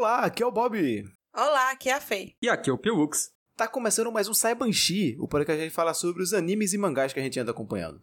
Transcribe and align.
Olá, 0.00 0.20
aqui 0.20 0.42
é 0.42 0.46
o 0.46 0.50
Bob. 0.50 1.04
Olá, 1.30 1.72
aqui 1.72 1.90
é 1.90 1.92
a 1.92 2.00
Fei. 2.00 2.34
E 2.40 2.48
aqui 2.48 2.70
é 2.70 2.72
o 2.72 2.78
Piux. 2.78 3.32
Tá 3.54 3.68
começando 3.68 4.10
mais 4.10 4.28
um 4.28 4.32
Saibanshi, 4.32 5.14
o 5.20 5.28
para 5.28 5.44
que 5.44 5.52
a 5.52 5.58
gente 5.58 5.74
fala 5.74 5.92
sobre 5.92 6.22
os 6.22 6.32
animes 6.32 6.72
e 6.72 6.78
mangás 6.78 7.12
que 7.12 7.20
a 7.20 7.22
gente 7.22 7.38
anda 7.38 7.50
acompanhando. 7.50 8.00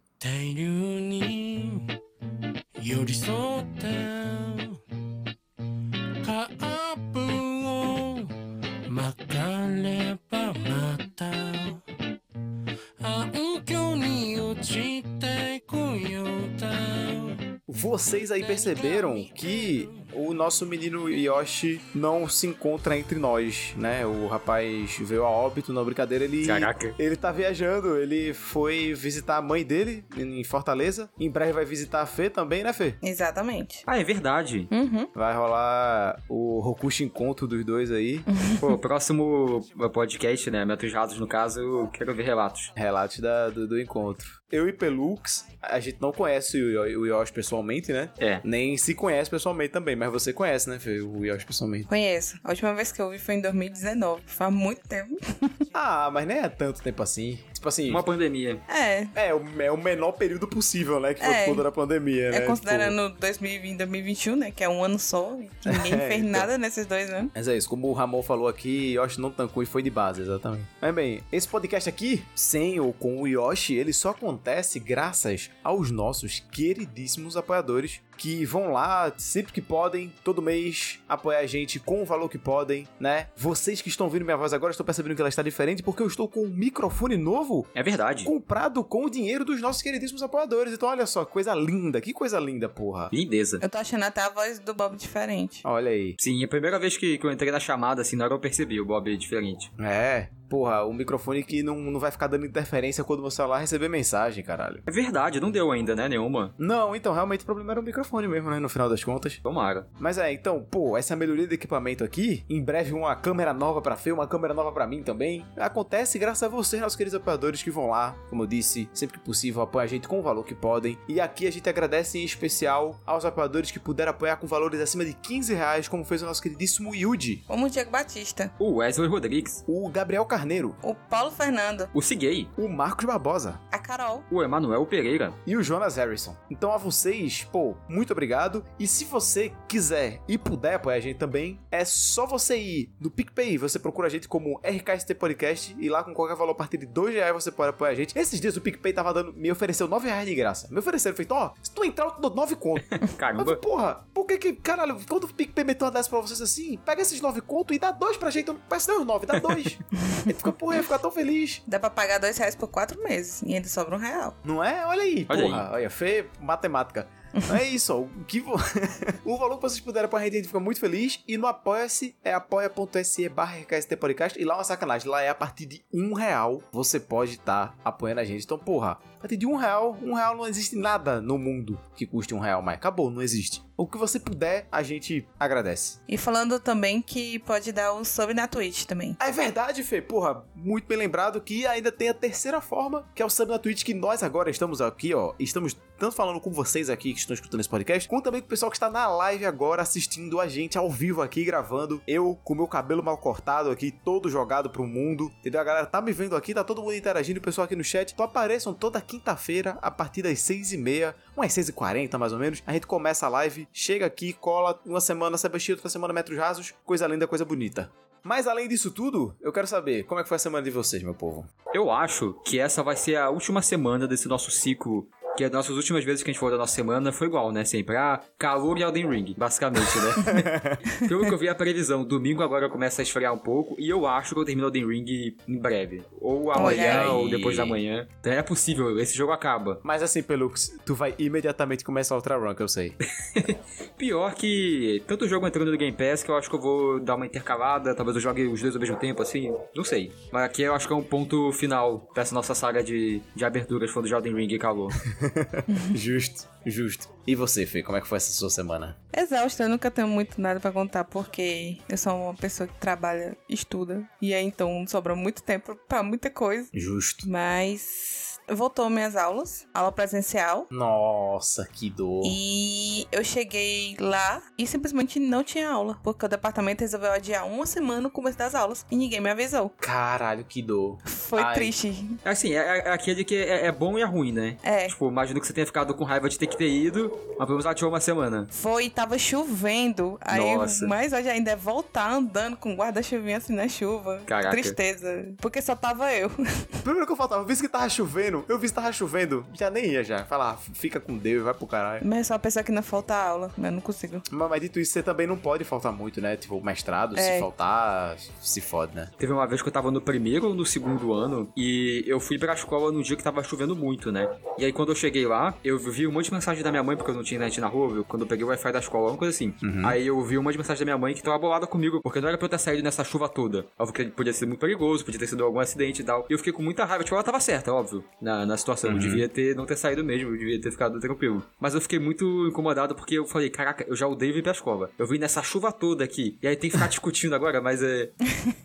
Vocês 17.68 18.32
aí 18.32 18.45
perceberam 18.45 19.23
que 19.34 19.90
o 20.27 20.34
nosso 20.34 20.66
menino 20.66 21.09
Yoshi 21.09 21.80
não 21.95 22.27
se 22.27 22.48
encontra 22.48 22.98
entre 22.98 23.17
nós, 23.17 23.73
né? 23.77 24.05
O 24.05 24.27
rapaz 24.27 24.98
veio 24.99 25.23
a 25.23 25.30
óbito 25.30 25.72
na 25.72 25.84
brincadeira, 25.84 26.26
ele 26.26 26.45
Caraca. 26.45 26.94
ele 26.99 27.16
tá 27.16 27.31
viajando, 27.31 27.98
ele 27.98 28.34
foi 28.34 28.94
visitar 28.94 29.38
a 29.38 29.41
mãe 29.41 29.63
dele 29.63 30.04
em 30.18 30.44
Fortaleza. 30.44 31.09
Em 31.20 31.30
breve 31.30 31.54
vai 31.54 31.66
visitar 31.66 32.02
a 32.02 32.05
Fê 32.05 32.30
também, 32.30 32.63
né, 32.63 32.73
Fê? 32.73 32.95
Exatamente. 33.02 33.84
Ah, 33.88 33.98
é 33.98 34.04
verdade. 34.04 34.68
Uhum. 34.71 35.08
Vai 35.16 35.35
rolar 35.35 36.21
o 36.30 36.59
Rokushi 36.59 37.04
encontro 37.04 37.48
dos 37.48 37.63
dois 37.66 37.91
aí. 37.91 38.21
Pô, 38.59 38.77
próximo 38.77 39.62
podcast, 39.94 40.52
né? 40.52 40.66
Metros 40.66 40.94
rasos, 40.94 41.20
no 41.20 41.27
caso, 41.27 41.59
eu 41.59 41.88
quero 41.88 42.13
ver 42.13 42.23
relatos. 42.23 42.71
Relatos 42.76 43.20
da, 43.20 43.49
do, 43.49 43.68
do 43.68 43.80
encontro. 43.80 44.27
Eu 44.49 44.68
e 44.68 44.71
Pelux, 44.71 45.46
a 45.62 45.77
gente 45.80 46.02
não 46.02 46.13
conhece 46.13 46.62
o, 46.62 47.02
o 47.02 47.05
Yoshi 47.05 47.34
pessoalmente, 47.34 47.91
né? 47.91 48.09
É. 48.18 48.40
Nem 48.46 48.77
se 48.77 48.96
conhece 48.96 49.30
pessoalmente 49.30 49.73
também, 49.73 49.96
mas 49.96 50.09
você 50.20 50.34
conhece, 50.34 50.70
né, 50.70 50.80
Fê, 50.80 50.99
o 51.02 51.23
Yoshi 51.26 51.45
pessoalmente. 51.45 51.85
Conheço. 51.85 52.39
A 52.44 52.49
última 52.49 52.73
vez 52.73 52.91
que 52.91 53.02
eu 53.02 53.09
vi 53.09 53.20
foi 53.20 53.35
em 53.35 53.41
2019. 53.41 54.21
Faz 54.26 54.53
muito 54.53 54.81
tempo. 54.88 55.16
Ah, 55.80 56.09
mas 56.12 56.26
nem 56.26 56.40
é 56.40 56.49
tanto 56.49 56.82
tempo 56.82 57.04
assim. 57.04 57.37
Tipo 57.54 57.70
assim, 57.70 57.91
Uma 57.91 58.01
pandemia. 58.01 58.59
É. 58.68 59.07
é, 59.27 59.34
o, 59.35 59.43
é 59.62 59.71
o 59.71 59.77
menor 59.77 60.13
período 60.13 60.48
possível, 60.48 60.99
né? 60.99 61.13
Que 61.13 61.24
foi 61.24 61.32
É. 61.32 61.43
por 61.43 61.51
conta 61.51 61.63
da 61.65 61.71
pandemia, 61.71 62.32
né? 62.32 62.37
É 62.37 62.40
Tipo, 62.40 62.48
considerando 62.48 63.09
2020 63.20 63.77
2021, 63.77 64.35
né? 64.37 64.49
Que 64.49 64.63
é 64.63 64.69
um 64.69 64.83
ano 64.83 64.97
só. 64.97 65.37
Que 65.61 65.69
ninguém 65.69 65.93
É, 65.93 66.07
fez 66.07 66.19
então. 66.21 66.31
nada 66.31 66.57
nesses 66.57 66.87
dois 66.87 67.11
anos. 67.11 67.31
Mas 67.35 67.47
é 67.47 67.55
isso, 67.55 67.69
como 67.69 67.89
o 67.89 67.93
Ramon 67.93 68.23
falou 68.23 68.47
aqui, 68.47 68.93
Yoshi 68.95 69.21
não 69.21 69.29
tancou 69.29 69.61
e 69.61 69.67
foi 69.67 69.83
de 69.83 69.91
base, 69.91 70.19
exatamente. 70.21 70.65
Mas 70.81 70.95
bem, 70.95 71.21
esse 71.31 71.47
podcast 71.47 71.87
aqui, 71.87 72.23
sem 72.33 72.79
ou 72.79 72.91
com 72.91 73.21
o 73.21 73.27
Yoshi, 73.27 73.75
ele 73.75 73.93
só 73.93 74.09
acontece 74.09 74.79
graças 74.79 75.52
aos 75.63 75.91
nossos 75.91 76.39
queridíssimos 76.52 77.37
apoiadores 77.37 78.02
que 78.17 78.43
vão 78.45 78.71
lá 78.71 79.13
sempre 79.17 79.53
que 79.53 79.61
podem, 79.61 80.11
todo 80.23 80.41
mês, 80.41 80.99
apoiar 81.07 81.39
a 81.39 81.45
gente 81.45 81.79
com 81.79 82.01
o 82.01 82.05
valor 82.05 82.29
que 82.29 82.37
podem, 82.37 82.87
né? 82.99 83.27
Vocês 83.35 83.81
que 83.81 83.89
estão 83.89 84.07
ouvindo 84.07 84.25
minha 84.25 84.37
voz 84.37 84.53
agora 84.53 84.71
estão 84.71 84.85
percebendo 84.85 85.15
que 85.15 85.21
ela 85.21 85.29
está 85.29 85.41
diferente 85.43 85.83
porque 85.83 86.01
eu 86.01 86.07
estou 86.07 86.27
com 86.27 86.41
um 86.43 86.49
microfone 86.49 87.15
novo 87.17 87.65
É 87.75 87.83
verdade. 87.83 88.23
comprado 88.23 88.83
com 88.83 89.05
o 89.05 89.09
dinheiro 89.09 89.45
dos 89.45 89.61
nossos 89.61 89.81
queridíssimos 89.81 90.23
apoiadores. 90.23 90.73
Então 90.73 90.89
olha 90.89 91.05
só, 91.05 91.23
coisa 91.25 91.53
linda, 91.53 92.01
que 92.01 92.11
coisa 92.13 92.39
linda, 92.39 92.67
porra. 92.67 93.09
Lindeza. 93.13 93.59
Eu 93.61 93.69
tô 93.69 93.77
achando 93.77 94.03
até 94.03 94.21
a 94.21 94.29
voz 94.29 94.59
do 94.59 94.73
Bob 94.73 94.95
diferente. 94.97 95.61
Olha 95.63 95.91
aí. 95.91 96.15
Sim, 96.19 96.43
a 96.43 96.47
primeira 96.47 96.79
vez 96.79 96.97
que, 96.97 97.17
que 97.17 97.25
eu 97.25 97.31
entrei 97.31 97.52
na 97.52 97.59
chamada, 97.59 98.02
assim, 98.02 98.15
na 98.15 98.25
hora 98.25 98.33
eu 98.33 98.39
percebi 98.39 98.79
o 98.81 98.85
Bob 98.85 99.15
diferente. 99.17 99.71
É, 99.79 100.27
porra, 100.49 100.83
o 100.83 100.93
microfone 100.93 101.43
que 101.43 101.61
não, 101.63 101.75
não 101.77 101.99
vai 101.99 102.11
ficar 102.11 102.27
dando 102.27 102.45
interferência 102.45 103.03
quando 103.03 103.21
você 103.21 103.41
lá 103.43 103.57
receber 103.57 103.89
mensagem, 103.89 104.43
caralho. 104.43 104.81
É 104.85 104.91
verdade, 104.91 105.39
não 105.39 105.51
deu 105.51 105.71
ainda, 105.71 105.95
né, 105.95 106.07
nenhuma. 106.07 106.53
Não, 106.57 106.95
então 106.95 107.13
realmente 107.13 107.41
o 107.41 107.45
problema 107.45 107.71
era 107.73 107.79
o 107.79 107.83
microfone 107.83 108.27
mesmo, 108.27 108.49
né, 108.49 108.59
no 108.59 108.69
final 108.69 108.89
das 108.89 109.03
contas. 109.03 109.37
Tomara. 109.37 109.87
Mas 109.99 110.17
é, 110.17 110.31
então, 110.31 110.65
pô, 110.69 110.97
essa 110.97 111.15
melhoria 111.15 111.47
de 111.47 111.55
equipamento 111.55 112.03
aqui, 112.03 112.43
em 112.49 112.63
breve 112.63 112.93
uma 112.93 113.15
câmera 113.15 113.53
nova 113.53 113.81
pra 113.81 113.95
Fê, 113.95 114.11
uma 114.11 114.27
câmera 114.27 114.53
nova 114.53 114.71
pra 114.71 114.87
mim 114.87 115.03
também, 115.03 115.45
acontece 115.57 116.17
graças 116.19 116.43
a 116.43 116.47
vocês, 116.47 116.81
nossos 116.81 116.95
queridos 116.97 117.19
apoiadores 117.19 117.61
que 117.61 117.71
vão 117.71 117.87
lá, 117.89 118.15
como 118.29 118.43
eu 118.43 118.47
disse, 118.47 118.89
sempre 118.93 119.19
que 119.19 119.25
possível, 119.25 119.61
apoiam 119.61 119.83
a 119.83 119.87
gente 119.87 120.07
com 120.07 120.19
o 120.19 120.23
valor 120.23 120.43
que 120.43 120.55
podem. 120.55 120.97
E 121.07 121.19
aqui 121.19 121.47
a 121.47 121.52
gente 121.52 121.69
agradece 121.69 122.17
em 122.19 122.23
especial 122.23 122.99
aos 123.05 123.25
apoiadores 123.25 123.71
que 123.71 123.80
puderam 123.80 124.11
apoiar 124.11 124.37
com 124.37 124.47
valores 124.47 124.80
acima 124.80 125.03
de 125.05 125.13
15 125.13 125.53
reais, 125.53 125.87
como 125.87 126.05
fez 126.05 126.21
o 126.21 126.25
nosso 126.25 126.41
queridíssimo 126.41 126.95
Yuji, 126.95 127.43
Como 127.47 127.65
o 127.65 127.69
Diego 127.69 127.91
Batista. 127.91 128.52
O 128.59 128.75
Wesley 128.78 129.07
Rodrigues. 129.09 129.63
o 129.68 129.90
Gabriel 129.90 130.25
Carneiro, 130.38 130.75
O 130.84 130.94
Paulo 130.94 131.31
Fernando. 131.31 131.90
O 131.96 132.02
Ciguei. 132.02 132.48
o 132.56 132.68
Marcos 132.70 133.06
Barbosa, 133.06 133.59
A 133.72 133.80
Carol. 133.80 134.24
O 134.30 134.44
Emanuel 134.44 134.86
Pereira. 134.86 135.34
e 135.48 135.56
o 135.58 135.64
Jonas 135.64 135.96
Harrison. 135.96 136.36
Então 136.52 136.72
a 136.72 136.78
vocês, 136.78 137.44
pô, 137.52 137.75
muito 137.90 138.12
obrigado. 138.14 138.64
E 138.78 138.86
se 138.88 139.03
você 139.06 139.52
quiser 139.68 140.22
e 140.28 140.38
puder 140.38 140.75
apoiar 140.75 140.98
a 140.98 141.00
gente 141.00 141.18
também, 141.18 141.59
é 141.72 141.84
só 141.84 142.28
você 142.28 142.56
ir 142.58 142.92
no 143.00 143.09
PicPay, 143.09 143.58
você 143.58 143.80
procura 143.80 144.06
a 144.08 144.12
gente 144.12 144.28
como 144.28 144.59
RKST 144.64 145.16
Podcast 145.16 145.75
e 145.80 145.90
lá 145.90 146.03
com 146.03 146.14
qualquer 146.14 146.36
valor 146.36 146.52
a 146.52 146.56
partir 146.56 146.78
de 146.78 146.86
dois 146.86 147.16
reais 147.16 147.34
você 147.34 147.52
pode 147.52 147.69
apoiar 147.72 147.92
a 147.92 147.96
gente. 147.96 148.16
Esses 148.18 148.40
dias 148.40 148.56
o 148.56 148.62
PicPay 148.62 148.94
tava 148.94 149.12
dando, 149.12 149.34
me 149.34 149.52
ofereceu 149.52 149.88
nove 149.88 150.08
reais 150.08 150.28
de 150.28 150.36
graça. 150.36 150.68
Me 150.69 150.78
ofereceram, 150.78 151.16
feito, 151.16 151.31
ó, 151.34 151.52
se 151.64 151.72
tu 151.72 151.84
entrar 151.84 152.06
eu 152.06 152.12
te 152.12 152.22
dou 152.22 152.34
nove 152.36 152.56
conto. 152.56 152.84
Eu 152.92 153.00
falei, 153.00 153.16
Caramba. 153.18 153.56
porra, 153.58 154.06
por 154.14 154.25
que 154.25 154.38
que, 154.38 154.54
caralho, 154.54 154.98
quando 155.09 155.24
o 155.24 155.34
PicPay 155.34 155.64
meteu 155.64 155.86
uma 155.88 155.92
dessa 155.92 156.09
pra 156.09 156.19
vocês 156.22 156.42
assim, 156.42 156.78
pega 156.86 157.02
esses 157.02 157.19
nove 157.22 157.42
conto 157.42 157.74
e 157.74 157.80
dá 157.80 157.92
dois 157.92 158.18
pra 158.18 158.30
gente, 158.30 158.48
eu 158.50 158.54
não 158.54 158.62
peço 158.69 158.90
nem 158.92 159.00
os 159.00 159.06
nove, 159.08 159.25
dá 159.25 159.40
dois. 159.40 159.78
Ele 160.28 160.34
fica, 160.34 160.52
porra, 160.52 160.76
ia 160.78 160.84
ficar 160.84 161.00
tão 161.00 161.12
feliz. 161.12 161.62
Dá 161.68 161.80
pra 161.80 161.90
pagar 161.90 162.20
dois 162.20 162.38
reais 162.38 162.56
por 162.56 162.68
quatro 162.68 163.02
meses. 163.04 163.42
E 163.46 163.54
ainda 163.56 163.68
sobra 163.68 163.96
um 163.96 164.00
real. 164.00 164.36
Não 164.44 164.64
é? 164.64 164.86
Olha 164.86 165.02
aí, 165.04 165.26
Olha 165.30 165.42
porra. 165.44 165.70
Olha, 165.74 165.90
Fê, 165.90 166.26
matemática. 166.42 167.08
é 167.60 167.64
isso, 167.64 167.94
ó. 167.94 168.00
O, 168.02 168.24
que 168.26 168.40
vo- 168.40 168.56
o 169.26 169.38
valor 169.38 169.58
que 169.58 169.62
vocês 169.62 169.80
puderem 169.82 170.10
pra 170.10 170.20
gente, 170.22 170.34
a 170.34 170.38
gente 170.38 170.48
fica 170.48 170.60
muito 170.60 170.80
feliz. 170.80 171.24
E 171.28 171.38
no 171.38 171.46
Apoia-se 171.46 172.16
é 172.24 172.34
apoia.se 172.34 173.30
barra 173.30 173.58
RKST 173.60 173.96
Podcast. 173.98 174.40
E 174.42 174.46
lá 174.46 174.56
é 174.56 174.58
uma 174.58 174.64
sacanagem. 174.64 175.10
Lá 175.10 175.22
é 175.22 175.30
a 175.30 175.36
partir 175.36 175.66
de 175.66 175.84
um 175.94 176.14
real 176.14 176.62
você 176.72 177.00
pode 177.00 177.32
estar 177.34 177.78
apoiando 177.84 178.22
a 178.22 178.24
gente. 178.26 178.44
Então, 178.44 178.58
porra, 178.58 178.98
a 179.18 179.20
partir 179.20 179.38
de 179.38 179.46
um 179.46 179.56
real, 179.56 179.98
um 180.02 180.14
real 180.14 180.36
não 180.36 180.48
existe 180.48 180.76
nada 180.76 181.22
no 181.22 181.38
mundo 181.38 181.80
que 181.96 182.06
custe 182.06 182.34
um 182.34 182.40
real 182.40 182.62
mais. 182.62 182.78
Acabou, 182.78 183.12
não 183.12 183.22
existe. 183.22 183.62
O 183.78 183.86
que 183.86 183.96
você 183.96 184.20
puder, 184.20 184.68
a 184.72 184.82
gente 184.82 185.28
agradece. 185.40 186.00
E 186.08 186.18
falando 186.18 186.60
também 186.60 187.00
que 187.00 187.38
pode 187.38 187.72
dar 187.72 187.94
um 187.94 188.04
sub 188.04 188.34
na 188.34 188.48
Twitch 188.48 188.86
também. 188.86 189.16
É 189.20 189.32
verdade, 189.32 189.84
Fê. 189.84 190.02
Porra, 190.02 190.44
muito 190.56 190.88
bem 190.88 190.98
lembrado 190.98 191.40
que 191.40 191.68
ainda 191.68 191.92
tem 191.92 192.10
a 192.10 192.14
terceira 192.14 192.60
forma, 192.60 193.08
que 193.14 193.22
é 193.22 193.26
o 193.26 193.30
sub 193.30 193.52
na 193.52 193.60
Twitch, 193.60 193.84
que 193.84 193.94
nós 193.94 194.24
agora 194.24 194.50
estamos 194.50 194.82
aqui, 194.82 195.14
ó. 195.14 195.36
Estamos 195.38 195.78
tanto 196.00 196.16
falando 196.16 196.40
com 196.40 196.52
vocês 196.52 196.90
aqui 196.90 197.14
que 197.14 197.20
estão 197.20 197.36
escutando 197.36 197.60
esse 197.60 197.70
podcast, 197.70 198.10
como 198.10 198.22
também 198.22 198.42
com 198.42 198.48
o 198.48 198.50
pessoal 198.50 198.72
que 198.72 198.78
está 198.78 198.90
na 198.90 199.08
live 199.08 199.46
agora 199.46 199.82
assistindo 199.82 200.40
a 200.40 200.48
gente 200.48 200.78
ao 200.78 200.90
vivo 200.90 201.22
aqui, 201.22 201.44
gravando. 201.44 202.02
Eu 202.08 202.36
com 202.44 202.56
meu 202.56 202.68
cabelo 202.68 203.04
mal 203.04 203.18
cortado 203.18 203.70
aqui, 203.70 203.92
todo 203.92 204.28
jogado 204.28 204.72
pro 204.72 204.88
mundo. 204.88 205.32
Entendeu? 205.40 205.62
A 205.62 205.64
galera 205.64 205.86
tá 205.86 206.02
me 206.02 206.12
vendo 206.12 206.36
aqui, 206.36 206.54
tá 206.54 206.64
todo 206.64 206.82
mundo 206.82 206.96
interagindo, 206.96 207.40
o 207.40 207.44
pessoal 207.44 207.66
aqui 207.66 207.76
no 207.76 207.84
chat. 207.84 208.12
Então 208.12 208.26
apareçam 208.26 208.74
toda 208.74 209.00
quinta-feira, 209.00 209.78
a 209.84 209.92
partir 209.92 210.24
das 210.24 210.40
6h30, 210.40 211.14
umas 211.38 211.53
6h40 211.53 212.18
mais 212.18 212.34
ou 212.34 212.40
menos. 212.40 212.64
A 212.66 212.74
gente 212.74 212.88
começa 212.88 213.25
a 213.25 213.30
live, 213.30 213.68
chega 213.72 214.06
aqui, 214.06 214.34
cola, 214.34 214.80
uma 214.86 215.00
semana 215.00 215.38
Sebastião, 215.38 215.75
outra 215.75 215.90
semana 215.90 216.14
Metros 216.14 216.38
Rasos, 216.38 216.74
coisa 216.84 217.08
linda, 217.08 217.28
coisa 217.28 217.46
bonita. 217.46 217.92
Mas 218.24 218.48
além 218.48 218.68
disso 218.68 218.92
tudo, 218.92 219.34
eu 219.40 219.53
quero 219.53 219.68
saber 219.68 220.03
como 220.03 220.20
é 220.20 220.24
que 220.24 220.28
foi 220.28 220.36
a 220.36 220.40
semana 220.40 220.64
de 220.64 220.72
vocês, 220.72 221.02
meu 221.02 221.14
povo. 221.14 221.46
Eu 221.74 221.90
acho 221.90 222.34
que 222.44 222.59
essa 222.59 222.84
vai 222.84 222.96
ser 222.96 223.16
a 223.16 223.30
última 223.30 223.62
semana 223.62 224.08
desse 224.08 224.28
nosso 224.28 224.52
ciclo. 224.52 225.08
Que 225.38 225.44
as 225.44 225.52
nossas 225.52 225.75
últimas 225.75 226.03
vezes 226.03 226.24
que 226.24 226.31
a 226.31 226.34
gente 226.34 226.40
falou 226.40 226.56
da 226.56 226.58
nossa 226.58 226.74
semana 226.74 227.12
foi 227.12 227.28
igual, 227.28 227.52
né? 227.52 227.64
Sempre. 227.64 227.96
Ah, 227.96 228.20
calor 228.40 228.75
e 228.80 228.81
Elden 228.81 229.08
Ring, 229.08 229.36
basicamente, 229.38 229.96
né? 230.00 230.78
Pelo 231.08 231.24
que 231.24 231.31
eu 231.31 231.38
vi 231.38 231.48
a 231.48 231.53
previsão, 231.53 232.03
domingo 232.03 232.42
agora 232.42 232.68
começa 232.68 233.02
a 233.02 233.03
esfriar 233.03 233.31
um 233.31 233.38
pouco. 233.38 233.75
E 233.78 233.88
eu 233.88 234.08
acho 234.08 234.34
que 234.34 234.42
eu 234.42 234.46
termino 234.46 234.68
Elden 234.68 234.88
Ring 234.88 235.36
em 235.48 235.59
breve. 235.59 236.02
Ou 236.20 236.52
amanhã, 236.52 237.12
ou 237.12 237.30
depois 237.30 237.56
da 237.56 237.68
manhã. 237.68 238.08
Então 238.20 238.34
é 238.34 238.42
possível, 238.42 239.00
esse 239.00 239.16
jogo 239.16 239.31
acaba. 239.31 239.80
Mas 239.84 240.02
assim, 240.02 240.24
Pelux, 240.24 240.75
tu 240.84 240.96
vai 240.96 241.14
imediatamente 241.20 241.86
começar 241.86 242.16
outra 242.16 242.36
run, 242.36 242.56
que 242.56 242.64
eu 242.64 242.68
sei. 242.68 242.96
Pior 243.96 244.34
que 244.34 245.04
tanto 245.06 245.28
jogo 245.28 245.46
entrando 245.46 245.72
no 245.72 245.78
Game 245.78 245.96
Pass 245.96 246.24
que 246.24 246.31
eu 246.31 246.36
acho 246.36 246.50
que 246.50 246.56
eu 246.56 246.62
vou 246.62 247.00
dar 247.00 247.14
uma 247.14 247.28
intercalada, 247.28 247.94
talvez 247.94 248.16
eu 248.16 248.22
jogue 248.22 248.48
os 248.48 248.60
dois 248.60 248.75
ao 248.75 248.81
mesmo 248.81 248.98
tempo, 248.98 249.22
assim, 249.22 249.54
não 249.75 249.84
sei. 249.84 250.12
Mas 250.31 250.45
aqui 250.45 250.63
eu 250.63 250.74
acho 250.74 250.88
que 250.88 250.94
é 250.94 250.95
um 250.95 251.04
ponto 251.04 251.51
final 251.51 252.10
dessa 252.16 252.34
nossa 252.34 252.56
saga 252.56 252.84
de, 252.84 253.22
de 253.36 253.45
aberturas 253.45 253.92
falando 253.92 254.07
de 254.07 254.16
Elden 254.16 254.34
Ring 254.34 254.54
e 254.54 254.57
calor. 254.57 254.92
justo, 255.95 256.47
justo. 256.65 257.09
E 257.25 257.35
você, 257.35 257.65
Fê, 257.65 257.83
como 257.83 257.97
é 257.97 258.01
que 258.01 258.07
foi 258.07 258.18
essa 258.18 258.31
sua 258.31 258.50
semana? 258.50 258.97
Exausta, 259.15 259.63
eu 259.63 259.69
nunca 259.69 259.91
tenho 259.91 260.07
muito 260.07 260.39
nada 260.39 260.59
pra 260.59 260.71
contar, 260.71 261.03
porque 261.03 261.77
eu 261.89 261.97
sou 261.97 262.13
uma 262.13 262.33
pessoa 262.33 262.68
que 262.68 262.79
trabalha, 262.79 263.38
estuda, 263.50 264.07
e 264.21 264.33
aí 264.33 264.45
então 264.45 264.85
sobra 264.88 265.15
muito 265.15 265.44
tempo 265.44 265.75
pra 265.88 266.03
muita 266.03 266.29
coisa. 266.29 266.69
Justo. 266.74 267.29
Mas 267.29 268.37
voltou 268.50 268.90
minhas 268.90 269.16
aulas, 269.16 269.68
aula 269.74 269.92
presencial. 269.92 270.68
Nossa, 270.70 271.68
que 271.72 271.90
dor. 271.90 272.24
E 272.26 273.08
eu 273.12 273.24
cheguei 273.24 273.96
lá 274.00 274.42
e 274.58 274.66
simplesmente 274.66 275.20
não 275.20 275.44
tinha 275.44 275.70
aula, 275.70 275.98
porque 276.04 276.26
o 276.26 276.30
departamento 276.30 276.82
resolveu 276.82 277.12
adiar 277.12 277.46
uma 277.46 277.66
semana 277.66 278.08
o 278.08 278.12
começo 278.12 278.38
das 278.38 278.56
aulas 278.56 278.86
e 278.90 278.96
ninguém 278.96 279.20
me 279.20 279.30
avisou. 279.30 279.70
Caralho, 279.80 280.44
que 280.44 280.62
dor. 280.62 280.98
Foi 281.06 281.42
Ai. 281.42 281.56
triste. 281.56 282.18
Assim, 282.24 282.54
é, 282.54 282.80
é 282.80 282.92
aquele 282.92 283.24
que 283.24 283.36
é, 283.36 283.66
é 283.66 283.72
bom 283.72 283.98
e 283.98 284.02
é 284.02 284.06
ruim, 284.06 284.32
né? 284.32 284.58
É. 284.64 284.88
Tipo, 284.88 285.08
imagino 285.08 285.40
que 285.40 285.48
você 285.48 285.54
tenha 285.54 285.66
ficado 285.66 285.94
com 285.94 286.04
raiva 286.04 286.30
de 286.30 286.38
ter 286.38 286.48
que 286.48 286.58
ter 286.58 286.70
ido, 286.70 287.12
mas 287.30 287.38
pelo 287.38 287.50
menos 287.50 287.66
ela 287.66 287.76
tirou 287.76 287.92
uma 287.92 288.00
semana. 288.00 288.48
Foi, 288.50 288.90
tava 288.90 289.18
chovendo. 289.18 290.18
Aí, 290.22 290.56
Nossa. 290.56 290.88
mais 290.88 291.14
hoje 291.14 291.30
ainda 291.30 291.52
é 291.52 291.56
voltar 291.56 292.12
andando 292.12 292.56
com 292.58 292.76
guarda-chuvinha 292.76 293.38
assim 293.38 293.54
na 293.54 293.68
chuva. 293.68 294.22
Caraca. 294.26 294.52
Tristeza. 294.52 295.34
Porque 295.38 295.62
só 295.62 295.76
tava 295.76 296.14
eu. 296.14 296.30
Primeiro 296.84 297.06
que 297.06 297.12
eu 297.12 297.18
faltava, 297.18 297.42
eu 297.42 297.46
vi 297.46 297.56
que 297.56 297.68
tava 297.68 297.90
chovendo, 297.90 298.37
eu 298.48 298.57
vi 298.60 298.68
que 298.68 298.74
tava 298.74 298.92
chovendo, 298.92 299.45
já 299.54 299.69
nem 299.69 299.86
ia 299.92 300.04
já. 300.04 300.25
Falar, 300.25 300.57
fica 300.74 301.00
com 301.00 301.18
Deus, 301.18 301.44
vai 301.44 301.54
pro 301.54 301.68
caralho. 301.68 302.06
Mas 302.06 302.19
é 302.19 302.24
só 302.24 302.38
pessoa 302.38 302.63
que 302.63 302.72
não 302.72 302.84
falta 302.84 303.16
aula. 303.16 303.51
Mas 303.57 303.66
eu 303.66 303.72
não 303.72 303.81
consigo. 303.81 304.22
Mas, 304.31 304.50
mas 304.50 304.62
dito 304.62 304.80
isso, 304.80 304.92
você 304.94 305.04
também 305.04 305.25
não 305.28 305.38
pode 305.38 305.63
faltar 305.63 305.92
muito, 305.92 306.22
né? 306.22 306.36
Tipo, 306.36 306.63
mestrado, 306.63 307.16
se 307.16 307.22
É. 307.22 307.39
faltar, 307.39 308.16
se 308.42 308.62
fode, 308.62 308.95
né? 308.95 309.10
Teve 309.18 309.31
uma 309.34 309.45
vez 309.48 309.62
que 309.62 309.68
eu 309.68 309.72
tava 309.74 309.92
no 309.92 310.01
primeiro 310.01 310.48
ou 310.50 310.54
no 310.54 310.66
segundo 310.66 311.13
ano 311.13 311.50
e 311.56 312.04
eu 312.07 312.19
fui 312.19 312.38
pra 312.38 312.54
escola 312.54 312.92
num 312.92 313.01
dia 313.01 313.16
que 313.16 313.24
tava 313.24 313.44
chovendo 313.44 313.75
muito, 313.75 314.12
né? 314.12 314.30
E 314.57 314.66
aí 314.66 314.72
quando 314.74 314.89
eu 314.89 314.95
cheguei 314.95 315.25
lá, 315.25 315.54
eu 315.63 315.78
vi 315.78 316.07
um 316.07 316.12
monte 316.12 316.25
de 316.25 316.34
mensagem 316.34 316.63
da 316.63 316.72
minha 316.72 316.84
mãe, 316.84 316.95
porque 316.95 317.12
eu 317.12 317.16
não 317.16 317.24
tinha 317.24 317.38
internet 317.38 317.60
na 317.62 317.68
rua, 317.68 317.95
eu- 317.98 318.04
quando 318.04 318.22
eu 318.24 318.28
peguei 318.28 318.44
o 318.44 318.48
Wi-Fi 318.48 318.72
da 318.72 318.80
escola, 318.80 319.12
uma 319.12 319.18
coisa 319.18 319.34
assim. 319.36 319.54
Aí 319.86 320.07
eu 320.07 320.22
vi 320.24 320.38
um 320.38 320.44
monte 320.44 320.54
de 320.54 320.60
mensagem 320.60 320.80
da 320.80 320.86
minha 320.86 320.98
mãe 320.98 321.13
que 321.13 321.22
tava 321.24 321.38
bolada 321.38 321.68
comigo, 321.68 322.01
porque 322.01 322.19
não 322.22 322.28
era 322.28 322.38
pra 322.38 322.45
eu 322.45 322.50
ter 322.50 322.60
saído 322.60 322.84
nessa 322.84 323.04
chuva 323.04 323.28
toda. 323.30 323.66
Óbvio 323.78 323.94
que 323.94 324.06
podia 324.12 324.34
ser 324.34 324.45
muito 324.45 324.60
perigoso, 324.60 325.04
podia 325.06 325.19
ter 325.19 325.28
sido 325.28 325.44
algum 325.44 325.60
acidente 325.60 326.01
e 326.01 326.06
tal. 326.06 326.25
E 326.30 326.34
eu 326.34 326.38
fiquei 326.38 326.54
com 326.54 326.62
muita 326.63 326.86
raiva, 326.86 327.04
tipo, 327.04 327.16
ela 327.16 327.24
tava 327.24 327.39
certa, 327.39 327.72
óbvio, 327.74 328.04
na, 328.27 328.45
na 328.45 328.57
situação. 328.57 328.91
Eu 328.91 329.00
devia 329.00 329.29
ter, 329.29 329.56
não 329.56 329.65
ter 329.65 329.77
saído 329.77 330.03
mesmo, 330.03 330.29
eu 330.31 330.38
devia 330.38 330.59
ter 330.59 330.69
ficado 330.69 331.00
tranquilo. 331.00 331.41
Mas 331.59 331.74
eu 331.74 331.79
fiquei 331.81 331.97
muito 331.97 332.45
incomodado 332.47 332.94
porque 332.94 333.15
eu 333.15 333.25
falei, 333.25 333.50
caraca, 333.50 333.85
eu 333.88 333.95
já 333.95 334.06
odeio 334.07 334.33
vir 334.33 334.44
pra 334.44 334.51
escola. 334.51 334.89
Eu 335.00 335.07
vim 335.07 335.18
nessa 335.18 335.41
chuva 335.41 335.71
toda 335.71 336.03
aqui. 336.03 336.38
E 336.41 336.47
aí 336.47 336.56
tem 336.56 336.69
que 336.69 336.75
ficar 336.75 336.88
discutindo 336.89 337.33
agora, 337.33 337.62
mas 337.62 337.81
é. 337.81 338.09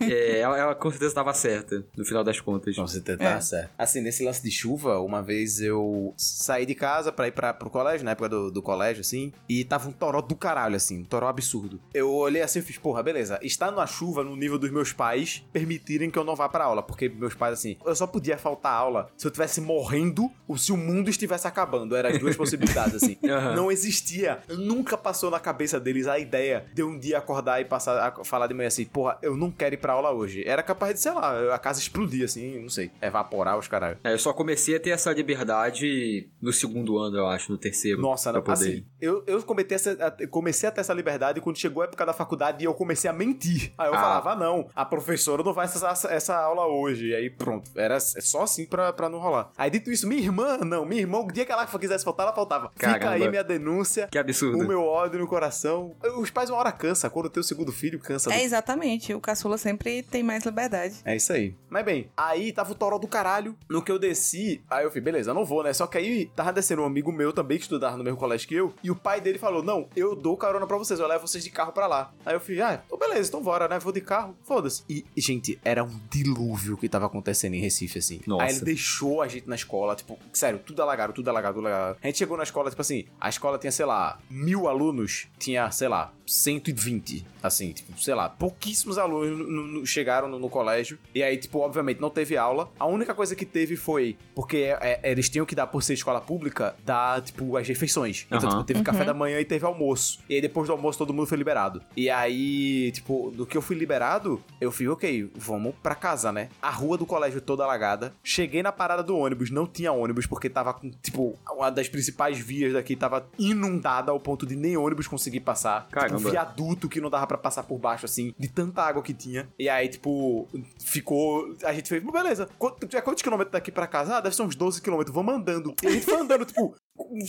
é 0.00 0.38
ela, 0.40 0.58
ela 0.58 0.74
com 0.74 0.90
certeza 0.90 1.14
tava 1.14 1.32
certa, 1.32 1.84
no 1.96 2.04
final 2.04 2.24
das 2.24 2.40
contas. 2.40 2.76
Não, 2.76 2.86
você 2.86 3.00
tá 3.00 3.12
É. 3.22 3.40
certo. 3.40 3.70
Assim, 3.78 4.00
nesse 4.00 4.24
lance 4.24 4.42
de 4.42 4.50
chuva, 4.50 4.98
uma 4.98 5.22
vez 5.22 5.60
eu 5.60 6.12
saí 6.16 6.66
de 6.66 6.74
casa 6.74 7.12
pra 7.12 7.28
ir 7.28 7.32
pra, 7.32 7.54
pro 7.54 7.70
colégio, 7.70 8.04
na 8.04 8.10
época 8.12 8.28
do, 8.28 8.50
do 8.50 8.60
colégio, 8.62 9.00
assim, 9.02 9.32
e 9.48 9.64
tava 9.64 9.88
um 9.88 9.92
toró 9.92 10.20
do 10.20 10.34
caralho, 10.34 10.76
assim, 10.76 11.00
um 11.00 11.04
toró 11.04 11.28
absurdo. 11.28 11.80
Eu 11.94 12.10
olhei 12.12 12.42
assim 12.42 12.58
e 12.58 12.62
fiz, 12.62 12.78
porra, 12.78 13.02
beleza, 13.02 13.38
está 13.42 13.70
na 13.70 13.86
chuva 13.86 14.24
no 14.24 14.34
nível 14.36 14.58
dos 14.58 14.70
meus 14.70 14.92
pais 14.92 15.44
permitirem 15.52 16.10
que 16.10 16.18
eu 16.18 16.24
não 16.24 16.34
vá 16.34 16.48
pra 16.48 16.64
aula, 16.64 16.82
porque 16.82 17.08
meus 17.08 17.34
pais, 17.34 17.54
assim, 17.54 17.76
eu 17.84 17.94
só 17.94 18.06
podia 18.06 18.36
faltar 18.36 18.72
aula 18.72 19.08
se 19.16 19.26
eu 19.26 19.30
tivesse 19.30 19.51
morrendo 19.60 20.31
ou 20.49 20.56
se 20.56 20.72
o 20.72 20.76
mundo 20.76 21.08
estivesse 21.10 21.46
acabando. 21.46 21.94
Eram 21.96 22.10
as 22.10 22.19
duas 22.19 22.37
possibilidades, 22.37 22.94
assim. 22.96 23.16
Aham. 23.25 23.54
Não 23.56 23.70
existia, 23.70 24.40
nunca 24.49 24.96
passou 24.96 25.31
na 25.31 25.38
cabeça 25.40 25.78
deles 25.81 26.06
a 26.06 26.19
ideia 26.19 26.64
de 26.75 26.82
um 26.82 26.99
dia 26.99 27.19
acordar 27.19 27.60
e 27.60 27.64
passar 27.64 27.99
a 28.20 28.25
falar 28.25 28.46
de 28.46 28.54
manhã 28.54 28.69
assim, 28.69 28.84
porra, 28.84 29.19
eu 29.22 29.37
não 29.37 29.50
quero 29.50 29.75
ir 29.75 29.78
pra 29.78 29.93
aula 29.94 30.10
hoje. 30.12 30.43
Era 30.46 30.62
capaz 30.62 30.94
de, 30.94 31.00
sei 31.00 31.12
lá, 31.12 31.54
a 31.54 31.58
casa 31.58 31.81
explodir, 31.81 32.25
assim, 32.25 32.58
não 32.60 32.69
sei, 32.69 32.90
evaporar 33.00 33.58
os 33.58 33.69
caralho. 33.69 33.99
É, 34.04 34.12
eu 34.12 34.19
só 34.19 34.32
comecei 34.32 34.76
a 34.76 34.81
ter 34.81 34.90
essa 34.90 35.12
liberdade 35.12 36.28
no 36.40 36.52
segundo 36.52 36.98
ano, 36.98 37.16
eu 37.16 37.26
acho, 37.26 37.50
no 37.52 37.58
terceiro. 37.58 38.00
Nossa, 38.00 38.32
não, 38.32 38.43
poder. 38.43 38.52
assim, 38.52 38.84
eu, 39.00 39.22
eu 39.26 39.43
comecei, 39.43 39.75
essa, 39.76 39.93
a- 39.93 40.26
comecei 40.28 40.69
a 40.69 40.72
ter 40.72 40.81
essa 40.81 40.93
liberdade 40.94 41.40
quando 41.40 41.58
chegou 41.58 41.82
a 41.82 41.87
época 41.87 42.05
da 42.06 42.12
faculdade 42.12 42.62
e 42.62 42.66
eu 42.66 42.75
comecei 42.75 43.08
a 43.08 43.12
mentir. 43.12 43.72
Aí 43.78 43.88
eu 43.88 43.94
Ah. 43.94 43.98
falava, 44.00 44.32
ah, 44.32 44.37
não, 44.37 44.69
a 44.75 44.84
professora 44.84 45.43
não 45.43 45.52
vai 45.52 45.64
essa, 45.64 45.87
essa, 45.88 46.08
essa 46.12 46.37
aula 46.37 46.66
hoje. 46.66 47.08
E 47.08 47.14
aí 47.14 47.31
pronto, 47.31 47.70
era 47.76 47.98
só 48.00 48.43
assim 48.43 48.66
pra, 48.66 48.93
pra 48.93 49.08
não 49.08 49.19
rolar. 49.19 49.41
Aí 49.56 49.70
dito 49.70 49.90
isso, 49.90 50.06
minha 50.08 50.20
irmã, 50.20 50.58
não, 50.58 50.84
minha 50.84 51.00
irmã, 51.00 51.18
o 51.18 51.30
dia 51.30 51.44
que 51.44 51.52
ela 51.52 51.66
quisesse 51.66 52.04
faltar, 52.04 52.26
ela 52.26 52.34
faltava. 52.34 52.70
Fica 52.74 52.98
Caramba. 52.98 53.10
aí 53.24 53.28
minha 53.28 53.44
denúncia, 53.44 54.08
Que 54.10 54.18
absurdo. 54.18 54.58
o 54.58 54.66
meu 54.66 54.82
ódio 54.84 55.18
no 55.18 55.26
coração. 55.26 55.94
Os 56.18 56.30
pais 56.30 56.50
uma 56.50 56.58
hora 56.58 56.72
cansa, 56.72 57.08
quando 57.10 57.28
tem 57.30 57.40
o 57.40 57.44
segundo 57.44 57.72
filho, 57.72 57.98
cansa. 57.98 58.30
do 58.30 58.34
É 58.34 58.42
exatamente. 58.42 59.14
O 59.14 59.20
caçula 59.20 59.58
sempre 59.58 60.02
tem 60.02 60.22
mais 60.22 60.44
liberdade. 60.44 60.96
É 61.04 61.16
isso 61.16 61.32
aí. 61.32 61.54
Mas 61.68 61.84
bem, 61.84 62.10
aí 62.16 62.52
tava 62.52 62.72
o 62.72 62.74
toró 62.74 62.98
do 62.98 63.08
caralho. 63.08 63.56
No 63.68 63.82
que 63.82 63.90
eu 63.90 63.98
desci, 63.98 64.62
aí 64.70 64.84
eu 64.84 64.90
falei, 64.90 65.02
beleza, 65.02 65.30
eu 65.30 65.34
não 65.34 65.44
vou, 65.44 65.62
né? 65.62 65.72
Só 65.72 65.86
que 65.86 65.98
aí 65.98 66.26
tava 66.36 66.52
descendo 66.52 66.82
um 66.82 66.86
amigo 66.86 67.12
meu 67.12 67.32
também 67.32 67.58
que 67.58 67.64
estudava 67.64 67.96
no 67.96 68.04
mesmo 68.04 68.18
colégio 68.18 68.46
que 68.48 68.54
eu. 68.54 68.74
E 68.82 68.90
o 68.90 68.96
pai 68.96 69.20
dele 69.20 69.38
falou: 69.38 69.62
Não, 69.62 69.88
eu 69.96 70.14
dou 70.14 70.36
carona 70.36 70.66
pra 70.66 70.76
vocês, 70.76 70.98
eu 71.00 71.06
levo 71.06 71.26
vocês 71.26 71.42
de 71.42 71.50
carro 71.50 71.72
pra 71.72 71.86
lá. 71.86 72.12
Aí 72.24 72.34
eu 72.34 72.40
falei, 72.40 72.60
ah, 72.62 72.82
então 72.86 72.98
beleza, 72.98 73.28
então 73.28 73.42
bora, 73.42 73.68
né? 73.68 73.78
Vou 73.78 73.92
de 73.92 74.00
carro, 74.00 74.36
foda-se. 74.44 74.82
E, 74.88 75.04
gente, 75.16 75.58
era 75.64 75.82
um 75.84 76.00
dilúvio 76.10 76.76
que 76.76 76.88
tava 76.88 77.06
acontecendo 77.06 77.54
em 77.54 77.60
Recife, 77.60 77.98
assim. 77.98 78.20
Nossa. 78.26 78.44
Aí 78.44 78.50
ele 78.52 78.60
deixou 78.60 79.22
a 79.22 79.28
gente 79.32 79.49
na 79.49 79.55
escola, 79.55 79.94
tipo, 79.94 80.19
sério, 80.32 80.58
tudo 80.58 80.82
alagado, 80.82 81.12
tudo 81.12 81.29
alagado, 81.29 81.55
tudo 81.55 81.67
alagado. 81.67 81.99
A 82.02 82.06
gente 82.06 82.19
chegou 82.19 82.37
na 82.37 82.43
escola, 82.43 82.70
tipo 82.70 82.82
assim, 82.82 83.05
a 83.20 83.29
escola 83.29 83.58
tinha, 83.58 83.73
sei 83.73 83.87
lá, 83.87 84.19
mil 84.31 84.69
alunos, 84.69 85.29
tinha, 85.38 85.70
sei 85.70 85.88
lá, 85.88 86.12
120, 86.32 87.25
assim, 87.43 87.73
tipo, 87.73 88.00
sei 88.00 88.14
lá, 88.14 88.29
pouquíssimos 88.29 88.99
alunos 88.99 89.38
no- 89.38 89.67
no- 89.67 89.87
chegaram 89.87 90.29
no, 90.29 90.38
no 90.38 90.49
colégio. 90.49 90.99
E 91.14 91.23
aí, 91.23 91.37
tipo, 91.37 91.58
obviamente 91.61 92.00
não 92.00 92.11
teve 92.11 92.37
aula. 92.37 92.70
A 92.79 92.87
única 92.87 93.14
coisa 93.14 93.34
que 93.37 93.44
teve 93.44 93.76
foi, 93.76 94.17
porque 94.34 94.56
é, 94.58 95.00
é, 95.02 95.11
eles 95.12 95.29
tinham 95.29 95.44
que 95.46 95.55
dar, 95.55 95.67
por 95.67 95.82
ser 95.82 95.94
escola 95.94 96.20
pública, 96.20 96.75
dar, 96.84 97.20
tipo, 97.23 97.56
as 97.56 97.67
refeições. 97.67 98.26
Então, 98.26 98.38
Aham. 98.38 98.49
tipo, 98.50 98.64
teve 98.64 98.82
café 98.82 99.05
da 99.05 99.14
manhã 99.14 99.40
e 99.40 99.44
teve 99.44 99.64
almoço. 99.64 100.20
E 100.29 100.34
aí, 100.34 100.40
depois 100.40 100.67
do 100.67 100.73
almoço, 100.73 100.99
todo 100.99 101.12
mundo 101.12 101.26
foi 101.26 101.38
liberado. 101.38 101.82
E 101.96 102.08
aí, 102.11 102.90
tipo, 102.93 103.31
do 103.34 103.46
que 103.46 103.56
eu 103.56 103.62
fui 103.62 103.76
liberado, 103.76 104.43
eu 104.61 104.70
fui, 104.73 104.88
ok, 104.88 105.31
vamos 105.37 105.75
pra 105.82 105.94
casa, 105.94 106.32
né? 106.32 106.49
A 106.61 106.70
rua 106.70 106.96
do 106.99 107.06
colégio 107.06 107.40
toda 107.40 107.64
alagada. 107.64 108.12
Cheguei 108.23 108.62
na 108.62 108.73
parada 108.73 109.02
do 109.02 109.17
ônibus, 109.17 109.50
não 109.50 109.67
tinha 109.67 109.93
ônibus, 109.93 110.26
porque 110.26 110.49
tava 110.49 110.73
com, 110.75 110.90
tipo, 111.02 111.38
uma 111.50 111.70
das 111.70 111.88
principais 111.88 112.38
vias 112.38 112.73
daqui 112.73 112.96
tava 112.96 113.26
inundada 113.38 114.11
ao 114.11 114.19
ponto 114.20 114.46
de 114.46 114.56
nem 114.56 114.76
ônibus 114.76 115.06
conseguir 115.06 115.40
passar. 115.40 115.88
Caramba. 115.90 116.17
Tipo, 116.19 116.21
viaduto 116.30 116.88
que 116.88 117.00
não 117.00 117.10
dava 117.10 117.26
pra 117.26 117.38
passar 117.38 117.62
por 117.64 117.78
baixo, 117.78 118.06
assim, 118.06 118.34
de 118.38 118.48
tanta 118.48 118.82
água 118.82 119.02
que 119.02 119.14
tinha. 119.14 119.48
E 119.58 119.69
aí, 119.69 119.88
tipo, 119.88 120.48
ficou. 120.78 121.54
A 121.64 121.72
gente 121.72 121.88
fez, 121.88 122.02
beleza, 122.02 122.48
já 122.90 123.02
quantos 123.02 123.22
quilômetros 123.22 123.52
daqui 123.52 123.70
pra 123.70 123.86
casa? 123.86 124.16
Ah, 124.16 124.20
deve 124.20 124.34
ser 124.34 124.42
uns 124.42 124.54
12 124.54 124.80
quilômetros, 124.80 125.14
vamos 125.14 125.34
andando. 125.34 125.74
E 125.82 125.86
a 125.86 125.90
gente 125.90 126.04
foi 126.04 126.20
andando, 126.20 126.44
tipo. 126.46 126.74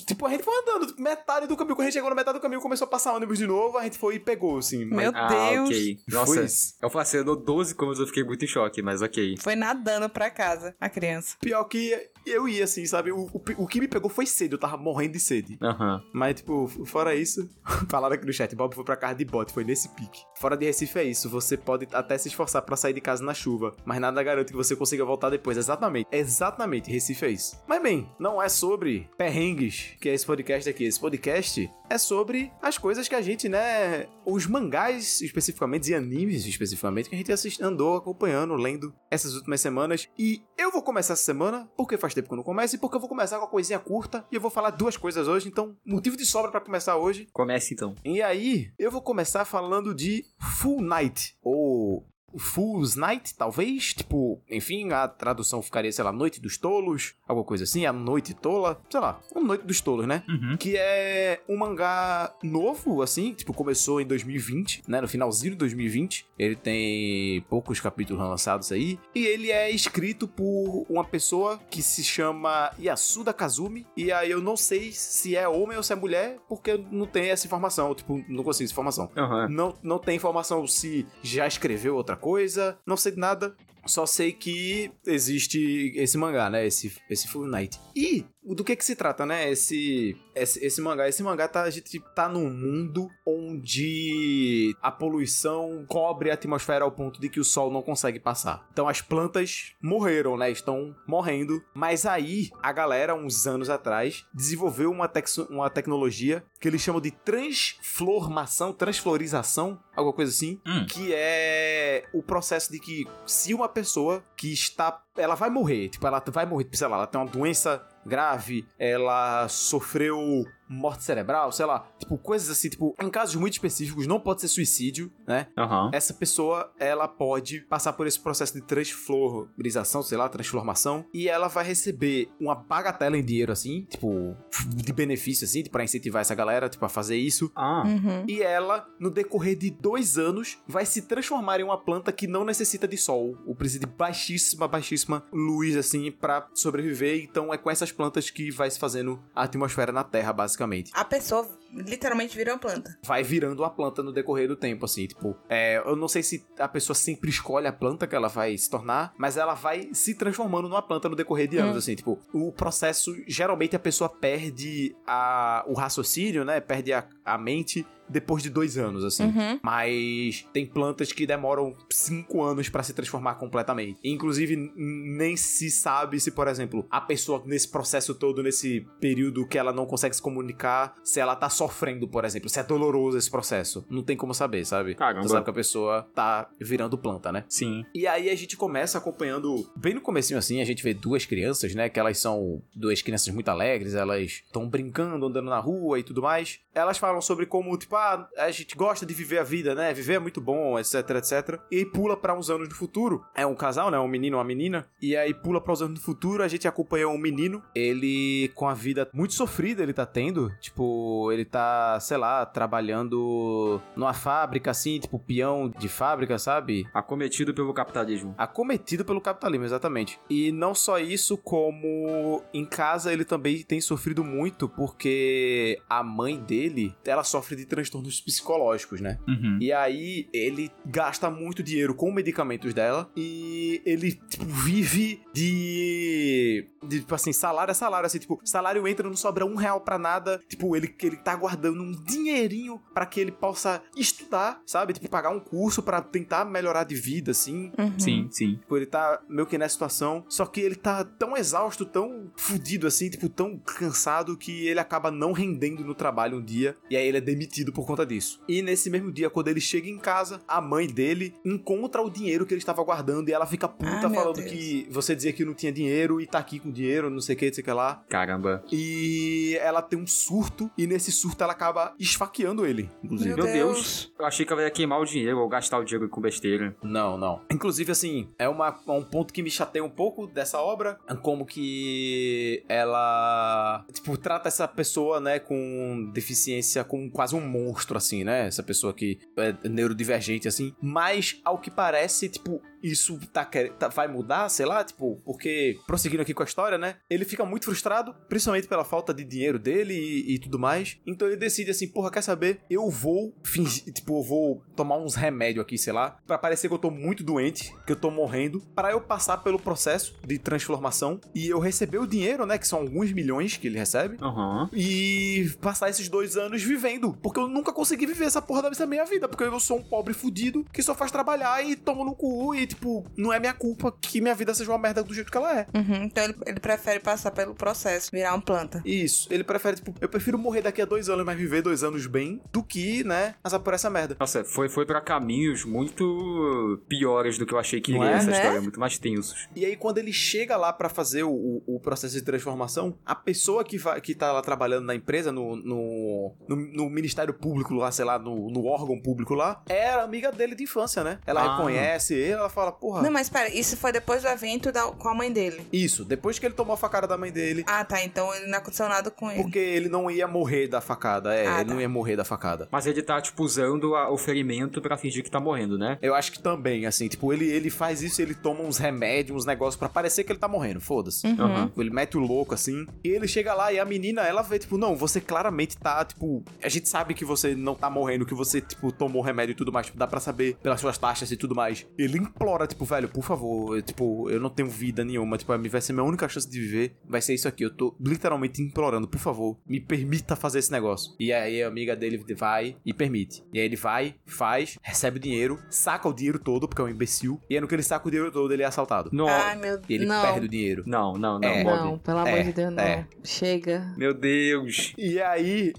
Tipo, 0.06 0.26
a 0.26 0.30
gente 0.30 0.44
foi 0.44 0.54
andando, 0.60 0.94
metade 1.00 1.48
do 1.48 1.56
caminho. 1.56 1.76
Quando 1.76 1.84
a 1.88 1.90
gente 1.90 1.94
chegou 1.94 2.10
na 2.10 2.16
metade 2.16 2.38
do 2.38 2.42
caminho, 2.42 2.62
começou 2.62 2.86
a 2.86 2.90
passar 2.90 3.14
ônibus 3.14 3.38
de 3.38 3.48
novo, 3.48 3.78
a 3.78 3.84
gente 3.84 3.98
foi 3.98 4.16
e 4.16 4.20
pegou, 4.20 4.58
assim. 4.58 4.86
Meu 4.86 5.12
Ah, 5.16 5.28
Deus. 5.28 5.70
ok. 5.70 5.98
Foi 6.10 6.14
Nossa, 6.20 6.42
isso. 6.44 6.76
eu 6.82 6.90
falei 6.90 7.04
assim, 7.04 7.18
eu 7.18 7.24
dou 7.26 7.36
12 7.36 7.76
como 7.76 7.94
eu 7.94 8.08
fiquei 8.08 8.24
muito 8.24 8.44
em 8.44 8.48
choque, 8.48 8.82
mas 8.82 9.02
ok. 9.02 9.36
Foi 9.40 9.56
nadando 9.56 10.10
pra 10.10 10.30
casa, 10.30 10.76
a 10.80 10.90
criança. 10.90 11.38
Pior 11.42 11.64
que 11.66 11.92
eu 12.26 12.48
ia, 12.48 12.64
assim, 12.64 12.86
sabe? 12.86 13.12
O, 13.12 13.26
o, 13.34 13.42
o 13.64 13.68
que 13.68 13.80
me 13.80 13.88
pegou 13.88 14.10
foi 14.10 14.26
sede, 14.26 14.54
eu 14.54 14.60
tava 14.60 14.78
morrendo 14.78 15.14
de 15.14 15.20
sede. 15.20 15.58
Aham. 15.62 16.02
Mas, 16.14 16.36
tipo, 16.36 16.68
fora 16.86 17.16
isso, 17.16 17.50
falaram 17.90 18.16
aqui 18.16 18.26
no 18.26 18.34
chat, 18.34 18.54
Bob 18.56 18.74
foi 18.76 18.84
pra 18.84 18.96
casa 18.96 19.16
de 19.16 19.26
bote, 19.26 19.54
foi 19.54 19.64
nesse 19.64 19.90
pique. 19.90 20.22
Fora 20.38 20.56
de 20.58 20.66
Recife 20.66 21.00
é 21.00 21.04
isso, 21.04 21.30
você 21.30 21.58
pode 21.58 21.88
até 21.94 22.18
se 22.18 22.28
esforçar 22.28 22.62
pra 22.62 22.76
sair 22.76 22.94
de 22.94 23.02
casa 23.02 23.24
na 23.24 23.34
chuva, 23.34 23.76
mas 23.86 24.00
nada 24.00 24.22
garante 24.24 24.52
que 24.52 24.58
você 24.58 24.76
consiga 24.76 25.04
voltar 25.06 25.30
depois. 25.30 25.58
Exatamente, 25.58 26.08
exatamente, 26.12 26.92
Recife 26.92 27.26
é 27.26 27.30
isso. 27.30 27.58
Mas 27.68 27.82
bem, 27.82 28.10
não 28.20 28.42
é 28.42 28.48
sobre 28.50 29.10
perrengues 29.54 29.96
que 30.00 30.10
é 30.10 30.14
esse 30.14 30.26
podcast 30.26 30.70
aqui. 30.70 30.84
Esse 30.84 31.00
podcast 31.00 31.72
é 31.90 31.98
sobre 31.98 32.52
as 32.62 32.78
coisas 32.78 33.08
que 33.08 33.16
a 33.16 33.22
gente, 33.22 33.48
né, 33.48 34.08
os 34.26 34.46
mangás 34.48 35.22
especificamente 35.22 35.92
e 35.92 35.96
animes 35.96 36.46
especificamente 36.46 37.10
que 37.10 37.16
a 37.16 37.18
gente 37.18 37.32
assist, 37.32 37.62
andou 37.64 37.96
acompanhando, 37.96 38.56
lendo 38.56 38.94
essas 39.10 39.36
últimas 39.36 39.62
semanas. 39.62 40.10
E 40.18 40.42
eu 40.58 40.72
vou 40.72 40.82
começar 40.82 41.14
essa 41.14 41.24
semana, 41.24 41.70
porque 41.78 41.98
faz 41.98 42.14
tempo 42.14 42.28
que 42.28 42.34
eu 42.34 42.38
não 42.38 42.44
começo, 42.44 42.76
e 42.76 42.80
porque 42.80 42.96
eu 42.96 43.00
vou 43.00 43.10
começar 43.10 43.38
com 43.38 43.46
uma 43.46 43.52
coisinha 43.52 43.80
curta, 43.80 44.26
e 44.32 44.36
eu 44.36 44.42
vou 44.42 44.52
falar 44.52 44.72
duas 44.72 44.98
coisas 44.98 45.28
hoje, 45.28 45.48
então, 45.48 45.76
motivo 45.86 46.18
de 46.18 46.26
sobra 46.26 46.52
pra 46.52 46.62
começar 46.62 46.98
hoje. 46.98 47.28
Comece 47.32 47.74
então. 47.74 47.96
E 48.04 48.22
aí, 48.22 48.72
eu 48.80 48.92
vou 48.92 49.02
começar 49.02 49.46
falando 49.46 49.94
de 49.94 50.26
Full 50.40 50.82
Night, 50.82 51.38
ou 51.42 52.06
Fool's 52.38 52.96
Night, 52.96 53.36
talvez, 53.36 53.94
tipo, 53.94 54.42
enfim, 54.50 54.92
a 54.92 55.08
tradução 55.08 55.62
ficaria, 55.62 55.92
sei 55.92 56.04
lá, 56.04 56.12
Noite 56.12 56.42
dos 56.42 56.58
Tolos, 56.58 57.16
alguma 57.28 57.46
coisa 57.46 57.64
assim, 57.64 57.86
a 57.86 57.94
Noite 57.94 58.34
Tola, 58.34 58.82
sei 58.90 59.00
lá, 59.00 59.20
a 59.36 59.40
Noite 59.40 59.66
dos 59.66 59.82
Tolos, 59.82 60.08
né? 60.08 60.24
Uhum. 60.28 60.58
Que 60.58 60.76
é 60.78 61.42
um 61.48 61.58
mangá 61.58 62.34
novo, 62.44 63.02
assim, 63.02 63.34
tipo, 63.34 63.54
começou 63.54 64.02
em 64.02 64.06
2020, 64.06 64.84
né? 64.88 65.02
No 65.02 65.08
finalzinho 65.08 65.54
de 65.54 65.58
2020. 65.58 66.26
Ele 66.38 66.56
tem 66.56 67.42
poucos 67.50 67.80
capítulos 67.80 68.22
lançados 68.22 68.72
aí. 68.72 69.00
E 69.16 69.26
ele 69.26 69.52
é 69.52 69.70
escrito 69.70 70.28
por 70.28 70.86
uma 70.90 71.04
pessoa 71.04 71.60
que 71.70 71.82
se 71.82 72.04
chama 72.04 72.72
Yasuda 72.80 73.34
Kazumi. 73.34 73.86
E 73.96 74.12
aí 74.12 74.32
eu 74.32 74.42
não 74.42 74.58
sei 74.58 74.92
se 74.92 75.36
é 75.36 75.48
homem 75.48 75.78
ou 75.78 75.84
se 75.84 75.94
é 75.94 75.96
mulher, 75.96 76.38
porque 76.48 76.84
não 76.92 77.06
tem 77.06 77.30
essa 77.30 77.46
informação. 77.46 77.94
Tipo, 77.94 78.24
não 78.28 78.44
consigo 78.44 78.66
essa 78.66 78.74
informação. 78.74 79.10
Aham. 79.16 79.48
Não, 79.50 79.76
não 79.82 80.00
tem 80.00 80.16
informação 80.16 80.66
se 80.68 81.06
já 81.22 81.48
escreveu 81.48 81.96
outra 81.96 82.16
coisa, 82.24 82.80
não 82.86 82.96
sei 82.96 83.12
de 83.12 83.20
nada. 83.20 83.54
Só 83.86 84.06
sei 84.06 84.32
que 84.32 84.90
existe 85.06 85.92
esse 85.96 86.18
mangá, 86.18 86.50
né? 86.50 86.66
Esse, 86.66 86.96
esse 87.10 87.28
Full 87.28 87.48
Night. 87.48 87.78
E 87.94 88.26
do 88.46 88.64
que 88.64 88.76
que 88.76 88.84
se 88.86 88.96
trata, 88.96 89.26
né? 89.26 89.50
Esse, 89.50 90.18
esse, 90.36 90.64
esse 90.66 90.82
mangá. 90.82 91.08
Esse 91.08 91.22
mangá 91.24 91.48
tá, 91.48 91.64
a 91.64 91.70
gente 91.70 92.00
tá 92.16 92.28
num 92.28 92.50
mundo 92.50 93.10
onde 93.26 94.76
a 94.82 94.92
poluição 94.92 95.86
cobre 95.88 96.30
a 96.32 96.34
atmosfera 96.34 96.84
ao 96.84 96.92
ponto 96.92 97.20
de 97.22 97.30
que 97.30 97.40
o 97.40 97.44
sol 97.44 97.72
não 97.72 97.82
consegue 97.82 98.20
passar. 98.20 98.68
Então 98.72 98.88
as 98.88 99.02
plantas 99.02 99.74
morreram, 99.82 100.38
né? 100.38 100.50
Estão 100.52 100.96
morrendo. 101.08 101.64
Mas 101.74 102.06
aí 102.06 102.50
a 102.62 102.72
galera, 102.72 103.16
uns 103.16 103.46
anos 103.48 103.70
atrás, 103.70 104.26
desenvolveu 104.34 104.92
uma, 104.92 105.08
texo- 105.08 105.48
uma 105.50 105.70
tecnologia 105.70 106.44
que 106.60 106.68
eles 106.68 106.82
chamam 106.82 107.02
de 107.02 107.12
transformação, 107.12 108.74
transflorização, 108.74 109.80
alguma 109.96 110.14
coisa 110.14 110.32
assim 110.32 110.60
Hum. 110.66 110.86
que 110.90 111.14
é 111.14 112.06
o 112.14 112.22
processo 112.24 112.72
de 112.72 112.80
que 112.80 113.06
se 113.26 113.54
uma 113.54 113.68
pessoa 113.68 114.24
que 114.36 114.52
está 114.52 115.02
ela 115.16 115.36
vai 115.36 115.50
morrer. 115.50 115.90
Tipo, 115.90 116.08
ela 116.08 116.24
vai 116.28 116.46
morrer, 116.46 116.68
sei 116.74 116.88
lá, 116.88 116.98
ela 116.98 117.08
tem 117.08 117.22
uma 117.22 117.30
doença 117.30 117.86
grave, 118.06 118.66
ela 118.78 119.48
sofreu 119.48 120.46
morte 120.74 121.04
cerebral, 121.04 121.52
sei 121.52 121.66
lá, 121.66 121.88
tipo, 122.00 122.18
coisas 122.18 122.50
assim, 122.50 122.70
tipo, 122.70 122.96
em 123.02 123.10
casos 123.10 123.36
muito 123.36 123.54
específicos, 123.54 124.08
não 124.08 124.20
pode 124.20 124.42
ser 124.42 124.48
suicídio, 124.48 125.12
né? 125.28 125.48
Aham. 125.58 125.92
Essa 125.94 126.14
pessoa, 126.14 126.72
ela 126.80 127.08
pode 127.08 127.62
passar 127.62 127.94
por 127.94 128.08
esse 128.08 128.20
processo 128.20 128.54
de 128.54 128.62
transflorização, 128.62 130.02
sei 130.02 130.18
lá, 130.18 130.28
transformação, 130.30 131.06
e 131.14 131.28
ela 131.28 131.48
vai 131.48 131.64
receber 131.64 132.30
uma 132.40 132.56
bagatela 132.56 133.18
em 133.18 133.24
dinheiro, 133.24 133.52
assim, 133.52 133.86
tipo, 133.90 134.36
de 134.68 134.94
benefício, 134.94 135.46
assim, 135.46 135.64
pra 135.64 135.84
incentivar 135.84 136.22
essa 136.22 136.36
galera, 136.36 136.70
tipo, 136.70 136.86
a 136.86 136.90
fazer 136.90 137.18
isso. 137.18 137.52
Ah. 137.56 137.84
Uhum. 137.86 138.26
E 138.28 138.42
ela, 138.42 138.88
no 139.00 139.10
decorrer 139.10 139.58
de 139.58 139.70
dois 139.70 140.18
anos, 140.18 140.58
vai 140.68 140.86
se 140.86 141.04
transformar 141.04 141.60
em 141.60 141.64
uma 141.64 141.78
planta 141.78 142.12
que 142.12 142.28
não 142.28 142.44
necessita 142.44 142.88
de 142.88 142.98
sol. 142.98 143.38
Ou 143.46 143.56
precisa 143.56 143.80
de 143.80 143.86
baixíssima, 143.86 144.68
baixíssima 144.68 145.24
luz, 145.32 145.76
assim, 145.76 146.12
pra 146.12 146.48
sobreviver. 146.54 147.24
Então 147.24 147.54
é 147.54 147.58
com 147.58 147.70
essas 147.70 147.92
plantas 147.92 148.30
que 148.30 148.52
vai 148.52 148.70
se 148.70 148.80
fazendo 148.80 149.22
a 149.36 149.44
atmosfera 149.44 149.92
na 149.92 150.04
Terra, 150.04 150.34
basicamente. 150.34 150.63
A 150.94 151.06
pessoa 151.06 151.48
literalmente 151.74 152.36
vira 152.36 152.54
uma 152.54 152.60
planta. 152.60 152.98
Vai 153.04 153.24
virando 153.24 153.60
uma 153.62 153.70
planta 153.70 154.02
no 154.04 154.12
decorrer 154.12 154.48
do 154.48 154.56
tempo, 154.56 154.86
assim, 154.86 155.08
tipo, 155.08 155.36
é, 155.50 155.78
eu 155.86 155.96
não 155.96 156.08
sei 156.08 156.24
se 156.24 156.46
a 156.58 156.68
pessoa 156.68 156.96
sempre 156.96 157.30
escolhe 157.30 157.68
a 157.68 157.74
planta 157.74 158.08
que 158.08 158.16
ela 158.16 158.28
vai 158.30 158.58
se 158.58 158.70
tornar, 158.70 159.14
mas 159.18 159.38
ela 159.38 159.54
vai 159.54 159.90
se 159.94 160.16
transformando 160.16 160.70
numa 160.70 160.82
planta 160.82 161.10
no 161.10 161.16
decorrer 161.16 161.48
de 161.48 161.58
anos, 161.58 161.76
Hum. 161.76 161.80
assim, 161.80 161.96
tipo, 161.96 162.20
o 162.34 162.52
processo, 162.52 163.16
geralmente 163.28 163.76
a 163.76 163.80
pessoa 163.80 164.10
perde 164.10 164.96
a, 165.08 165.64
o 165.68 165.74
raciocínio, 165.74 166.46
né, 166.46 166.60
perde 166.60 166.94
a, 166.94 167.06
a 167.26 167.38
mente 167.38 167.86
depois 168.10 168.44
de 168.44 168.50
dois 168.50 168.78
anos, 168.78 169.04
assim. 169.04 169.24
Uhum. 169.24 169.60
Mas 169.64 170.46
tem 170.54 170.66
plantas 170.66 171.12
que 171.12 171.26
demoram 171.26 171.74
cinco 171.90 172.44
anos 172.44 172.68
pra 172.70 172.84
se 172.84 172.94
transformar 172.94 173.36
completamente. 173.36 173.98
Inclusive, 174.04 174.56
nem 174.76 175.36
se 175.38 175.72
sabe 175.72 176.20
se, 176.20 176.30
por 176.30 176.48
exemplo, 176.48 176.86
a 176.92 177.00
pessoa 177.00 177.42
nesse 177.46 177.68
processo 177.70 178.14
todo, 178.14 178.44
nesse 178.44 178.86
período 179.00 179.48
que 179.48 179.58
ela 179.58 179.72
não 179.72 179.86
consegue 179.86 180.16
se 180.16 180.22
comunicar, 180.22 180.94
se 181.04 181.20
ela 181.20 181.36
tá 181.36 181.50
sofrendo, 181.64 182.08
por 182.08 182.26
exemplo, 182.26 182.50
se 182.50 182.60
é 182.60 182.64
doloroso 182.64 183.18
esse 183.18 183.30
processo. 183.30 183.86
Não 183.90 184.04
tem 184.04 184.18
como 184.18 184.34
saber, 184.34 184.66
sabe? 184.66 184.96
Caramba. 184.96 185.22
Tu 185.22 185.30
sabe 185.30 185.44
que 185.44 185.50
a 185.50 185.54
pessoa 185.54 186.08
tá 186.14 186.50
virando 186.60 186.98
planta, 186.98 187.32
né? 187.32 187.46
Sim. 187.48 187.86
E 187.94 188.06
aí 188.06 188.30
a 188.30 188.36
gente 188.36 188.58
começa 188.58 188.98
acompanhando, 188.98 189.70
bem 189.76 189.94
no 189.94 190.02
comecinho 190.02 190.38
assim, 190.38 190.62
a 190.62 190.66
gente 190.66 190.84
vê 190.84 190.94
duas 190.94 191.26
crianças, 191.26 191.74
né? 191.74 191.90
Que 191.90 192.00
elas 192.00 192.18
são 192.18 192.62
duas 192.76 193.02
crianças 193.02 193.34
muito 193.34 193.50
alegres, 193.50 193.96
elas 193.96 194.44
estão 194.46 194.68
brincando, 194.68 195.26
andando 195.26 195.50
na 195.50 195.60
rua 195.60 196.00
e 196.00 196.04
tudo 196.04 196.22
mais. 196.22 196.60
Elas 196.74 196.98
falam 196.98 197.22
sobre 197.22 197.46
como, 197.46 197.78
tipo, 197.78 197.96
ah, 197.96 198.28
a 198.38 198.52
gente 198.52 198.76
gosta 198.76 199.06
de 199.06 199.14
viver 199.14 199.40
a 199.40 199.44
vida, 199.44 199.74
né? 199.74 199.94
Viver 199.94 200.16
é 200.16 200.20
muito 200.20 200.42
bom, 200.42 200.78
etc, 200.78 201.10
etc. 201.12 201.60
E 201.72 201.78
aí 201.78 201.86
pula 201.86 202.18
pra 202.18 202.38
uns 202.38 202.50
anos 202.50 202.68
no 202.68 202.76
futuro. 202.76 203.24
É 203.36 203.46
um 203.46 203.56
casal, 203.56 203.90
né? 203.90 204.00
Um 204.00 204.08
menino 204.08 204.36
e 204.36 204.38
uma 204.38 204.44
menina. 204.44 204.88
E 205.02 205.16
aí 205.16 205.34
pula 205.34 205.62
pra 205.62 205.74
uns 205.74 205.82
anos 205.82 206.00
no 206.00 206.06
futuro, 206.06 206.44
a 206.44 206.48
gente 206.48 206.68
acompanha 206.68 207.08
um 207.08 207.18
menino. 207.18 207.62
Ele, 207.76 208.52
com 208.56 208.68
a 208.68 208.74
vida 208.74 209.08
muito 209.14 209.34
sofrida, 209.34 209.84
ele 209.84 209.94
tá 209.94 210.06
tendo. 210.06 210.52
Tipo, 210.60 211.32
ele 211.32 211.46
tá, 211.54 212.00
sei 212.00 212.18
lá, 212.18 212.44
trabalhando 212.48 213.80
numa 213.96 214.14
fábrica, 214.14 214.72
assim, 214.72 215.00
tipo, 215.00 215.20
peão 215.20 215.70
de 215.70 215.88
fábrica, 215.88 216.40
sabe? 216.40 216.88
Acometido 216.92 217.54
pelo 217.54 217.72
capitalismo. 217.74 218.34
Acometido 218.36 219.06
pelo 219.06 219.22
capitalismo, 219.22 219.64
exatamente. 219.64 220.20
E 220.28 220.52
não 220.52 220.74
só 220.74 220.98
isso, 220.98 221.38
como 221.38 222.42
em 222.52 222.66
casa 222.66 223.14
ele 223.14 223.24
também 223.24 223.62
tem 223.62 223.80
sofrido 223.80 224.24
muito 224.24 224.68
porque 224.68 225.80
a 225.88 226.02
mãe 226.04 226.40
dele, 226.40 226.96
ela 227.06 227.24
sofre 227.24 227.56
de 227.56 227.66
transtornos 227.66 228.20
psicológicos, 228.20 229.00
né? 229.00 229.20
Uhum. 229.28 229.60
E 229.62 229.72
aí 229.72 230.28
ele 230.34 230.72
gasta 230.84 231.30
muito 231.30 231.62
dinheiro 231.62 231.94
com 231.94 232.12
medicamentos 232.12 232.74
dela 232.74 233.08
e 233.16 233.80
ele 233.86 234.14
tipo, 234.14 234.46
vive 234.46 235.22
de, 235.32 236.68
de 236.84 237.02
tipo 237.02 237.14
assim 237.14 237.32
salário 237.32 237.72
a 237.72 237.76
salário 237.76 238.08
assim 238.08 238.20
tipo 238.20 238.40
salário 238.44 238.88
entra 238.88 239.08
não 239.08 239.16
sobra 239.16 239.46
um 239.46 239.56
real 239.56 239.82
pra 239.82 240.00
nada 240.00 240.42
tipo 240.48 240.76
ele 240.76 240.94
ele 241.02 241.18
tá 241.18 241.36
guardando 241.44 241.82
um 241.82 241.92
dinheirinho 241.92 242.80
pra 242.94 243.06
que 243.06 243.20
ele 243.20 243.32
possa 243.32 243.82
estudar 243.98 244.62
sabe 244.66 244.94
tipo 244.94 245.10
pagar 245.10 245.30
um 245.30 245.40
curso 245.40 245.84
pra 245.84 246.02
tentar 246.02 246.46
melhorar 246.46 246.84
de 246.86 246.96
vida 246.96 247.32
assim 247.32 247.72
Uhum. 247.78 248.00
Sim, 248.00 248.28
sim. 248.32 248.56
Tipo, 248.56 248.78
ele 248.78 248.86
tá 248.86 249.22
meio 249.28 249.46
que 249.48 249.58
nessa 249.58 249.74
situação, 249.74 250.24
só 250.30 250.46
que 250.46 250.62
ele 250.62 250.76
tá 250.76 251.04
tão 251.04 251.36
exausto, 251.36 251.86
tão 251.86 252.32
fudido 252.38 252.88
assim, 252.88 253.10
tipo, 253.10 253.28
tão 253.28 253.58
cansado 253.58 254.38
que 254.38 254.68
ele 254.68 254.80
acaba 254.80 255.10
não 255.12 255.32
rendendo 255.32 255.84
no 255.84 255.94
trabalho 255.96 256.38
um 256.38 256.44
dia, 256.44 256.76
e 256.90 256.96
aí 256.96 257.06
ele 257.08 257.18
é 257.18 257.22
demitido 257.22 257.72
por 257.74 257.86
conta 257.86 258.06
disso. 258.06 258.40
E 258.48 258.62
nesse 258.62 258.90
mesmo 258.90 259.12
dia, 259.12 259.30
quando 259.30 259.48
ele 259.48 259.60
chega 259.60 259.88
em 259.90 259.98
casa, 259.98 260.40
a 260.48 260.62
mãe 260.62 260.88
dele 260.88 261.34
encontra 261.44 262.02
o 262.02 262.10
dinheiro 262.10 262.46
que 262.46 262.54
ele 262.54 262.60
estava 262.62 262.84
guardando 262.84 263.30
e 263.30 263.34
ela 263.34 263.46
fica 263.46 263.68
puta 263.68 264.08
Ah, 264.08 264.10
falando 264.10 264.36
Deus. 264.38 264.52
que 264.52 264.88
você 264.92 265.16
dizia 265.16 265.34
que 265.34 265.44
não 265.46 265.54
tinha 265.54 265.72
dinheiro 265.72 266.22
e 266.22 266.28
tá 266.28 266.40
aqui 266.40 266.60
com 266.60 266.72
dinheiro, 266.72 267.10
não 267.10 267.22
sei 267.22 267.36
o 267.36 267.38
que, 267.40 267.48
não 267.48 267.54
sei 267.54 267.62
o 267.62 267.66
que 267.66 267.72
lá. 267.72 268.04
Caramba. 268.10 268.64
E 268.72 269.58
ela 269.62 269.82
tem 269.82 269.98
um 270.00 270.08
surto, 270.08 270.70
e 270.78 270.86
nesse 270.86 271.12
surto 271.12 271.33
ela 271.42 271.54
acaba 271.54 271.94
esfaqueando 272.00 272.66
ele, 272.66 272.90
inclusive. 273.04 273.36
Meu. 273.36 273.46
Deus. 273.46 274.12
Eu 274.18 274.26
achei 274.26 274.46
que 274.46 274.54
ela 274.54 274.62
ia 274.62 274.72
queimar 274.72 275.00
o 275.00 275.06
dinheiro 275.06 275.40
ou 275.40 275.48
gastar 275.48 275.80
o 275.80 275.84
dinheiro 275.84 276.10
com 276.10 276.22
besteira. 276.22 276.76
Não, 276.84 277.18
não. 277.18 277.42
Inclusive, 277.52 277.92
assim, 277.92 278.30
é 278.38 278.48
uma, 278.50 278.78
um 278.88 279.04
ponto 279.04 279.34
que 279.34 279.42
me 279.42 279.50
chateia 279.50 279.84
um 279.84 279.90
pouco 279.90 280.28
dessa 280.28 280.60
obra. 280.60 281.00
Como 281.22 281.46
que 281.46 282.64
ela, 282.68 283.86
tipo, 283.92 284.18
trata 284.18 284.48
essa 284.48 284.68
pessoa, 284.68 285.20
né, 285.20 285.40
com 285.40 286.12
deficiência 286.14 286.84
como 286.84 287.10
quase 287.10 287.36
um 287.36 287.42
monstro, 287.42 287.98
assim, 287.98 288.24
né? 288.24 288.48
Essa 288.48 288.64
pessoa 288.64 288.94
que 288.94 289.20
é 289.38 289.70
neurodivergente, 289.70 290.48
assim. 290.48 290.74
Mas, 290.82 291.40
ao 291.44 291.58
que 291.58 291.72
parece, 291.72 292.30
tipo, 292.30 292.62
isso 292.84 293.18
tá, 293.32 293.46
tá- 293.46 293.88
vai 293.88 294.08
mudar, 294.08 294.50
sei 294.50 294.66
lá, 294.66 294.84
tipo, 294.84 295.22
porque, 295.26 295.80
prosseguindo 295.88 296.22
aqui 296.22 296.34
com 296.34 296.44
a 296.44 296.46
história, 296.46 296.78
né? 296.78 296.98
Ele 297.10 297.26
fica 297.26 297.46
muito 297.46 297.66
frustrado, 297.66 298.14
principalmente 298.28 298.68
pela 298.68 298.84
falta 298.84 299.14
de 299.14 299.24
dinheiro 299.24 299.58
dele 299.58 299.94
e, 299.94 300.36
e 300.36 300.40
tudo 300.40 300.60
mais. 300.60 300.98
Então 301.08 301.28
ele 301.28 301.38
decide 301.38 301.72
assim, 301.72 301.88
porra, 301.88 302.12
quer 302.12 302.22
saber? 302.22 302.60
Eu 302.70 302.90
vou 302.90 303.34
fingir, 303.44 303.92
tipo, 303.94 304.20
eu 304.20 304.24
vou 304.24 304.64
tomar 304.76 304.98
uns 304.98 305.16
remédios 305.16 305.64
aqui, 305.64 305.78
sei 305.78 305.94
lá, 305.94 306.18
pra 306.28 306.38
parecer 306.38 306.68
que 306.68 306.74
eu 306.74 306.80
tô 306.80 306.92
muito 306.92 307.24
doente, 307.24 307.74
que 307.86 307.92
eu 307.92 307.96
tô 307.96 308.12
morrendo, 308.12 308.62
para 308.76 308.92
eu 308.92 309.00
passar 309.02 309.38
pelo 309.38 309.60
processo 309.60 310.16
de 310.26 310.38
transformação 310.38 311.20
e 311.34 311.48
eu 311.48 311.60
receber 311.60 312.00
o 312.00 312.08
dinheiro, 312.08 312.46
né? 312.46 312.58
Que 312.58 312.68
são 312.68 312.80
alguns 312.80 313.12
milhões 313.12 313.56
que 313.58 313.68
ele 313.68 313.78
recebe. 313.78 314.18
Aham. 314.22 314.70
E 314.74 315.50
passar 315.62 315.90
esses 315.90 316.10
dois 316.10 316.36
anos 316.38 316.62
vivendo. 316.62 317.14
Porque 317.22 317.40
eu 317.40 317.48
nunca 317.48 317.72
consegui 317.72 318.06
viver 318.06 318.26
essa 318.26 318.42
porra 318.42 318.64
dessa 318.64 318.86
minha 318.86 319.06
vida. 319.06 319.28
Porque 319.28 319.44
eu 319.44 319.60
sou 319.60 319.78
um 319.78 319.84
pobre 319.84 320.14
fudido 320.14 320.66
que 320.74 320.82
só 320.84 320.94
faz 320.94 321.12
trabalhar 321.12 321.64
e 321.66 321.76
toma 321.76 322.04
no 322.04 322.16
cu. 322.16 322.54
E, 322.56 322.68
tipo, 322.74 323.06
não 323.18 323.32
é 323.34 323.40
minha 323.40 323.54
culpa 323.54 323.92
que 324.02 324.22
minha 324.22 324.36
vida 324.36 324.54
seja 324.54 324.72
uma 324.72 324.78
merda 324.78 325.04
do 325.04 325.14
jeito 325.14 325.32
que 325.32 325.38
ela 325.38 325.60
é. 325.60 325.68
Uhum. 325.74 326.04
Então 326.04 326.24
ele, 326.24 326.36
ele 326.46 326.60
prefere 326.60 327.00
passar 327.00 327.32
pelo 327.32 327.54
processo, 327.54 328.10
virar 328.12 328.34
uma 328.34 328.42
planta. 328.42 328.82
Isso. 328.86 329.28
Ele 329.32 329.44
prefere, 329.44 329.78
tipo, 329.78 329.94
eu 330.02 330.10
prefiro 330.10 330.38
morrer 330.38 330.62
daqui 330.62 330.82
a 330.82 330.86
dois 330.86 331.10
anos, 331.10 331.26
mas 331.26 331.38
viver 331.38 331.62
dois 331.62 331.84
anos 331.84 332.06
bem, 332.08 332.42
do 332.52 332.64
que, 332.64 333.04
né, 333.04 333.36
passar 333.42 333.60
por 333.60 333.74
essa 333.74 333.90
merda. 333.90 334.16
Nossa, 334.20 334.44
foi, 334.44 334.70
foi 334.70 334.86
pra 334.86 335.02
caminhos 335.02 335.64
muito 335.66 336.82
piores 336.88 337.38
do 337.38 337.46
que 337.46 337.54
eu 337.54 337.60
achei 337.60 337.82
que 337.82 337.92
iria 337.94 338.10
é, 338.10 338.14
essa 338.14 338.30
né? 338.32 338.38
história, 338.38 338.62
muito 338.62 338.80
mais 338.80 338.98
tensos. 338.98 339.48
E 339.56 339.66
aí, 339.66 339.76
quando 339.76 339.98
ele 339.98 340.14
chega 340.14 340.56
lá 340.58 340.72
pra 340.74 340.90
fazer 340.90 341.24
o, 341.24 341.32
o- 341.32 341.64
o 341.76 341.80
processo 341.80 342.14
de 342.16 342.22
transformação, 342.22 342.98
a 343.06 343.16
pessoa 343.16 343.64
que, 343.64 343.78
vai, 343.78 344.00
que 344.02 344.14
tá 344.16 344.32
lá 344.32 344.42
trabalhando 344.42 344.86
na 344.86 344.96
empresa, 344.96 345.32
no, 345.32 345.56
no, 345.56 346.34
no, 346.48 346.56
no 346.56 346.90
Ministério 346.90 347.34
Público 347.34 347.74
lá, 347.74 347.92
sei 347.92 348.06
lá, 348.06 348.18
no, 348.20 348.50
no 348.50 348.66
órgão 348.66 349.00
público 349.00 349.34
lá, 349.34 349.62
era 349.68 350.04
amiga 350.04 350.32
dele 350.32 350.56
de 350.56 350.64
infância, 350.64 351.04
né? 351.04 351.20
Ela 351.26 351.42
Ah. 351.44 351.56
reconhece 351.58 352.14
ele, 352.14 352.32
ela 352.34 352.50
fala, 352.50 352.63
porra. 352.72 353.02
Não, 353.02 353.12
mas 353.12 353.30
pera, 353.30 353.50
isso 353.50 353.76
foi 353.78 353.92
depois 353.92 354.22
do 354.22 354.28
evento 354.28 354.72
da- 354.72 354.84
com 354.92 355.10
a 355.10 355.14
mãe 355.14 355.32
dele. 355.32 355.66
Isso, 355.72 356.04
depois 356.06 356.40
que 356.40 356.46
ele 356.46 356.54
tomou 356.56 356.74
a 356.74 356.78
facada 356.78 357.08
da 357.08 357.18
mãe 357.18 357.32
dele. 357.32 357.64
Ah, 357.68 357.84
tá. 357.84 358.04
Então 358.04 358.34
ele 358.34 358.48
não 358.48 358.58
aconteceu 358.58 358.88
nada 358.88 359.10
com 359.12 359.30
ele. 359.32 359.42
Porque 359.44 359.60
ele 359.60 359.90
não 359.90 360.10
ia 360.10 360.28
morrer 360.28 360.68
da 360.68 360.82
facada, 360.82 361.34
é, 361.34 361.48
Ah, 361.48 361.56
ele 361.62 361.66
tá. 361.70 361.74
não 361.74 361.82
ia 361.82 361.90
morrer 361.90 362.16
da 362.16 362.24
facada. 362.24 362.68
Mas 362.72 362.86
ele 362.86 363.02
tá, 363.02 363.22
tipo, 363.22 363.44
usando 363.44 363.96
a- 363.96 364.10
o 364.12 364.18
ferimento 364.18 364.82
pra 364.82 364.98
fingir 364.98 365.24
que 365.24 365.32
tá 365.32 365.40
morrendo, 365.40 365.78
né? 365.78 365.98
Eu 366.02 366.14
acho 366.16 366.32
que 366.32 366.40
também, 366.42 366.86
assim, 366.86 367.08
tipo, 367.08 367.32
ele, 367.34 367.46
ele 367.50 367.70
faz 367.70 368.02
isso, 368.02 368.22
ele 368.22 368.34
toma 368.34 368.62
uns 368.62 368.78
remédios, 368.78 369.38
uns 369.38 369.46
negócios 369.46 369.76
pra 369.78 369.90
parecer 369.90 370.24
que 370.24 370.32
ele 370.32 370.40
tá 370.40 370.48
morrendo, 370.48 370.80
foda-se. 370.82 371.26
Uhum. 371.28 371.72
Ele 371.78 371.90
mete 371.90 372.18
o 372.18 372.20
louco 372.20 372.54
assim. 372.54 372.86
E 373.04 373.10
ele 373.10 373.28
chega 373.28 373.54
lá 373.54 373.72
e 373.72 373.80
a 373.80 373.86
menina, 373.86 374.22
ela 374.22 374.42
vê, 374.42 374.60
tipo, 374.60 374.78
não, 374.78 374.96
você 374.96 375.20
claramente 375.22 375.78
tá, 375.78 376.04
tipo. 376.06 376.44
A 376.62 376.70
gente 376.70 376.88
sabe 376.90 377.14
que 377.14 377.26
você 377.26 377.56
não 377.56 377.76
tá 377.76 377.90
morrendo, 377.90 378.26
que 378.26 378.34
você, 378.34 378.62
tipo, 378.62 378.92
tomou 378.92 379.22
remédio 379.22 379.54
e 379.54 379.56
tudo 379.56 379.72
mais. 379.72 379.88
Tipo, 379.88 379.98
dá 379.98 380.08
pra 380.08 380.20
saber 380.20 380.56
pelas 380.62 380.80
suas 380.80 380.98
taxas 380.98 381.32
e 381.32 381.38
tudo 381.38 381.56
mais. 381.56 381.86
Ele 381.98 382.18
implora, 382.18 382.53
tipo, 382.68 382.86
velho, 382.86 383.10
por 383.10 383.24
favor, 383.24 383.76
eu, 383.76 383.82
tipo, 383.82 384.30
eu 384.30 384.40
não 384.40 384.50
tenho 384.50 384.70
vida 384.70 385.04
nenhuma. 385.04 385.38
Tipo, 385.38 385.54
vai 385.70 385.82
ser 385.82 385.94
minha 385.94 386.04
única 386.04 386.28
chance 386.30 386.50
de 386.50 386.60
viver. 386.60 386.96
Vai 387.08 387.22
ser 387.22 387.34
isso 387.34 387.48
aqui. 387.48 387.64
Eu 387.64 387.76
tô 387.76 387.96
literalmente 388.00 388.62
implorando, 388.62 389.08
por 389.08 389.20
favor, 389.20 389.58
me 389.66 389.80
permita 389.80 390.36
fazer 390.36 390.60
esse 390.60 390.72
negócio. 390.72 391.14
E 391.20 391.32
aí 391.34 391.62
a 391.64 391.68
amiga 391.68 391.96
dele 391.96 392.24
vai 392.36 392.76
e 392.86 392.94
permite. 392.94 393.44
E 393.54 393.60
aí 393.60 393.66
ele 393.66 393.76
vai, 393.76 394.16
faz, 394.26 394.78
recebe 394.82 395.18
o 395.18 395.20
dinheiro, 395.20 395.60
saca 395.70 396.08
o 396.08 396.14
dinheiro 396.14 396.40
todo, 396.40 396.68
porque 396.68 396.82
é 396.82 396.86
um 396.86 396.90
imbecil. 396.90 397.40
E 397.50 397.56
aí 397.56 397.62
no 397.62 397.68
que 397.68 397.76
ele 397.76 397.84
saca 397.84 398.08
o 398.08 398.12
dinheiro 398.12 398.32
todo, 398.32 398.54
ele 398.54 398.64
é 398.64 398.66
assaltado. 398.66 399.10
No... 399.12 399.28
Ai, 399.28 399.56
meu 399.58 399.80
E 399.88 399.94
ele 399.94 400.06
não. 400.06 400.22
perde 400.22 400.46
o 400.46 400.50
dinheiro. 400.50 400.84
Não, 400.86 401.14
não, 401.14 401.40
não, 401.40 401.50
É. 401.50 401.64
Não, 401.64 401.98
pelo 401.98 402.20
amor 402.20 402.30
É, 402.30 402.44
de 402.44 402.54
Deus, 402.54 402.74
não. 402.74 402.84
é. 402.84 403.08
Chega. 403.24 403.94
Meu 403.98 404.14
Deus. 404.14 404.94
E 404.98 405.22
aí, 405.22 405.74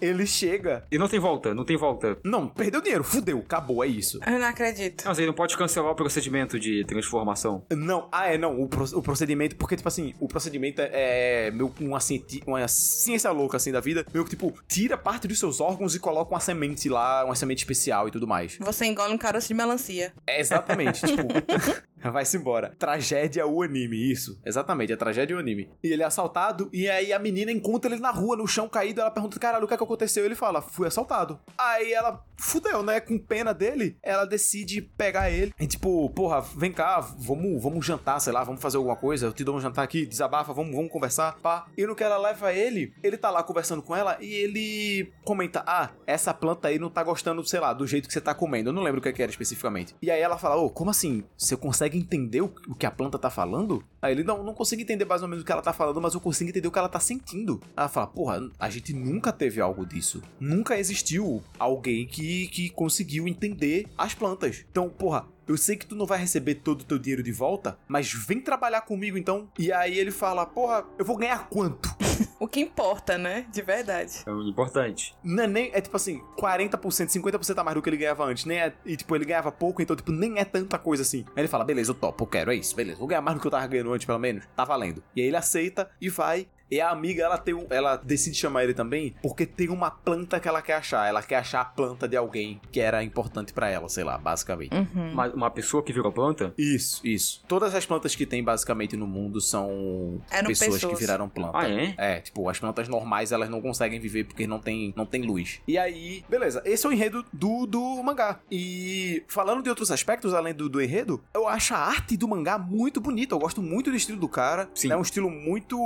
ele 0.00 0.26
chega. 0.26 0.84
E 0.90 0.98
não 0.98 1.08
tem 1.08 1.18
volta, 1.18 1.54
não 1.54 1.64
tem 1.64 1.76
volta. 1.76 2.18
Não, 2.24 2.48
perdeu 2.48 2.80
dinheiro, 2.80 3.04
fudeu, 3.04 3.38
acabou, 3.38 3.82
é 3.84 3.86
isso. 3.86 4.18
Eu 4.26 4.38
não 4.38 4.46
acredito. 4.46 5.04
Não, 5.04 5.14
você 5.14 5.26
não 5.26 5.32
pode 5.34 5.56
cancelar 5.56 5.90
o 5.92 5.94
procedimento 5.94 6.58
de 6.58 6.84
transformação. 6.84 7.64
Não, 7.70 8.08
ah, 8.12 8.32
é, 8.32 8.38
não, 8.38 8.60
o, 8.60 8.68
pro- 8.68 8.96
o 8.98 9.02
procedimento, 9.02 9.56
porque, 9.56 9.76
tipo 9.76 9.88
assim, 9.88 10.14
o 10.20 10.28
procedimento 10.28 10.80
é, 10.80 11.46
é 11.46 11.50
meio 11.50 11.70
que 11.70 11.84
uma, 11.84 12.00
cienti- 12.00 12.42
uma 12.46 12.66
ciência 12.68 13.30
louca, 13.30 13.56
assim, 13.56 13.72
da 13.72 13.80
vida, 13.80 14.04
meio 14.12 14.24
que, 14.24 14.30
tipo, 14.30 14.52
tira 14.68 14.96
parte 14.96 15.26
dos 15.28 15.38
seus 15.38 15.60
órgãos 15.60 15.94
e 15.94 15.98
coloca 16.00 16.32
uma 16.32 16.40
semente 16.40 16.88
lá, 16.88 17.24
uma 17.24 17.34
semente 17.34 17.58
especial 17.58 18.08
e 18.08 18.10
tudo 18.10 18.26
mais. 18.26 18.56
Você 18.60 18.86
engole 18.86 19.12
um 19.12 19.18
caroço 19.18 19.48
de 19.48 19.54
melancia. 19.54 20.12
É 20.26 20.40
exatamente, 20.40 21.06
tipo. 21.06 21.22
Vai-se 22.12 22.36
embora. 22.36 22.72
Tragédia 22.78 23.46
o 23.46 23.62
anime, 23.62 24.12
isso. 24.12 24.38
Exatamente, 24.44 24.92
é 24.92 24.96
tragédia 24.96 25.34
o 25.36 25.40
anime. 25.40 25.68
E 25.82 25.88
ele 25.88 26.02
é 26.02 26.06
assaltado, 26.06 26.68
e 26.72 26.88
aí 26.88 27.12
a 27.12 27.18
menina 27.18 27.50
encontra 27.50 27.90
ele 27.92 28.00
na 28.00 28.10
rua, 28.10 28.36
no 28.36 28.46
chão 28.46 28.68
caído, 28.68 29.00
ela 29.00 29.10
pergunta, 29.10 29.40
caralho, 29.40 29.64
o 29.64 29.68
que 29.68 29.74
é 29.74 29.76
que 29.76 29.82
aconteceu? 29.86 30.24
Ele 30.24 30.34
fala, 30.34 30.60
fui 30.60 30.86
assaltado. 30.86 31.38
Aí 31.58 31.92
ela, 31.92 32.24
fudeu, 32.38 32.82
né? 32.82 33.00
Com 33.00 33.18
pena 33.18 33.52
dele, 33.52 33.96
ela 34.02 34.24
decide 34.24 34.82
pegar 34.82 35.30
ele. 35.30 35.52
E 35.58 35.66
tipo, 35.66 36.08
porra, 36.10 36.40
vem 36.40 36.72
cá, 36.72 37.00
vamos, 37.00 37.62
vamos 37.62 37.84
jantar, 37.84 38.20
sei 38.20 38.32
lá, 38.32 38.44
vamos 38.44 38.60
fazer 38.60 38.76
alguma 38.76 38.96
coisa. 38.96 39.26
Eu 39.26 39.32
te 39.32 39.44
dou 39.44 39.56
um 39.56 39.60
jantar 39.60 39.82
aqui, 39.82 40.06
desabafa, 40.06 40.52
vamos, 40.52 40.74
vamos 40.74 40.90
conversar, 40.90 41.38
pá. 41.40 41.66
E 41.76 41.86
no 41.86 41.94
que 41.94 42.04
ela 42.04 42.18
leva 42.18 42.52
ele, 42.52 42.92
ele 43.02 43.16
tá 43.16 43.30
lá 43.30 43.42
conversando 43.42 43.82
com 43.82 43.94
ela 43.94 44.16
e 44.20 44.32
ele 44.34 45.12
comenta, 45.24 45.64
ah, 45.66 45.90
essa 46.06 46.34
planta 46.34 46.68
aí 46.68 46.78
não 46.78 46.90
tá 46.90 47.02
gostando, 47.02 47.44
sei 47.46 47.60
lá, 47.60 47.72
do 47.72 47.86
jeito 47.86 48.06
que 48.06 48.12
você 48.12 48.20
tá 48.20 48.34
comendo. 48.34 48.70
Eu 48.70 48.74
não 48.74 48.82
lembro 48.82 49.00
o 49.00 49.02
que 49.02 49.12
que 49.12 49.22
era 49.22 49.30
especificamente. 49.30 49.94
E 50.02 50.10
aí 50.10 50.20
ela 50.20 50.38
fala, 50.38 50.56
ô, 50.56 50.70
como 50.70 50.90
assim? 50.90 51.24
Você 51.36 51.56
consegue 51.56 51.98
entender 51.98 52.42
o 52.42 52.74
que 52.78 52.86
a 52.86 52.90
planta 52.90 53.18
tá 53.18 53.30
falando? 53.30 53.82
Aí 54.06 54.12
ele, 54.12 54.22
não, 54.22 54.42
não 54.44 54.54
consigo 54.54 54.80
entender 54.80 55.04
mais 55.04 55.22
ou 55.22 55.28
menos 55.28 55.42
o 55.42 55.44
que 55.44 55.50
ela 55.50 55.60
tá 55.60 55.72
falando, 55.72 56.00
mas 56.00 56.14
eu 56.14 56.20
consigo 56.20 56.48
entender 56.48 56.68
o 56.68 56.70
que 56.70 56.78
ela 56.78 56.88
tá 56.88 57.00
sentindo. 57.00 57.60
Ela 57.76 57.88
fala, 57.88 58.06
porra, 58.06 58.48
a 58.56 58.70
gente 58.70 58.92
nunca 58.92 59.32
teve 59.32 59.60
algo 59.60 59.84
disso. 59.84 60.22
Nunca 60.38 60.78
existiu 60.78 61.42
alguém 61.58 62.06
que, 62.06 62.46
que 62.46 62.70
conseguiu 62.70 63.26
entender 63.26 63.88
as 63.98 64.14
plantas. 64.14 64.64
Então, 64.70 64.88
porra, 64.88 65.26
eu 65.48 65.56
sei 65.56 65.76
que 65.76 65.86
tu 65.86 65.96
não 65.96 66.06
vai 66.06 66.20
receber 66.20 66.56
todo 66.56 66.82
o 66.82 66.84
teu 66.84 66.98
dinheiro 67.00 67.22
de 67.22 67.32
volta, 67.32 67.76
mas 67.88 68.12
vem 68.12 68.40
trabalhar 68.40 68.82
comigo 68.82 69.18
então. 69.18 69.48
E 69.58 69.72
aí 69.72 69.98
ele 69.98 70.12
fala, 70.12 70.46
porra, 70.46 70.84
eu 70.96 71.04
vou 71.04 71.16
ganhar 71.16 71.48
quanto? 71.48 71.88
O 72.38 72.46
que 72.46 72.60
importa, 72.60 73.16
né? 73.16 73.46
De 73.50 73.62
verdade. 73.62 74.24
É 74.26 74.30
importante. 74.30 75.14
Não 75.24 75.44
é 75.44 75.46
nem, 75.46 75.70
é 75.72 75.80
tipo 75.80 75.96
assim, 75.96 76.20
40%, 76.38 76.70
50% 76.78 77.58
a 77.58 77.64
mais 77.64 77.74
do 77.74 77.82
que 77.82 77.88
ele 77.88 77.96
ganhava 77.96 78.24
antes, 78.24 78.44
nem 78.44 78.58
é, 78.58 78.72
e 78.84 78.96
tipo, 78.96 79.14
ele 79.16 79.24
ganhava 79.24 79.50
pouco, 79.50 79.80
então 79.80 79.96
tipo, 79.96 80.12
nem 80.12 80.38
é 80.38 80.44
tanta 80.44 80.78
coisa 80.78 81.02
assim. 81.02 81.24
Aí 81.34 81.42
ele 81.42 81.48
fala, 81.48 81.64
beleza, 81.64 81.90
eu 81.90 81.94
topo, 81.94 82.24
eu 82.24 82.28
quero, 82.28 82.52
é 82.52 82.56
isso, 82.56 82.76
beleza, 82.76 82.98
vou 82.98 83.08
ganhar 83.08 83.22
mais 83.22 83.36
do 83.36 83.40
que 83.40 83.46
eu 83.46 83.50
tava 83.50 83.66
ganhando 83.66 83.92
antes, 83.92 84.06
pelo 84.06 84.18
menos, 84.18 84.44
tá 84.54 84.64
valendo. 84.64 85.02
E 85.14 85.22
aí 85.22 85.28
ele 85.28 85.36
aceita 85.36 85.90
e 86.00 86.08
vai, 86.08 86.46
e 86.70 86.80
a 86.80 86.90
amiga, 86.90 87.22
ela 87.22 87.38
tem 87.38 87.54
um, 87.54 87.66
ela 87.70 87.96
decide 87.96 88.36
chamar 88.36 88.64
ele 88.64 88.74
também, 88.74 89.14
porque 89.22 89.46
tem 89.46 89.68
uma 89.68 89.90
planta 89.90 90.40
que 90.40 90.48
ela 90.48 90.62
quer 90.62 90.74
achar, 90.74 91.08
ela 91.08 91.22
quer 91.22 91.36
achar 91.36 91.60
a 91.60 91.64
planta 91.64 92.08
de 92.08 92.16
alguém 92.16 92.60
que 92.70 92.80
era 92.80 93.02
importante 93.02 93.52
pra 93.52 93.68
ela, 93.68 93.88
sei 93.88 94.04
lá, 94.04 94.18
basicamente. 94.18 94.74
Uhum. 94.74 95.12
Uma, 95.12 95.28
uma 95.28 95.50
pessoa 95.50 95.82
que 95.82 95.92
virou 95.92 96.12
planta? 96.12 96.52
Isso, 96.58 97.06
isso. 97.06 97.44
Todas 97.46 97.74
as 97.74 97.86
plantas 97.86 98.14
que 98.14 98.26
tem 98.26 98.42
basicamente 98.42 98.96
no 98.96 99.06
mundo 99.06 99.40
são 99.40 100.20
pessoas, 100.46 100.74
pessoas. 100.74 100.92
que 100.92 101.00
viraram 101.00 101.28
planta. 101.28 101.58
Ah, 101.58 101.68
é? 101.68 101.94
É, 101.96 102.20
tipo, 102.20 102.48
as 102.48 102.58
plantas 102.58 102.88
normais 102.88 103.32
elas 103.32 103.48
não 103.48 103.60
conseguem 103.60 104.00
viver 104.00 104.24
porque 104.24 104.46
não 104.46 104.58
tem, 104.58 104.92
não 104.96 105.06
tem 105.06 105.22
luz. 105.22 105.60
E 105.66 105.78
aí, 105.78 106.24
beleza, 106.28 106.62
esse 106.64 106.86
é 106.86 106.88
o 106.88 106.92
enredo 106.92 107.24
do, 107.32 107.66
do 107.66 108.02
mangá. 108.02 108.40
E 108.50 109.22
falando 109.28 109.62
de 109.62 109.68
outros 109.68 109.90
aspectos 109.90 110.34
além 110.34 110.54
do, 110.54 110.68
do 110.68 110.80
enredo, 110.80 111.22
eu 111.34 111.46
acho 111.48 111.74
a 111.74 111.78
arte 111.78 112.16
do 112.16 112.28
mangá 112.28 112.58
muito 112.58 113.00
bonita. 113.00 113.34
Eu 113.34 113.38
gosto 113.38 113.62
muito 113.62 113.90
do 113.90 113.96
estilo 113.96 114.18
do 114.18 114.28
cara. 114.28 114.68
Sim. 114.74 114.90
É 114.90 114.96
um 114.96 115.02
estilo 115.02 115.30
muito, 115.30 115.76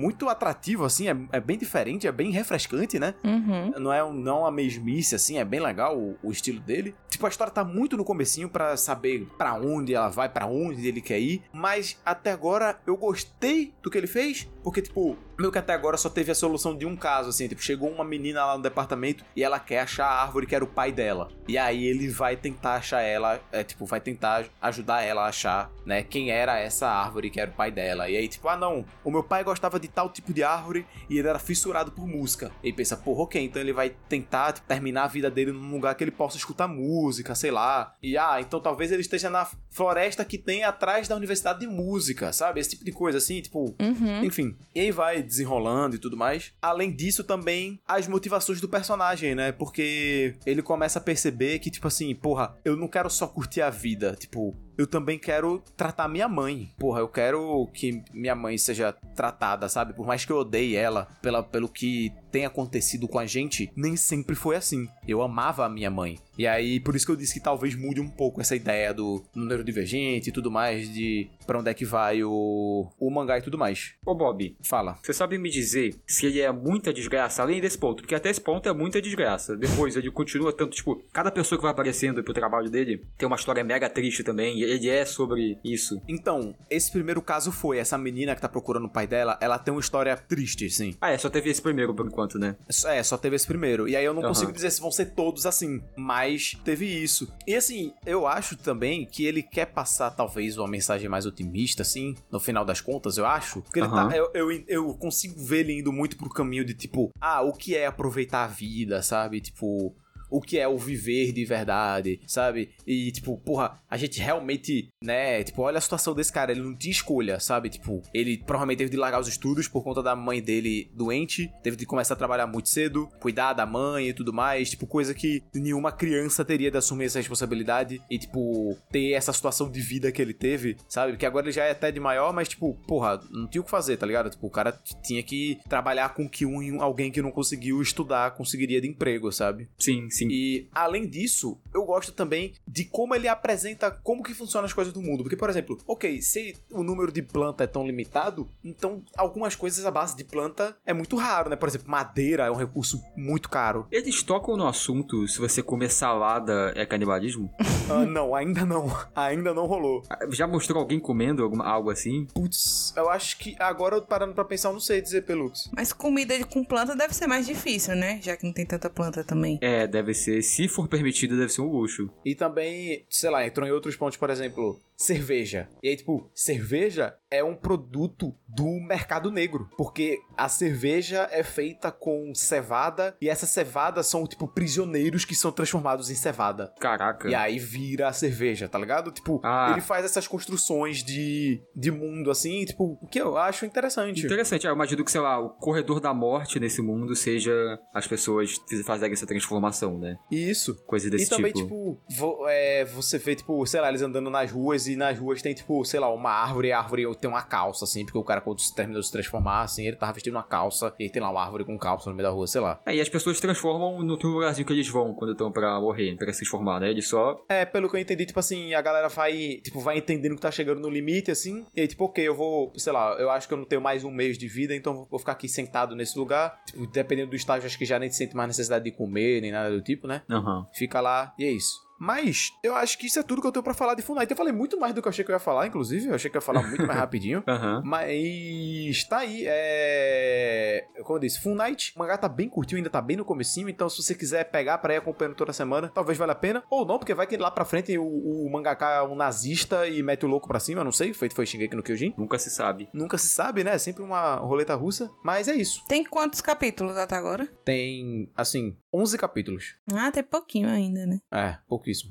muito 0.00 0.28
atrativo, 0.28 0.84
assim, 0.84 1.08
é, 1.08 1.16
é 1.32 1.40
bem 1.40 1.58
diferente, 1.58 2.06
é 2.06 2.12
bem 2.12 2.30
refrescante, 2.30 2.98
né? 2.98 3.14
Uhum. 3.22 3.72
Não 3.78 3.92
é 3.92 4.02
um, 4.02 4.12
não 4.12 4.40
uma 4.40 4.50
mesmice, 4.50 5.14
assim, 5.14 5.38
é 5.38 5.44
bem 5.44 5.60
legal 5.60 5.98
o, 5.98 6.16
o 6.22 6.30
estilo 6.30 6.60
dele. 6.60 6.94
Tipo, 7.10 7.26
a 7.26 7.28
história 7.28 7.52
tá 7.52 7.62
muito 7.62 7.96
no 7.96 8.04
comecinho 8.04 8.48
pra 8.48 8.76
saber 8.76 9.28
pra 9.36 9.54
onde 9.54 9.94
ela 9.94 10.08
vai, 10.08 10.28
pra 10.28 10.46
onde 10.46 10.88
ele 10.88 11.00
quer 11.00 11.20
ir. 11.20 11.42
Mas 11.52 12.00
até 12.04 12.32
agora 12.32 12.80
eu 12.86 12.96
gostei 12.96 13.74
do 13.82 13.90
que 13.90 13.98
ele 13.98 14.06
fez, 14.06 14.48
porque, 14.62 14.80
tipo, 14.80 15.16
meio 15.40 15.52
que 15.52 15.58
até 15.58 15.72
agora 15.72 15.96
só 15.96 16.08
teve 16.08 16.30
a 16.30 16.34
solução 16.34 16.76
de 16.76 16.86
um 16.86 16.96
caso, 16.96 17.30
assim. 17.30 17.48
Tipo, 17.48 17.62
chegou 17.62 17.90
uma 17.90 18.04
menina 18.04 18.44
lá 18.44 18.56
no 18.56 18.62
departamento 18.62 19.24
e 19.34 19.42
ela 19.42 19.58
quer 19.58 19.80
achar 19.80 20.06
a 20.06 20.22
árvore 20.22 20.46
que 20.46 20.54
era 20.54 20.64
o 20.64 20.68
pai 20.68 20.92
dela. 20.92 21.28
E 21.48 21.58
aí 21.58 21.84
ele 21.84 22.08
vai 22.08 22.36
tentar 22.36 22.74
achar 22.76 23.00
ela, 23.00 23.40
é, 23.50 23.64
tipo, 23.64 23.84
vai 23.86 24.00
tentar 24.00 24.46
ajudar 24.60 25.02
ela 25.02 25.22
a 25.24 25.28
achar, 25.28 25.70
né, 25.84 26.02
quem 26.02 26.30
era 26.30 26.58
essa 26.58 26.88
árvore 26.88 27.30
que 27.30 27.40
era 27.40 27.50
o 27.50 27.54
pai 27.54 27.70
dela. 27.70 28.08
E 28.08 28.16
aí, 28.16 28.28
tipo, 28.28 28.48
ah, 28.48 28.56
não, 28.56 28.84
o 29.04 29.10
meu 29.10 29.22
pai 29.22 29.42
gostava 29.42 29.80
de 29.80 29.88
tal 29.88 30.08
tipo 30.10 30.32
de 30.32 30.42
árvore 30.42 30.86
e 31.08 31.18
ele 31.18 31.28
era 31.28 31.38
fissurado 31.38 31.90
por 31.92 32.06
música. 32.06 32.50
E 32.62 32.72
pensa, 32.72 32.96
porra, 32.96 33.22
ok, 33.22 33.42
então 33.42 33.60
ele 33.60 33.72
vai 33.72 33.90
tentar 34.08 34.52
tipo, 34.52 34.66
terminar 34.68 35.04
a 35.04 35.08
vida 35.08 35.30
dele 35.30 35.52
num 35.52 35.72
lugar 35.72 35.94
que 35.94 36.04
ele 36.04 36.10
possa 36.10 36.36
escutar 36.36 36.68
música, 36.68 37.34
sei 37.34 37.50
lá. 37.50 37.94
E 38.02 38.16
ah, 38.16 38.40
então 38.40 38.60
talvez 38.60 38.92
ele 38.92 39.00
esteja 39.00 39.30
na 39.30 39.48
floresta 39.70 40.24
que 40.24 40.38
tem 40.38 40.64
atrás 40.64 41.08
da 41.08 41.16
universidade 41.16 41.60
de 41.60 41.66
música, 41.66 42.32
sabe? 42.32 42.60
Esse 42.60 42.70
tipo 42.70 42.84
de 42.84 42.92
coisa 42.92 43.18
assim, 43.18 43.40
tipo, 43.40 43.74
Uhum. 43.80 44.24
enfim, 44.24 44.56
e 44.74 44.80
aí 44.80 44.90
vai 44.90 45.22
desenrolando 45.30 45.96
e 45.96 45.98
tudo 45.98 46.16
mais. 46.16 46.52
Além 46.60 46.94
disso, 46.94 47.24
também 47.24 47.80
as 47.86 48.06
motivações 48.06 48.60
do 48.60 48.68
personagem, 48.68 49.34
né? 49.34 49.52
Porque 49.52 50.34
ele 50.44 50.60
começa 50.60 50.98
a 50.98 51.02
perceber 51.02 51.60
que, 51.60 51.70
tipo 51.70 51.86
assim, 51.86 52.14
porra, 52.14 52.56
eu 52.64 52.76
não 52.76 52.88
quero 52.88 53.08
só 53.08 53.26
curtir 53.26 53.62
a 53.62 53.70
vida. 53.70 54.16
Tipo, 54.18 54.54
eu 54.76 54.86
também 54.86 55.18
quero 55.18 55.62
tratar 55.76 56.08
minha 56.08 56.28
mãe. 56.28 56.70
Porra, 56.78 57.00
eu 57.00 57.08
quero 57.08 57.68
que 57.72 58.02
minha 58.12 58.34
mãe 58.34 58.56
seja 58.58 58.92
tratada, 59.14 59.68
sabe? 59.68 59.94
Por 59.94 60.06
mais 60.06 60.24
que 60.24 60.32
eu 60.32 60.38
odeie 60.38 60.76
ela 60.76 61.08
pela, 61.20 61.42
pelo 61.42 61.68
que 61.68 62.12
tem 62.30 62.46
acontecido 62.46 63.08
com 63.08 63.18
a 63.18 63.26
gente, 63.26 63.70
nem 63.76 63.96
sempre 63.96 64.34
foi 64.34 64.56
assim. 64.56 64.88
Eu 65.06 65.20
amava 65.22 65.66
a 65.66 65.68
minha 65.68 65.90
mãe. 65.90 66.18
E 66.38 66.46
aí, 66.46 66.80
por 66.80 66.96
isso 66.96 67.04
que 67.04 67.12
eu 67.12 67.16
disse 67.16 67.34
que 67.34 67.40
talvez 67.40 67.74
mude 67.74 68.00
um 68.00 68.08
pouco 68.08 68.40
essa 68.40 68.56
ideia 68.56 68.94
do 68.94 69.22
número 69.34 69.62
divergente 69.62 70.30
e 70.30 70.32
tudo 70.32 70.50
mais, 70.50 70.88
de 70.92 71.28
pra 71.46 71.58
onde 71.58 71.68
é 71.68 71.74
que 71.74 71.84
vai 71.84 72.22
o, 72.22 72.88
o 72.98 73.10
mangá 73.10 73.38
e 73.38 73.42
tudo 73.42 73.58
mais. 73.58 73.94
Ô, 74.06 74.14
Bob, 74.14 74.56
Fala. 74.62 74.98
você 75.02 75.12
sabe 75.12 75.36
me 75.36 75.50
dizer 75.50 75.96
se 76.06 76.26
ele 76.26 76.40
é 76.40 76.50
muita 76.50 76.92
desgraça 76.92 77.42
além 77.42 77.60
desse 77.60 77.76
ponto? 77.76 78.02
Porque 78.02 78.14
até 78.14 78.30
esse 78.30 78.40
ponto 78.40 78.68
é 78.68 78.72
muita 78.72 79.02
desgraça. 79.02 79.56
Depois 79.56 79.96
ele 79.96 80.10
continua 80.10 80.52
tanto, 80.52 80.74
tipo, 80.76 81.02
cada 81.12 81.30
pessoa 81.30 81.58
que 81.58 81.62
vai 81.62 81.72
aparecendo 81.72 82.22
pro 82.22 82.32
trabalho 82.32 82.70
dele 82.70 83.04
tem 83.18 83.26
uma 83.26 83.36
história 83.36 83.64
mega 83.64 83.90
triste 83.90 84.22
também. 84.22 84.59
Ele 84.62 84.88
é 84.88 85.04
sobre 85.04 85.58
isso. 85.64 86.00
Então, 86.08 86.54
esse 86.68 86.90
primeiro 86.90 87.22
caso 87.22 87.52
foi 87.52 87.78
essa 87.78 87.96
menina 87.98 88.34
que 88.34 88.40
tá 88.40 88.48
procurando 88.48 88.86
o 88.86 88.90
pai 88.90 89.06
dela, 89.06 89.38
ela 89.40 89.58
tem 89.58 89.72
uma 89.72 89.80
história 89.80 90.16
triste, 90.16 90.68
sim. 90.70 90.94
Ah, 91.00 91.10
é, 91.10 91.18
só 91.18 91.28
teve 91.28 91.50
esse 91.50 91.62
primeiro 91.62 91.94
por 91.94 92.06
enquanto, 92.06 92.38
né? 92.38 92.56
É, 92.86 93.02
só 93.02 93.16
teve 93.16 93.36
esse 93.36 93.46
primeiro. 93.46 93.88
E 93.88 93.96
aí 93.96 94.04
eu 94.04 94.14
não 94.14 94.22
Aham. 94.22 94.28
consigo 94.28 94.52
dizer 94.52 94.70
se 94.70 94.80
vão 94.80 94.90
ser 94.90 95.06
todos 95.14 95.46
assim, 95.46 95.82
mas 95.96 96.58
teve 96.64 96.86
isso. 96.86 97.32
E 97.46 97.54
assim, 97.54 97.92
eu 98.04 98.26
acho 98.26 98.56
também 98.56 99.06
que 99.06 99.24
ele 99.24 99.42
quer 99.42 99.66
passar 99.66 100.10
talvez 100.10 100.56
uma 100.56 100.68
mensagem 100.68 101.08
mais 101.08 101.26
otimista, 101.26 101.82
assim, 101.82 102.14
no 102.30 102.40
final 102.40 102.64
das 102.64 102.80
contas, 102.80 103.16
eu 103.16 103.26
acho. 103.26 103.62
Porque 103.62 103.80
ele 103.80 103.86
Aham. 103.86 104.08
tá. 104.08 104.16
Eu, 104.16 104.30
eu, 104.34 104.64
eu 104.68 104.94
consigo 104.94 105.42
ver 105.44 105.60
ele 105.60 105.80
indo 105.80 105.92
muito 105.92 106.16
pro 106.16 106.28
caminho 106.28 106.64
de 106.64 106.74
tipo, 106.74 107.10
ah, 107.20 107.42
o 107.42 107.52
que 107.52 107.76
é 107.76 107.86
aproveitar 107.86 108.44
a 108.44 108.48
vida, 108.48 109.02
sabe? 109.02 109.40
Tipo. 109.40 109.94
O 110.30 110.40
que 110.40 110.58
é 110.58 110.68
o 110.68 110.78
viver 110.78 111.32
de 111.32 111.44
verdade, 111.44 112.20
sabe? 112.26 112.70
E, 112.86 113.10
tipo, 113.12 113.36
porra, 113.38 113.80
a 113.90 113.96
gente 113.96 114.20
realmente, 114.20 114.88
né? 115.02 115.42
Tipo, 115.42 115.62
olha 115.62 115.78
a 115.78 115.80
situação 115.80 116.14
desse 116.14 116.32
cara, 116.32 116.52
ele 116.52 116.62
não 116.62 116.76
tinha 116.76 116.92
escolha, 116.92 117.40
sabe? 117.40 117.68
Tipo, 117.68 118.02
ele 118.14 118.38
provavelmente 118.38 118.78
teve 118.78 118.90
de 118.90 118.96
largar 118.96 119.20
os 119.20 119.28
estudos 119.28 119.68
por 119.68 119.82
conta 119.82 120.02
da 120.02 120.14
mãe 120.14 120.40
dele 120.40 120.90
doente, 120.94 121.50
teve 121.62 121.76
de 121.76 121.86
começar 121.86 122.14
a 122.14 122.16
trabalhar 122.16 122.46
muito 122.46 122.68
cedo, 122.68 123.08
cuidar 123.20 123.52
da 123.52 123.66
mãe 123.66 124.08
e 124.08 124.14
tudo 124.14 124.32
mais, 124.32 124.70
tipo, 124.70 124.86
coisa 124.86 125.14
que 125.14 125.42
nenhuma 125.54 125.92
criança 125.92 126.44
teria 126.44 126.70
de 126.70 126.76
assumir 126.76 127.06
essa 127.06 127.18
responsabilidade 127.18 128.00
e, 128.10 128.18
tipo, 128.18 128.76
ter 128.90 129.12
essa 129.12 129.32
situação 129.32 129.70
de 129.70 129.80
vida 129.80 130.12
que 130.12 130.22
ele 130.22 130.34
teve, 130.34 130.76
sabe? 130.88 131.12
Porque 131.12 131.26
agora 131.26 131.46
ele 131.46 131.52
já 131.52 131.64
é 131.64 131.72
até 131.72 131.90
de 131.90 132.00
maior, 132.00 132.32
mas, 132.32 132.48
tipo, 132.48 132.74
porra, 132.86 133.20
não 133.30 133.48
tinha 133.48 133.60
o 133.60 133.64
que 133.64 133.70
fazer, 133.70 133.96
tá 133.96 134.06
ligado? 134.06 134.30
Tipo, 134.30 134.46
o 134.46 134.50
cara 134.50 134.72
tinha 135.02 135.22
que 135.22 135.58
trabalhar 135.68 136.14
com 136.14 136.28
que 136.28 136.46
um, 136.46 136.80
alguém 136.82 137.10
que 137.10 137.22
não 137.22 137.30
conseguiu 137.30 137.80
estudar 137.82 138.32
conseguiria 138.32 138.80
de 138.80 138.88
emprego, 138.88 139.32
sabe? 139.32 139.68
Sim, 139.78 140.08
sim. 140.10 140.19
E 140.28 140.68
além 140.72 141.06
disso, 141.08 141.58
eu 141.72 141.84
gosto 141.84 142.12
também 142.12 142.52
de 142.66 142.84
como 142.84 143.14
ele 143.14 143.28
apresenta 143.28 143.90
como 143.90 144.22
que 144.22 144.34
funcionam 144.34 144.66
as 144.66 144.72
coisas 144.72 144.92
do 144.92 145.00
mundo. 145.00 145.22
Porque, 145.22 145.36
por 145.36 145.48
exemplo, 145.50 145.78
ok, 145.86 146.20
se 146.20 146.56
o 146.70 146.82
número 146.82 147.12
de 147.12 147.22
planta 147.22 147.64
é 147.64 147.66
tão 147.66 147.86
limitado, 147.86 148.48
então 148.64 149.02
algumas 149.16 149.54
coisas 149.54 149.84
à 149.86 149.90
base 149.90 150.16
de 150.16 150.24
planta 150.24 150.76
é 150.84 150.92
muito 150.92 151.16
raro, 151.16 151.50
né? 151.50 151.56
Por 151.56 151.68
exemplo, 151.68 151.90
madeira 151.90 152.44
é 152.44 152.50
um 152.50 152.56
recurso 152.56 153.00
muito 153.16 153.48
caro. 153.48 153.86
Eles 153.90 154.22
tocam 154.22 154.56
no 154.56 154.66
assunto 154.66 155.26
se 155.28 155.38
você 155.38 155.62
comer 155.62 155.90
salada 155.90 156.72
é 156.76 156.84
canibalismo? 156.84 157.50
Ah, 157.90 158.06
não, 158.06 158.36
ainda 158.36 158.64
não. 158.64 158.86
Ainda 159.16 159.52
não 159.52 159.66
rolou. 159.66 160.04
Já 160.28 160.46
mostrou 160.46 160.78
alguém 160.80 161.00
comendo 161.00 161.42
alguma, 161.42 161.64
algo 161.66 161.90
assim? 161.90 162.24
Putz, 162.32 162.94
eu 162.96 163.10
acho 163.10 163.36
que 163.36 163.56
agora 163.58 163.96
eu 163.96 164.02
parando 164.02 164.32
pra 164.32 164.44
pensar, 164.44 164.68
eu 164.68 164.74
não 164.74 164.78
sei 164.80 165.00
dizer, 165.02 165.22
Pelux. 165.22 165.68
Mas 165.74 165.92
comida 165.92 166.38
de- 166.38 166.44
com 166.44 166.62
planta 166.64 166.94
deve 166.94 167.12
ser 167.12 167.26
mais 167.26 167.46
difícil, 167.46 167.96
né? 167.96 168.20
Já 168.22 168.36
que 168.36 168.46
não 168.46 168.52
tem 168.52 168.64
tanta 168.64 168.88
planta 168.88 169.24
também. 169.24 169.58
É, 169.60 169.88
deve 169.88 170.09
ser. 170.14 170.42
Se 170.42 170.68
for 170.68 170.88
permitido, 170.88 171.36
deve 171.36 171.52
ser 171.52 171.62
um 171.62 171.70
luxo. 171.70 172.10
E 172.24 172.34
também, 172.34 173.04
sei 173.08 173.30
lá, 173.30 173.46
entrou 173.46 173.66
em 173.66 173.72
outros 173.72 173.96
pontos, 173.96 174.16
por 174.16 174.30
exemplo, 174.30 174.80
cerveja. 174.96 175.68
E 175.82 175.88
aí, 175.88 175.96
tipo, 175.96 176.30
cerveja 176.34 177.14
é 177.30 177.44
um 177.44 177.54
produto 177.54 178.34
do 178.48 178.66
mercado 178.80 179.30
negro, 179.30 179.68
porque 179.76 180.18
a 180.36 180.48
cerveja 180.48 181.28
é 181.30 181.42
feita 181.44 181.92
com 181.92 182.32
cevada 182.34 183.16
e 183.20 183.28
essas 183.28 183.50
cevadas 183.50 184.06
são 184.08 184.26
tipo 184.26 184.48
prisioneiros 184.48 185.24
que 185.24 185.34
são 185.34 185.52
transformados 185.52 186.10
em 186.10 186.14
cevada. 186.16 186.72
Caraca. 186.80 187.28
E 187.28 187.34
aí 187.34 187.58
vira 187.58 188.08
a 188.08 188.12
cerveja, 188.12 188.68
tá 188.68 188.78
ligado? 188.78 189.12
Tipo, 189.12 189.40
Ah. 189.44 189.68
ele 189.72 189.80
faz 189.80 190.04
essas 190.04 190.26
construções 190.26 191.04
de, 191.04 191.62
de 191.76 191.90
mundo 191.92 192.30
assim, 192.30 192.64
tipo, 192.64 192.98
o 193.00 193.06
que 193.06 193.20
eu 193.20 193.36
acho 193.36 193.64
interessante. 193.64 194.24
Interessante, 194.26 194.66
eu 194.66 194.74
imagino 194.74 195.04
que, 195.04 195.10
sei 195.12 195.20
lá, 195.20 195.38
o 195.38 195.50
corredor 195.50 196.00
da 196.00 196.12
morte 196.12 196.58
nesse 196.58 196.82
mundo 196.82 197.14
seja 197.14 197.52
as 197.94 198.06
pessoas 198.06 198.56
fazerem 198.84 199.12
essa 199.12 199.26
transformação, 199.26 199.96
né? 199.98 200.16
Isso. 200.30 200.74
Coisa 200.86 201.08
desse 201.08 201.26
e 201.26 201.28
também, 201.28 201.52
tipo. 201.52 201.60
tipo, 201.60 202.00
vo- 202.16 202.48
é, 202.48 202.84
você 202.86 203.18
vê, 203.18 203.36
tipo, 203.36 203.64
sei 203.66 203.80
lá, 203.80 203.88
eles 203.88 204.02
andando 204.02 204.28
nas 204.30 204.50
ruas 204.50 204.88
e 204.88 204.96
nas 204.96 205.16
ruas 205.18 205.40
tem, 205.40 205.54
tipo, 205.54 205.84
sei 205.84 206.00
lá, 206.00 206.12
uma 206.12 206.30
árvore 206.30 206.72
a 206.72 206.78
árvore 206.78 207.06
tem 207.20 207.30
uma 207.30 207.42
calça, 207.42 207.84
assim, 207.84 208.04
porque 208.04 208.18
o 208.18 208.24
cara, 208.24 208.40
quando 208.40 208.60
se 208.60 208.74
terminou 208.74 209.00
de 209.00 209.06
se 209.06 209.12
transformar, 209.12 209.62
assim, 209.62 209.86
ele 209.86 209.96
tava 209.96 210.12
vestindo 210.12 210.34
uma 210.34 210.42
calça 210.42 210.94
e 210.98 211.08
tem 211.08 211.22
lá 211.22 211.30
uma 211.30 211.42
árvore 211.42 211.64
com 211.64 211.78
calça 211.78 212.08
no 212.08 212.16
meio 212.16 212.28
da 212.28 212.34
rua, 212.34 212.46
sei 212.46 212.60
lá. 212.60 212.80
É, 212.86 212.94
e 212.94 213.00
as 213.00 213.08
pessoas 213.08 213.40
transformam 213.40 214.02
no 214.02 214.14
lugarzinho 214.16 214.66
que 214.66 214.72
eles 214.72 214.88
vão 214.88 215.14
quando 215.14 215.32
estão 215.32 215.50
pra 215.52 215.80
morrer, 215.80 216.16
pra 216.16 216.32
se 216.32 216.40
transformar, 216.40 216.80
né? 216.80 216.90
Eles 216.90 217.08
só. 217.08 217.42
É, 217.48 217.64
pelo 217.64 217.88
que 217.88 217.96
eu 217.96 218.00
entendi, 218.00 218.26
tipo 218.26 218.40
assim, 218.40 218.74
a 218.74 218.80
galera 218.80 219.08
vai, 219.08 219.60
tipo, 219.62 219.80
vai 219.80 219.98
entendendo 219.98 220.34
que 220.34 220.40
tá 220.40 220.50
chegando 220.50 220.80
no 220.80 220.88
limite, 220.88 221.30
assim, 221.30 221.66
e 221.74 221.80
aí, 221.80 221.88
tipo, 221.88 222.04
ok, 222.04 222.26
eu 222.26 222.34
vou, 222.34 222.72
sei 222.76 222.92
lá, 222.92 223.14
eu 223.18 223.30
acho 223.30 223.46
que 223.46 223.54
eu 223.54 223.58
não 223.58 223.64
tenho 223.64 223.80
mais 223.80 224.04
um 224.04 224.10
mês 224.10 224.38
de 224.38 224.48
vida, 224.48 224.74
então 224.74 225.06
vou 225.10 225.18
ficar 225.18 225.32
aqui 225.32 225.48
sentado 225.48 225.94
nesse 225.94 226.18
lugar. 226.18 226.60
Tipo, 226.66 226.86
dependendo 226.86 227.30
do 227.30 227.36
estágio, 227.36 227.66
acho 227.66 227.78
que 227.78 227.84
já 227.84 227.98
nem 227.98 228.10
sente 228.10 228.34
mais 228.36 228.48
necessidade 228.48 228.84
de 228.84 228.92
comer, 228.92 229.40
nem 229.40 229.52
nada 229.52 229.70
do 229.70 229.82
tipo, 229.82 230.06
né? 230.06 230.22
Aham. 230.30 230.66
Fica 230.74 231.00
lá 231.00 231.34
e 231.38 231.44
é 231.44 231.50
isso. 231.50 231.89
Mas 232.00 232.50
eu 232.62 232.74
acho 232.74 232.96
que 232.98 233.06
isso 233.06 233.18
é 233.18 233.22
tudo 233.22 233.42
que 233.42 233.46
eu 233.46 233.52
tenho 233.52 233.62
pra 233.62 233.74
falar 233.74 233.94
de 233.94 234.02
Funite. 234.02 234.30
Eu 234.30 234.36
falei 234.36 234.52
muito 234.52 234.80
mais 234.80 234.94
do 234.94 235.02
que 235.02 235.08
eu 235.08 235.10
achei 235.10 235.24
que 235.24 235.30
eu 235.30 235.34
ia 235.34 235.38
falar, 235.38 235.66
inclusive. 235.66 236.08
Eu 236.08 236.14
achei 236.14 236.30
que 236.30 236.36
eu 236.36 236.40
ia 236.40 236.44
falar 236.44 236.62
muito 236.66 236.86
mais 236.86 236.98
rapidinho. 236.98 237.44
Aham. 237.46 237.82
Mas 237.84 239.04
tá 239.08 239.18
aí, 239.18 239.44
é. 239.46 240.86
Como 241.04 241.16
eu 241.16 241.20
disse, 241.20 241.40
Full 241.40 241.54
Night, 241.54 241.92
o 241.94 241.98
mangá 241.98 242.16
tá 242.16 242.28
bem 242.28 242.48
curtinho, 242.48 242.78
ainda 242.78 242.90
tá 242.90 243.00
bem 243.02 243.16
no 243.16 243.24
comecinho, 243.24 243.68
então 243.68 243.88
se 243.88 244.02
você 244.02 244.14
quiser 244.14 244.44
pegar 244.44 244.78
pra 244.78 244.94
ir 244.94 244.98
acompanhando 244.98 245.34
toda 245.34 245.52
semana, 245.52 245.90
talvez 245.94 246.16
valha 246.16 246.32
a 246.32 246.36
pena. 246.36 246.62
Ou 246.70 246.86
não, 246.86 246.98
porque 246.98 247.14
vai 247.14 247.26
que 247.26 247.36
lá 247.36 247.50
pra 247.50 247.64
frente 247.64 247.96
o, 247.98 248.04
o 248.04 248.50
mangaka 248.50 248.86
é 248.86 249.02
um 249.02 249.14
nazista 249.14 249.86
e 249.86 250.02
mete 250.02 250.24
o 250.24 250.28
louco 250.28 250.48
pra 250.48 250.60
cima, 250.60 250.80
eu 250.80 250.84
não 250.84 250.92
sei, 250.92 251.12
feito 251.12 251.34
foi 251.34 251.44
Shingeki 251.46 251.76
no 251.76 251.82
Kyojin. 251.82 252.14
Nunca 252.16 252.38
se 252.38 252.50
sabe. 252.50 252.88
Nunca 252.94 253.18
se 253.18 253.28
sabe, 253.28 253.62
né? 253.64 253.74
É 253.74 253.78
sempre 253.78 254.02
uma 254.02 254.36
roleta 254.36 254.74
russa. 254.74 255.10
Mas 255.24 255.48
é 255.48 255.54
isso. 255.54 255.84
Tem 255.86 256.04
quantos 256.04 256.40
capítulos 256.40 256.96
até 256.96 257.16
agora? 257.16 257.46
Tem, 257.64 258.30
assim, 258.36 258.76
11 258.92 259.18
capítulos. 259.18 259.76
Ah, 259.92 260.10
tem 260.10 260.22
pouquinho 260.22 260.68
ainda, 260.68 261.06
né? 261.06 261.20
É, 261.32 261.58
his 261.90 262.04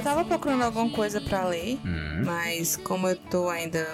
Eu 0.00 0.04
tava 0.04 0.24
procurando 0.24 0.62
alguma 0.62 0.88
coisa 0.88 1.20
pra 1.20 1.44
ler, 1.44 1.78
Hum. 1.84 2.22
mas 2.24 2.74
como 2.74 3.06
eu 3.06 3.14
tô 3.16 3.50
ainda 3.50 3.86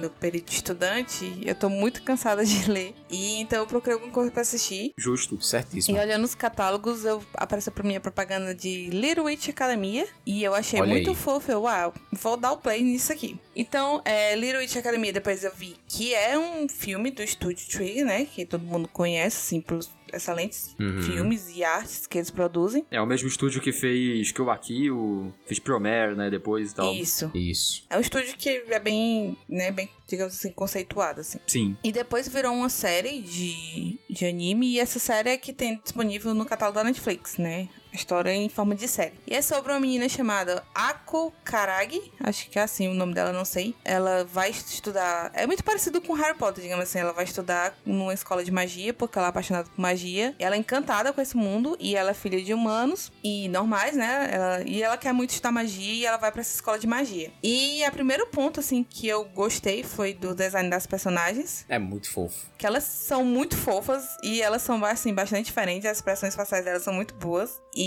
no 0.00 0.08
período 0.08 0.46
de 0.46 0.54
estudante, 0.54 1.38
eu 1.44 1.54
tô 1.54 1.68
muito 1.68 2.02
cansada 2.02 2.42
de 2.42 2.64
ler. 2.72 2.94
E 3.10 3.36
então 3.42 3.58
eu 3.58 3.66
procurei 3.66 3.92
alguma 3.92 4.10
coisa 4.10 4.30
pra 4.30 4.40
assistir. 4.40 4.94
Justo. 4.96 5.34
E 5.38 5.44
Certíssimo. 5.44 5.98
olhando 5.98 6.24
os 6.24 6.34
catálogos, 6.34 7.04
eu 7.04 7.22
apareceu 7.34 7.70
pra 7.72 7.84
mim 7.84 7.94
a 7.94 8.00
propaganda 8.00 8.54
de 8.54 8.86
Little 8.88 9.24
Witch 9.26 9.50
Academia. 9.50 10.06
E 10.24 10.42
eu 10.42 10.54
achei 10.54 10.80
Olha 10.80 10.88
muito 10.88 11.10
aí. 11.10 11.16
fofo. 11.16 11.52
Eu, 11.52 11.62
uau, 11.64 11.92
vou 12.10 12.38
dar 12.38 12.52
o 12.52 12.56
play 12.56 12.82
nisso 12.82 13.12
aqui. 13.12 13.38
Então, 13.54 14.00
é, 14.06 14.34
Little 14.34 14.60
Witch 14.60 14.76
Academia, 14.76 15.12
depois 15.12 15.44
eu 15.44 15.52
vi 15.54 15.76
que 15.86 16.14
é 16.14 16.38
um 16.38 16.66
filme 16.70 17.10
do 17.10 17.26
Studio 17.26 17.68
Trigger, 17.68 18.06
né? 18.06 18.24
Que 18.24 18.46
todo 18.46 18.64
mundo 18.64 18.88
conhece, 18.88 19.36
assim, 19.36 19.60
pelos 19.60 19.90
excelentes 20.12 20.74
Uhum. 20.78 21.02
filmes 21.02 21.50
e 21.54 21.62
artes 21.64 22.06
que 22.06 22.18
eles 22.18 22.30
produzem. 22.30 22.84
É 22.90 23.00
o 23.00 23.06
mesmo 23.06 23.28
estúdio 23.28 23.60
que 23.60 23.72
fez 23.72 24.32
Kill 24.32 24.44
la 24.44 24.56
Kill, 24.58 25.32
fez 25.46 25.58
Promare, 25.58 26.14
né? 26.14 26.30
Depois 26.30 26.72
e 26.72 26.74
tal. 26.74 26.94
Isso. 26.94 27.30
Isso. 27.34 27.84
É 27.90 27.96
um 27.96 28.00
estúdio 28.00 28.34
que 28.36 28.48
é 28.68 28.78
bem, 28.78 29.36
né, 29.48 29.70
bem, 29.70 29.88
digamos 30.08 30.34
assim, 30.34 30.50
conceituado, 30.52 31.20
assim. 31.20 31.38
Sim. 31.46 31.76
E 31.82 31.92
depois 31.92 32.28
virou 32.28 32.52
uma 32.52 32.68
série 32.68 33.20
de, 33.20 33.98
de 34.08 34.24
anime, 34.26 34.66
e 34.74 34.78
essa 34.80 34.98
série 34.98 35.30
é 35.30 35.36
que 35.36 35.52
tem 35.52 35.80
disponível 35.82 36.34
no 36.34 36.44
catálogo 36.46 36.76
da 36.78 36.84
Netflix, 36.84 37.36
né? 37.36 37.68
A 37.92 37.96
história 37.96 38.32
em 38.32 38.48
forma 38.48 38.74
de 38.74 38.86
série. 38.88 39.14
E 39.26 39.34
é 39.34 39.42
sobre 39.42 39.72
uma 39.72 39.80
menina 39.80 40.08
chamada 40.08 40.62
Ako 40.74 41.32
Karagi, 41.44 42.00
acho 42.22 42.48
que 42.48 42.58
é 42.58 42.62
assim 42.62 42.88
o 42.88 42.94
nome 42.94 43.14
dela, 43.14 43.32
não 43.32 43.44
sei. 43.44 43.74
Ela 43.84 44.24
vai 44.24 44.50
estudar. 44.50 45.30
É 45.34 45.46
muito 45.46 45.64
parecido 45.64 46.00
com 46.00 46.12
Harry 46.14 46.36
Potter, 46.36 46.62
digamos 46.62 46.84
assim. 46.84 46.98
Ela 47.00 47.12
vai 47.12 47.24
estudar 47.24 47.74
numa 47.84 48.14
escola 48.14 48.44
de 48.44 48.50
magia, 48.50 48.94
porque 48.94 49.18
ela 49.18 49.28
é 49.28 49.30
apaixonada 49.30 49.68
por 49.68 49.80
magia. 49.80 50.34
Ela 50.38 50.54
é 50.56 50.58
encantada 50.58 51.12
com 51.12 51.20
esse 51.20 51.36
mundo 51.36 51.76
e 51.80 51.96
ela 51.96 52.10
é 52.10 52.14
filha 52.14 52.40
de 52.42 52.54
humanos 52.54 53.10
e 53.24 53.48
normais, 53.48 53.96
né? 53.96 54.28
Ela- 54.32 54.62
e 54.64 54.82
ela 54.82 54.96
quer 54.96 55.12
muito 55.12 55.30
estudar 55.30 55.50
magia 55.52 55.92
e 55.94 56.04
ela 56.06 56.16
vai 56.16 56.30
pra 56.30 56.40
essa 56.40 56.54
escola 56.54 56.78
de 56.78 56.86
magia. 56.86 57.32
E 57.42 57.82
o 57.86 57.92
primeiro 57.92 58.26
ponto, 58.28 58.60
assim, 58.60 58.84
que 58.84 59.08
eu 59.08 59.24
gostei 59.24 59.82
foi 59.82 60.14
do 60.14 60.34
design 60.34 60.70
das 60.70 60.86
personagens 60.86 61.64
É 61.68 61.78
muito 61.78 62.10
fofo. 62.10 62.46
que 62.56 62.66
elas 62.66 62.84
são 62.84 63.24
muito 63.24 63.56
fofas 63.56 64.04
e 64.22 64.40
elas 64.42 64.62
são 64.62 64.84
assim 64.84 65.12
bastante 65.14 65.46
diferentes, 65.46 65.86
as 65.88 65.98
expressões 65.98 66.34
faciais 66.34 66.64
delas 66.64 66.82
são 66.82 66.92
muito 66.94 67.14
boas. 67.14 67.60
E 67.74 67.79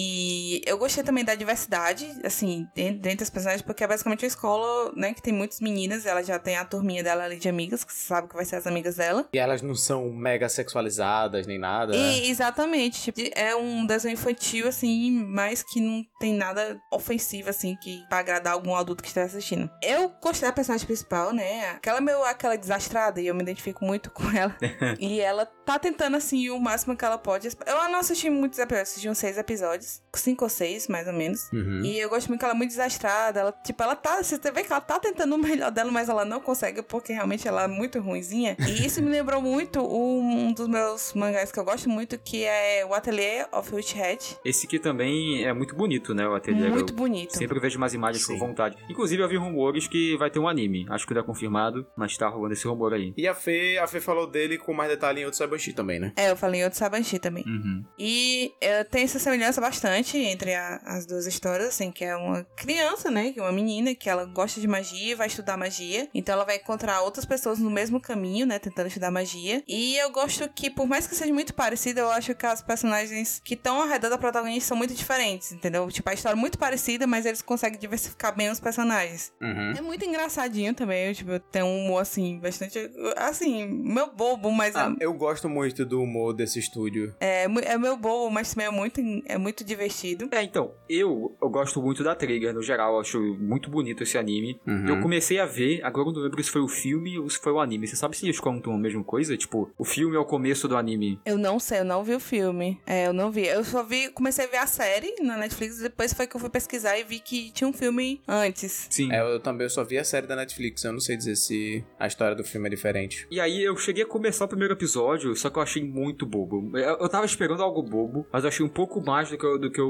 eu 0.66 0.78
gostei 0.78 1.04
também 1.04 1.24
da 1.24 1.36
diversidade, 1.36 2.10
assim, 2.24 2.68
dentro, 2.76 3.18
das 3.18 3.30
personagens, 3.30 3.62
porque 3.62 3.84
é 3.84 3.88
basicamente 3.88 4.24
uma 4.24 4.28
escola, 4.28 4.92
né, 4.96 5.14
que 5.14 5.22
tem 5.22 5.34
muitas 5.34 5.60
meninas, 5.60 6.06
ela 6.06 6.24
já 6.24 6.40
tem 6.40 6.56
a 6.56 6.66
turminha 6.66 7.04
dela 7.04 7.24
ali 7.26 7.38
de 7.38 7.50
amigas, 7.50 7.84
que 7.84 7.94
você 7.94 8.08
sabe 8.08 8.28
que 8.28 8.36
vai 8.36 8.46
ser 8.46 8.56
as 8.56 8.68
amigas 8.68 8.96
dela. 8.96 9.28
E 9.34 9.38
elas 9.38 9.62
não 9.62 9.76
são 9.76 10.10
mega 10.12 10.50
sexualizadas 10.50 11.46
nem 11.48 11.60
nada. 11.60 11.94
né? 11.94 11.98
E, 11.98 12.30
exatamente, 12.30 13.02
tipo, 13.02 13.20
é 13.36 13.56
um 13.56 13.86
desenho 13.86 14.14
infantil, 14.14 14.68
assim, 14.68 15.12
mas 15.12 15.64
que 15.64 15.80
não 15.80 16.06
tem 16.20 16.34
nada 16.34 16.80
ofensivo, 16.92 17.50
assim, 17.50 17.76
que 17.76 18.04
pra 18.10 18.20
agradar 18.20 18.54
algum 18.54 18.76
adulto 18.76 19.04
que 19.04 19.10
esteja 19.10 19.28
assistindo. 19.28 19.70
Eu 19.82 20.10
gostei 20.22 20.48
da 20.48 20.54
personagem 20.54 20.86
principal, 20.86 21.34
né? 21.34 21.70
Aquela 21.72 22.02
meu, 22.02 22.24
aquela 22.24 22.56
desastrada, 22.56 23.22
e 23.22 23.28
eu 23.28 23.36
me 23.36 23.42
identifico 23.42 23.86
muito 23.86 24.10
com 24.12 24.30
ela. 24.32 24.56
e 25.00 25.20
ela 25.20 25.46
tá 25.46 25.78
tentando, 25.78 26.18
assim, 26.18 26.50
o 26.50 26.60
máximo 26.60 26.96
que 26.96 27.06
ela 27.06 27.18
pode. 27.18 27.48
Eu 27.66 27.90
não 27.90 28.00
assisti 28.00 28.30
muitos 28.30 28.60
episódios, 28.60 28.90
assisti 28.90 29.10
uns 29.10 29.18
seis 29.18 29.38
episódios, 29.38 29.83
because 29.84 30.03
cinco 30.20 30.44
ou 30.46 30.50
seis, 30.50 30.88
mais 30.88 31.08
ou 31.08 31.14
menos. 31.14 31.50
Uhum. 31.52 31.82
E 31.84 32.00
eu 32.00 32.10
gosto 32.10 32.28
muito 32.28 32.40
que 32.40 32.46
ela 32.46 32.54
é 32.54 32.58
muito 32.58 32.70
desastrada. 32.70 33.40
Ela, 33.40 33.52
tipo, 33.64 33.82
ela 33.82 33.96
tá. 33.96 34.22
Você 34.22 34.38
vê 34.52 34.64
que 34.64 34.72
ela 34.72 34.82
tá 34.82 35.00
tentando 35.00 35.36
o 35.36 35.38
melhor 35.38 35.72
dela, 35.72 35.92
mas 35.92 36.10
ela 36.10 36.26
não 36.26 36.40
consegue, 36.40 36.82
porque 36.82 37.14
realmente 37.14 37.48
ela 37.48 37.64
é 37.64 37.68
muito 37.68 38.00
ruinzinha. 38.00 38.56
E 38.60 38.86
isso 38.86 39.02
me 39.02 39.10
lembrou 39.10 39.42
muito 39.42 39.80
um, 39.82 40.48
um 40.48 40.54
dos 40.54 40.68
meus 40.68 41.14
mangás 41.14 41.52
que 41.52 41.60
eu 41.60 41.64
gosto 41.64 41.90
muito, 41.90 42.18
que 42.18 42.44
é 42.44 42.86
o 42.86 42.94
Atelier 42.94 43.48
of 43.52 43.74
Witchhead. 43.74 44.38
Esse 44.46 44.66
aqui 44.68 44.80
também 44.80 45.44
é 45.44 45.54
muito 45.54 45.76
bonito, 45.76 46.14
né? 46.14 46.28
O 46.28 46.36
ateliê. 46.36 46.70
Muito 46.70 46.94
Eu 46.94 46.98
bonito. 46.98 47.36
Sempre 47.38 47.60
vejo 47.60 47.78
umas 47.78 47.94
imagens 47.94 48.26
Sim. 48.26 48.34
com 48.34 48.48
vontade. 48.48 48.78
Inclusive, 48.90 49.22
eu 49.22 49.28
vi 49.28 49.38
rumores 49.38 49.88
que 49.88 50.16
vai 50.18 50.30
ter 50.30 50.40
um 50.40 50.48
anime. 50.48 50.86
Acho 50.90 51.08
que 51.08 51.14
não 51.14 51.22
é 51.22 51.24
confirmado, 51.24 51.86
mas 51.96 52.16
tá 52.18 52.28
rolando 52.28 52.54
esse 52.54 52.68
rumor 52.68 52.94
aí. 52.94 53.14
E 53.18 53.28
a 53.28 53.34
Fê, 53.34 53.78
a 53.82 53.88
Fê 53.88 54.00
falou 54.00 54.28
dele 54.28 54.58
com 54.58 54.74
mais 54.74 54.90
detalhe 54.90 55.22
em 55.22 55.26
outro 55.26 55.38
Sabanshi 55.38 55.74
também, 55.74 56.00
né? 56.00 56.14
É, 56.16 56.30
eu 56.32 56.36
falei 56.36 56.62
em 56.62 56.64
outro 56.64 56.78
Sabanshi 56.78 57.20
também. 57.20 57.44
Uhum. 57.46 57.84
E 57.98 58.54
tem 58.92 59.04
essa 59.04 59.20
semelhança 59.20 59.60
bastante 59.60 60.03
entre 60.18 60.54
a- 60.54 60.82
as 60.86 61.06
duas 61.06 61.26
histórias, 61.26 61.70
assim, 61.70 61.92
que 61.92 62.04
é 62.04 62.16
uma 62.16 62.44
criança, 62.56 63.10
né? 63.10 63.32
Que 63.32 63.40
é 63.40 63.44
uma 63.44 63.52
menina 63.52 63.94
que 63.96 64.10
ela 64.10 64.26
gosta 64.26 64.60
de 64.60 64.68
magia 64.68 65.12
e 65.12 65.16
vai 65.16 65.28
estudar 65.28 65.58
magia. 65.58 66.08
Então 66.14 66.34
ela 66.34 66.46
vai 66.46 66.58
encontrar 66.58 67.02
outras 67.02 67.26
pessoas 67.26 67.60
no 67.60 67.70
mesmo 67.70 68.00
caminho, 68.00 68.46
né? 68.46 68.60
Tentando 68.60 68.88
estudar 68.88 69.12
magia. 69.12 69.64
E 69.68 69.96
eu 69.98 70.10
gosto 70.12 70.48
que, 70.50 70.70
por 70.70 70.88
mais 70.88 71.08
que 71.08 71.16
seja 71.16 71.34
muito 71.34 71.54
parecida, 71.54 72.02
eu 72.02 72.10
acho 72.12 72.34
que 72.36 72.46
as 72.46 72.62
personagens 72.62 73.42
que 73.44 73.54
estão 73.54 73.82
ao 73.82 73.88
redor 73.88 74.10
da 74.10 74.18
protagonista 74.18 74.70
são 74.70 74.78
muito 74.78 74.94
diferentes, 74.94 75.52
entendeu? 75.52 75.90
Tipo, 75.90 76.10
a 76.10 76.14
história 76.14 76.36
é 76.36 76.40
muito 76.40 76.58
parecida, 76.58 77.06
mas 77.08 77.26
eles 77.26 77.42
conseguem 77.42 77.80
diversificar 77.80 78.36
bem 78.36 78.50
os 78.50 78.60
personagens. 78.60 79.32
Uhum. 79.42 79.72
É 79.78 79.82
muito 79.82 80.06
engraçadinho 80.06 80.74
também, 80.74 81.14
tipo, 81.14 81.38
tem 81.40 81.64
um 81.64 81.86
humor, 81.86 82.02
assim, 82.02 82.40
bastante... 82.40 82.80
Assim, 83.18 83.66
meu 83.68 84.12
bobo, 84.14 84.52
mas... 84.52 84.76
Ah, 84.76 84.94
eu 85.00 85.14
gosto 85.14 85.48
muito 85.50 85.86
do 85.86 86.02
humor 86.02 86.34
desse 86.34 86.60
estúdio. 86.60 87.16
É, 87.20 87.44
é 87.44 87.78
meu 87.78 87.96
bobo, 87.98 88.30
mas 88.32 88.54
também 88.54 88.68
é 88.68 88.72
muito, 88.72 89.02
é 89.26 89.38
muito 89.38 89.64
divertido. 89.64 89.93
É, 90.32 90.44
então, 90.44 90.72
eu, 90.90 91.36
eu 91.42 91.50
gosto 91.50 91.82
muito 91.82 92.04
da 92.04 92.16
Trigger, 92.16 92.54
no 92.54 92.62
geral, 92.62 92.96
eu 92.96 93.00
acho 93.02 93.20
muito 93.40 93.70
bonito 93.70 94.04
esse 94.04 94.18
anime. 94.18 94.60
Uhum. 94.66 94.88
Eu 94.88 95.02
comecei 95.02 95.40
a 95.40 95.46
ver, 95.46 95.84
agora 95.84 96.10
eu 96.10 96.14
não 96.14 96.22
lembro 96.22 96.44
se 96.44 96.50
foi 96.50 96.62
o 96.62 96.68
filme 96.68 97.18
ou 97.20 97.30
se 97.30 97.40
foi 97.40 97.52
o 97.52 97.60
anime. 97.60 97.88
Você 97.88 97.96
sabe 97.96 98.18
se 98.18 98.26
eles 98.26 98.40
contam 98.40 98.74
a 98.74 98.78
mesma 98.78 99.04
coisa? 99.04 99.38
Tipo, 99.38 99.72
o 99.78 99.86
filme 99.86 100.16
é 100.16 100.20
o 100.20 100.26
começo 100.26 100.68
do 100.68 100.76
anime. 100.76 101.20
Eu 101.26 101.38
não 101.38 101.60
sei, 101.60 101.80
eu 101.80 101.86
não 101.86 102.04
vi 102.04 102.16
o 102.16 102.20
filme. 102.20 102.80
É, 102.86 103.08
eu 103.08 103.14
não 103.14 103.32
vi. 103.32 103.48
Eu 103.48 103.64
só 103.64 103.84
vi, 103.84 104.10
comecei 104.10 104.46
a 104.46 104.48
ver 104.48 104.58
a 104.58 104.68
série 104.68 105.16
na 105.22 105.38
Netflix, 105.38 105.80
depois 105.80 106.14
foi 106.14 106.28
que 106.28 106.36
eu 106.36 106.40
fui 106.40 106.50
pesquisar 106.50 106.98
e 106.98 107.04
vi 107.04 107.20
que 107.20 107.52
tinha 107.52 107.68
um 107.68 107.74
filme 107.74 108.22
antes. 108.28 108.88
Sim. 108.90 109.12
É, 109.12 109.22
eu 109.22 109.40
também 109.40 109.68
só 109.70 109.84
vi 109.84 109.98
a 109.98 110.04
série 110.04 110.28
da 110.28 110.36
Netflix, 110.36 110.84
eu 110.84 110.92
não 110.92 111.00
sei 111.00 111.18
dizer 111.18 111.36
se 111.36 111.84
a 112.00 112.08
história 112.08 112.36
do 112.36 112.44
filme 112.44 112.68
é 112.68 112.70
diferente. 112.70 113.28
E 113.30 113.40
aí 113.40 113.64
eu 113.64 113.76
cheguei 113.78 114.04
a 114.04 114.08
começar 114.08 114.46
o 114.46 114.48
primeiro 114.48 114.74
episódio, 114.74 115.36
só 115.36 115.50
que 115.50 115.58
eu 115.58 115.64
achei 115.64 115.84
muito 115.84 116.26
bobo. 116.26 116.72
Eu, 116.78 116.98
eu 117.00 117.10
tava 117.10 117.26
esperando 117.26 117.62
algo 117.64 117.82
bobo, 117.82 118.26
mas 118.32 118.44
eu 118.44 118.50
achei 118.50 118.66
um 118.66 118.70
pouco 118.70 119.02
mais 119.02 119.30
do 119.30 119.38
que 119.38 119.46
eu, 119.46 119.60
do 119.60 119.72
que 119.72 119.80
eu, 119.80 119.83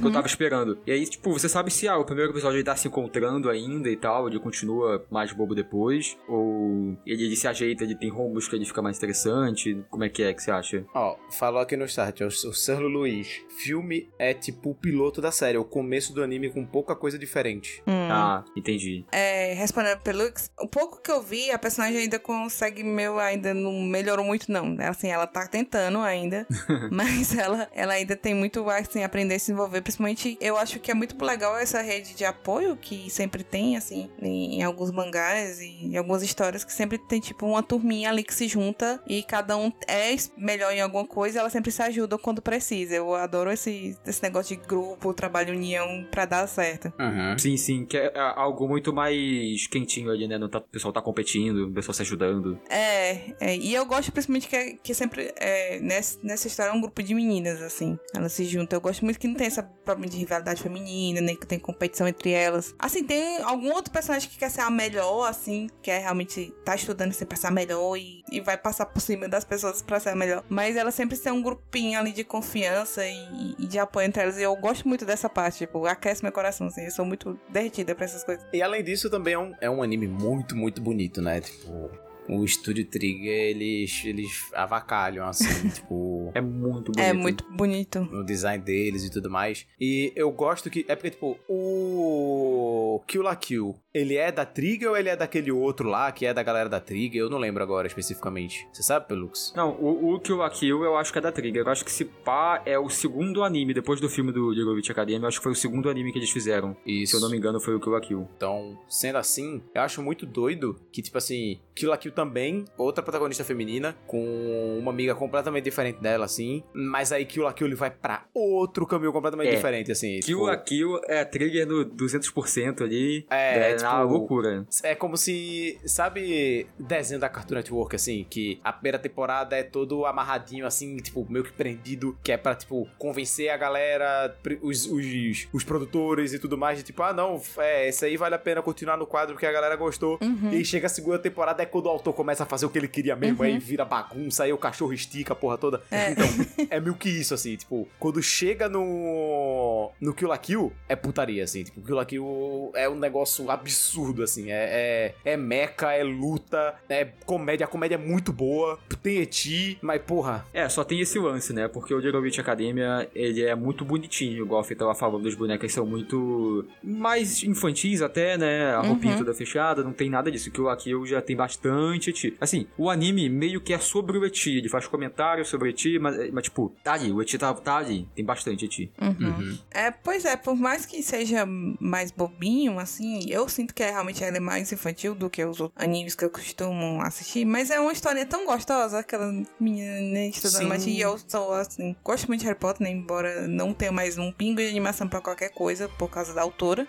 que 0.00 0.06
eu 0.06 0.12
tava 0.12 0.26
esperando. 0.26 0.78
E 0.86 0.92
aí, 0.92 1.06
tipo, 1.06 1.32
você 1.32 1.48
sabe 1.48 1.70
se 1.70 1.88
ah, 1.88 1.98
o 1.98 2.04
primeiro 2.04 2.32
episódio 2.32 2.56
ele 2.56 2.64
tá 2.64 2.76
se 2.76 2.88
encontrando 2.88 3.50
ainda 3.50 3.88
e 3.88 3.96
tal, 3.96 4.28
ele 4.28 4.38
continua 4.38 5.04
mais 5.10 5.32
bobo 5.32 5.54
depois, 5.54 6.16
ou 6.28 6.96
ele, 7.06 7.24
ele 7.24 7.36
se 7.36 7.46
ajeita, 7.46 7.84
ele 7.84 7.94
tem 7.94 8.08
rumos 8.08 8.48
que 8.48 8.56
ele 8.56 8.64
fica 8.64 8.82
mais 8.82 8.96
interessante. 8.96 9.84
Como 9.90 10.04
é 10.04 10.08
que 10.08 10.22
é 10.22 10.32
que 10.32 10.42
você 10.42 10.50
acha? 10.50 10.84
Ó, 10.94 11.16
falou 11.30 11.60
aqui 11.60 11.76
no 11.76 11.84
start, 11.84 12.20
ó, 12.22 12.26
o 12.26 12.30
Sirlo 12.30 12.88
Luiz. 12.88 13.44
Filme 13.58 14.08
é 14.18 14.34
tipo 14.34 14.70
o 14.70 14.74
piloto 14.74 15.20
da 15.20 15.30
série, 15.30 15.56
é 15.56 15.60
o 15.60 15.64
começo 15.64 16.12
do 16.12 16.22
anime 16.22 16.50
com 16.50 16.64
pouca 16.64 16.94
coisa 16.94 17.18
diferente. 17.18 17.82
Hum. 17.86 18.08
Ah, 18.10 18.44
entendi. 18.56 19.04
É, 19.12 19.54
respondendo 19.54 19.98
pro 20.00 20.16
Lux, 20.16 20.50
o 20.58 20.68
pouco 20.68 21.00
que 21.00 21.10
eu 21.10 21.22
vi, 21.22 21.50
a 21.50 21.58
personagem 21.58 21.98
ainda 21.98 22.18
consegue, 22.18 22.82
meu, 22.82 23.18
ainda 23.18 23.52
não 23.54 23.72
melhorou 23.82 24.24
muito, 24.24 24.50
não. 24.50 24.76
Assim, 24.80 25.08
ela 25.08 25.26
tá 25.26 25.46
tentando 25.46 25.98
ainda, 25.98 26.46
mas 26.90 27.36
ela, 27.36 27.68
ela 27.72 27.94
ainda 27.94 28.16
tem 28.16 28.34
muito, 28.34 28.68
assim, 28.70 29.02
aprender 29.16 29.34
a 29.34 29.38
se 29.38 29.46
desenvolver. 29.46 29.80
Principalmente, 29.80 30.36
eu 30.40 30.58
acho 30.58 30.78
que 30.78 30.90
é 30.90 30.94
muito 30.94 31.22
legal 31.24 31.56
essa 31.56 31.80
rede 31.80 32.14
de 32.14 32.24
apoio 32.24 32.76
que 32.76 33.08
sempre 33.08 33.42
tem, 33.42 33.76
assim, 33.76 34.10
em, 34.20 34.56
em 34.58 34.62
alguns 34.62 34.90
mangás 34.90 35.58
e 35.60 35.86
em 35.86 35.96
algumas 35.96 36.22
histórias, 36.22 36.64
que 36.64 36.72
sempre 36.72 36.98
tem, 36.98 37.18
tipo, 37.18 37.46
uma 37.46 37.62
turminha 37.62 38.10
ali 38.10 38.22
que 38.22 38.34
se 38.34 38.46
junta 38.46 39.02
e 39.06 39.22
cada 39.22 39.56
um 39.56 39.72
é 39.88 40.14
melhor 40.36 40.72
em 40.72 40.80
alguma 40.80 41.06
coisa, 41.06 41.40
ela 41.40 41.48
sempre 41.50 41.70
se 41.72 41.80
ajuda 41.82 42.18
quando 42.18 42.42
precisa. 42.42 42.94
Eu 42.94 43.14
adoro 43.14 43.50
esse, 43.50 43.96
esse 44.06 44.22
negócio 44.22 44.54
de 44.56 44.62
grupo, 44.66 45.14
trabalho 45.14 45.54
união 45.54 46.06
pra 46.10 46.26
dar 46.26 46.46
certo. 46.46 46.92
Uhum. 47.00 47.38
Sim, 47.38 47.56
sim, 47.56 47.86
que 47.86 47.96
é 47.96 48.06
é 48.16 48.20
algo 48.20 48.68
muito 48.68 48.92
mais 48.94 49.66
quentinho 49.66 50.10
ali, 50.10 50.26
né? 50.28 50.38
Não 50.38 50.48
tá- 50.48 50.58
o 50.58 50.62
pessoal 50.62 50.92
tá 50.92 51.02
competindo, 51.02 51.66
o 51.68 51.72
pessoal 51.72 51.92
se 51.94 52.02
ajudando. 52.02 52.58
É, 52.68 53.32
é, 53.40 53.56
e 53.56 53.74
eu 53.74 53.84
gosto 53.84 54.10
principalmente 54.12 54.48
que, 54.48 54.56
é- 54.56 54.72
que 54.82 54.94
sempre 54.94 55.32
é, 55.36 55.78
nessa, 55.80 56.18
nessa 56.22 56.46
história 56.46 56.70
é 56.70 56.72
um 56.72 56.80
grupo 56.80 57.02
de 57.02 57.14
meninas, 57.14 57.60
assim. 57.62 57.98
Elas 58.14 58.32
se 58.32 58.44
juntam. 58.44 58.76
Eu 58.76 58.80
gosto 58.80 59.04
muito 59.06 59.18
que 59.18 59.28
não 59.28 59.34
tem 59.34 59.46
essa 59.46 59.62
problema 59.62 60.10
de 60.10 60.18
rivalidade 60.18 60.62
feminina, 60.62 61.20
nem 61.20 61.36
que 61.36 61.46
tem 61.46 61.58
competição 61.58 62.06
entre 62.06 62.32
elas. 62.32 62.74
Assim, 62.78 63.04
tem 63.04 63.40
algum 63.42 63.72
outro 63.72 63.92
personagem 63.92 64.28
que 64.28 64.36
quer 64.36 64.50
ser 64.50 64.60
a 64.60 64.70
melhor, 64.70 65.28
assim, 65.28 65.68
quer 65.80 66.00
realmente 66.00 66.52
tá 66.64 66.74
estudando 66.74 67.10
assim 67.10 67.24
pra 67.24 67.36
ser 67.36 67.46
a 67.46 67.50
melhor 67.50 67.96
e, 67.96 68.22
e 68.30 68.40
vai 68.40 68.58
passar 68.58 68.86
por 68.86 69.00
cima 69.00 69.28
das 69.28 69.44
pessoas 69.44 69.80
pra 69.80 70.00
ser 70.00 70.10
a 70.10 70.16
melhor. 70.16 70.44
Mas 70.48 70.76
ela 70.76 70.90
sempre 70.90 71.16
tem 71.16 71.32
um 71.32 71.40
grupinho 71.40 71.98
ali 71.98 72.12
de 72.12 72.24
confiança 72.24 73.06
e, 73.06 73.54
e 73.58 73.66
de 73.66 73.78
apoio 73.78 74.06
entre 74.06 74.22
elas. 74.22 74.38
E 74.38 74.42
eu 74.42 74.54
gosto 74.56 74.86
muito 74.88 75.06
dessa 75.06 75.28
parte, 75.28 75.58
tipo, 75.58 75.86
aquece 75.86 76.22
meu 76.22 76.32
coração, 76.32 76.66
assim. 76.66 76.84
Eu 76.84 76.90
sou 76.90 77.04
muito 77.04 77.38
derretida 77.48 77.94
pra 77.94 78.04
essas 78.04 78.24
coisas. 78.24 78.44
E 78.52 78.60
além 78.60 78.82
disso, 78.82 79.08
também 79.08 79.34
é 79.34 79.38
um, 79.38 79.54
é 79.60 79.70
um 79.70 79.82
anime 79.82 80.08
muito, 80.08 80.56
muito 80.56 80.82
bonito, 80.82 81.22
né? 81.22 81.40
Tipo, 81.40 81.90
o 82.28 82.44
Estúdio 82.44 82.84
Trigger, 82.84 83.32
eles, 83.50 84.02
eles 84.04 84.30
avacalham, 84.54 85.26
assim, 85.26 85.68
tipo, 85.70 86.30
É 86.34 86.40
muito 86.40 86.92
bonito. 86.92 87.00
É 87.00 87.12
muito 87.12 87.44
bonito. 87.52 88.00
no 88.10 88.24
design 88.24 88.62
deles 88.62 89.04
e 89.04 89.10
tudo 89.10 89.30
mais. 89.30 89.66
E 89.80 90.12
eu 90.16 90.30
gosto 90.30 90.70
que. 90.70 90.84
É 90.88 90.94
porque, 90.96 91.10
tipo, 91.10 91.38
o 91.48 93.00
Kill 93.06 93.22
la 93.22 93.36
Kill, 93.36 93.74
ele 93.92 94.16
é 94.16 94.30
da 94.30 94.44
Trigger 94.44 94.90
ou 94.90 94.96
ele 94.96 95.08
é 95.08 95.16
daquele 95.16 95.50
outro 95.50 95.88
lá, 95.88 96.10
que 96.12 96.26
é 96.26 96.34
da 96.34 96.42
galera 96.42 96.68
da 96.68 96.80
Trigger? 96.80 97.22
Eu 97.22 97.30
não 97.30 97.38
lembro 97.38 97.62
agora 97.62 97.86
especificamente. 97.86 98.66
Você 98.72 98.82
sabe, 98.82 99.06
Pelux? 99.08 99.52
Não, 99.56 99.70
o, 99.80 100.14
o 100.14 100.20
Kill 100.20 100.36
la 100.36 100.50
Kill 100.50 100.84
eu 100.84 100.96
acho 100.96 101.12
que 101.12 101.18
é 101.18 101.22
da 101.22 101.32
Trigger. 101.32 101.64
Eu 101.66 101.70
acho 101.72 101.84
que 101.84 101.92
se 101.92 102.04
pá 102.04 102.62
é 102.64 102.78
o 102.78 102.88
segundo 102.88 103.42
anime, 103.42 103.74
depois 103.74 104.00
do 104.00 104.08
filme 104.08 104.32
do 104.32 104.48
Witch 104.48 104.90
Academy, 104.90 105.22
eu 105.22 105.28
acho 105.28 105.38
que 105.38 105.44
foi 105.44 105.52
o 105.52 105.56
segundo 105.56 105.88
anime 105.88 106.12
que 106.12 106.18
eles 106.18 106.30
fizeram. 106.30 106.76
Isso. 106.86 107.12
Se 107.12 107.16
eu 107.16 107.20
não 107.20 107.30
me 107.30 107.36
engano, 107.36 107.60
foi 107.60 107.74
o 107.74 107.80
Kill 107.80 107.92
la 107.92 108.00
Kill. 108.00 108.28
Então, 108.36 108.78
sendo 108.88 109.16
assim, 109.16 109.62
eu 109.74 109.82
acho 109.82 110.02
muito 110.02 110.26
doido 110.26 110.78
que, 110.92 111.02
tipo 111.02 111.18
assim, 111.18 111.60
Kill 111.74 111.90
la 111.90 111.96
Kill 111.96 112.12
também, 112.16 112.64
outra 112.78 113.02
protagonista 113.04 113.44
feminina, 113.44 113.94
com 114.06 114.78
uma 114.78 114.90
amiga 114.90 115.14
completamente 115.14 115.64
diferente 115.64 116.00
dela, 116.00 116.24
assim, 116.24 116.62
mas 116.72 117.12
aí 117.12 117.24
Kill 117.26 117.44
la 117.44 117.52
Kill 117.52 117.66
ele 117.66 117.76
vai 117.76 117.90
pra 117.90 118.24
outro 118.34 118.86
caminho 118.86 119.12
completamente 119.12 119.48
É. 119.50 119.54
diferente, 119.54 119.92
assim. 119.92 120.18
Kill 120.20 120.38
tipo, 120.38 120.46
la 120.46 120.56
Kill 120.56 121.00
é 121.06 121.20
a 121.20 121.26
Trigger 121.26 121.66
no 121.66 121.84
200% 121.84 122.82
ali. 122.82 123.26
É, 123.30 123.72
é 123.72 123.76
tipo, 123.76 123.88
uma 123.90 124.02
loucura. 124.02 124.66
É 124.82 124.94
como 124.94 125.16
se, 125.16 125.78
sabe, 125.84 126.66
desenho 126.78 127.20
da 127.20 127.28
Cartoon 127.28 127.56
Network, 127.56 127.94
assim, 127.94 128.26
que 128.28 128.58
a 128.64 128.72
primeira 128.72 128.98
temporada 128.98 129.54
é 129.56 129.62
todo 129.62 130.06
amarradinho, 130.06 130.66
assim, 130.66 130.96
tipo, 130.96 131.26
meio 131.28 131.44
que 131.44 131.52
prendido, 131.52 132.16
que 132.24 132.32
é 132.32 132.36
pra, 132.38 132.54
tipo, 132.54 132.88
convencer 132.98 133.50
a 133.50 133.56
galera, 133.56 134.34
os, 134.62 134.86
os, 134.86 135.48
os 135.52 135.64
produtores 135.64 136.32
e 136.32 136.38
tudo 136.38 136.56
mais, 136.56 136.78
de 136.78 136.84
tipo, 136.84 137.02
ah, 137.02 137.12
não, 137.12 137.40
é, 137.58 137.88
esse 137.88 138.04
aí 138.04 138.16
vale 138.16 138.34
a 138.34 138.38
pena 138.38 138.62
continuar 138.62 138.96
no 138.96 139.06
quadro 139.06 139.34
porque 139.34 139.46
a 139.46 139.52
galera 139.52 139.76
gostou. 139.76 140.18
Uhum. 140.22 140.50
E 140.52 140.56
aí 140.56 140.64
chega 140.64 140.86
a 140.86 140.88
segunda 140.88 141.18
temporada, 141.18 141.62
é 141.62 141.66
quando 141.66 141.86
o 141.86 141.90
autor 142.06 142.14
começa 142.14 142.42
a 142.44 142.46
fazer 142.46 142.66
o 142.66 142.70
que 142.70 142.78
ele 142.78 142.88
queria 142.88 143.16
mesmo, 143.16 143.42
aí 143.42 143.58
vira 143.58 143.84
bagunça, 143.84 144.44
aí 144.44 144.52
o 144.52 144.58
cachorro 144.58 144.92
estica 144.92 145.32
a 145.32 145.36
porra 145.36 145.58
toda. 145.58 145.82
Então, 145.90 146.66
é 146.70 146.78
meio 146.80 146.94
que 146.94 147.08
isso, 147.08 147.34
assim, 147.34 147.56
tipo, 147.56 147.88
quando 147.98 148.22
chega 148.22 148.68
no. 148.68 149.90
no 150.00 150.14
Kill 150.14 150.28
la 150.28 150.38
Kill, 150.38 150.72
é 150.88 150.94
putaria, 150.96 151.44
assim, 151.44 151.64
tipo, 151.64 151.80
Kill 151.80 151.96
la 151.96 152.04
Kill 152.04 152.70
é 152.74 152.88
um 152.88 152.94
negócio 152.98 153.50
absurdo, 153.50 154.22
assim, 154.22 154.50
é, 154.50 155.14
é, 155.24 155.32
é 155.32 155.36
mecha, 155.36 155.92
é 155.92 156.02
luta, 156.02 156.74
é 156.88 157.04
comédia, 157.24 157.64
a 157.64 157.68
comédia 157.68 157.96
é 157.96 157.98
muito 157.98 158.32
boa, 158.32 158.78
tem 159.02 159.18
eti, 159.18 159.78
mas 159.82 160.00
porra, 160.02 160.44
É, 160.52 160.68
só 160.68 160.82
tem 160.84 161.00
esse 161.00 161.18
lance, 161.18 161.52
né? 161.52 161.68
Porque 161.68 161.92
o 161.94 161.98
Little 161.98 162.20
Witch 162.20 162.38
Academia, 162.38 163.08
ele 163.14 163.42
é 163.42 163.54
muito 163.54 163.84
bonitinho, 163.84 164.44
igual 164.44 164.60
a 164.60 164.64
Fê 164.64 164.74
tava 164.74 164.94
falando, 164.94 165.26
as 165.28 165.34
bonecas 165.34 165.72
são 165.72 165.86
muito 165.86 166.66
mais 166.82 167.42
infantis 167.42 168.02
até, 168.02 168.36
né? 168.36 168.74
A 168.74 168.80
roupinha 168.80 169.12
Uhum. 169.12 169.18
toda 169.18 169.34
fechada, 169.34 169.82
não 169.84 169.92
tem 169.92 170.10
nada 170.10 170.30
disso. 170.30 170.50
Que 170.50 170.60
o 170.60 170.68
Akio 170.68 171.06
já 171.06 171.20
tem 171.22 171.36
bastante 171.36 171.95
eti. 172.10 172.36
Assim, 172.40 172.66
o 172.76 172.90
anime 172.90 173.28
meio 173.28 173.60
que 173.60 173.72
é 173.72 173.78
sobre 173.78 174.18
o 174.18 174.24
eti, 174.24 174.50
ele 174.50 174.68
faz 174.68 174.86
comentários 174.86 175.48
sobre 175.48 175.68
o 175.68 175.70
eti, 175.70 175.98
mas, 175.98 176.30
mas 176.32 176.44
tipo, 176.44 176.72
tá 176.82 176.94
ali, 176.94 177.12
o 177.12 177.20
eti 177.22 177.38
tá, 177.38 177.52
tá 177.54 177.76
ali, 177.78 178.08
tem 178.14 178.24
bastante 178.24 178.64
eti. 178.64 178.90
Uhum. 179.00 179.58
É, 179.70 179.90
pois 179.90 180.24
é, 180.24 180.36
por 180.36 180.56
mais 180.56 180.86
que 180.86 181.02
seja 181.02 181.44
mais 181.80 182.10
bobinho, 182.10 182.78
assim, 182.78 183.26
eu 183.28 183.48
sinto 183.48 183.74
que 183.74 183.82
é, 183.82 183.90
realmente 183.90 184.22
ela 184.22 184.36
é 184.36 184.40
mais 184.40 184.70
infantil 184.72 185.14
do 185.14 185.30
que 185.30 185.44
os 185.44 185.60
outros 185.60 185.82
animes 185.82 186.14
que 186.14 186.24
eu 186.24 186.30
costumo 186.30 187.00
assistir, 187.02 187.44
mas 187.44 187.70
é 187.70 187.80
uma 187.80 187.92
história 187.92 188.24
tão 188.26 188.46
gostosa, 188.46 188.98
aquela 188.98 189.32
menina 189.58 190.00
né, 190.00 190.28
estudando 190.28 190.62
Sim. 190.62 190.68
magia, 190.68 190.92
e 190.92 191.00
eu 191.00 191.18
sou, 191.26 191.52
assim, 191.54 191.96
gosto 192.04 192.26
muito 192.28 192.40
de 192.40 192.46
Harry 192.46 192.58
Potter, 192.58 192.82
né, 192.82 192.90
embora 192.90 193.46
não 193.48 193.72
tenha 193.72 193.92
mais 193.92 194.18
um 194.18 194.30
pingo 194.32 194.60
de 194.60 194.68
animação 194.68 195.08
pra 195.08 195.20
qualquer 195.20 195.50
coisa, 195.50 195.88
por 195.88 196.08
causa 196.08 196.34
da 196.34 196.42
autora, 196.42 196.86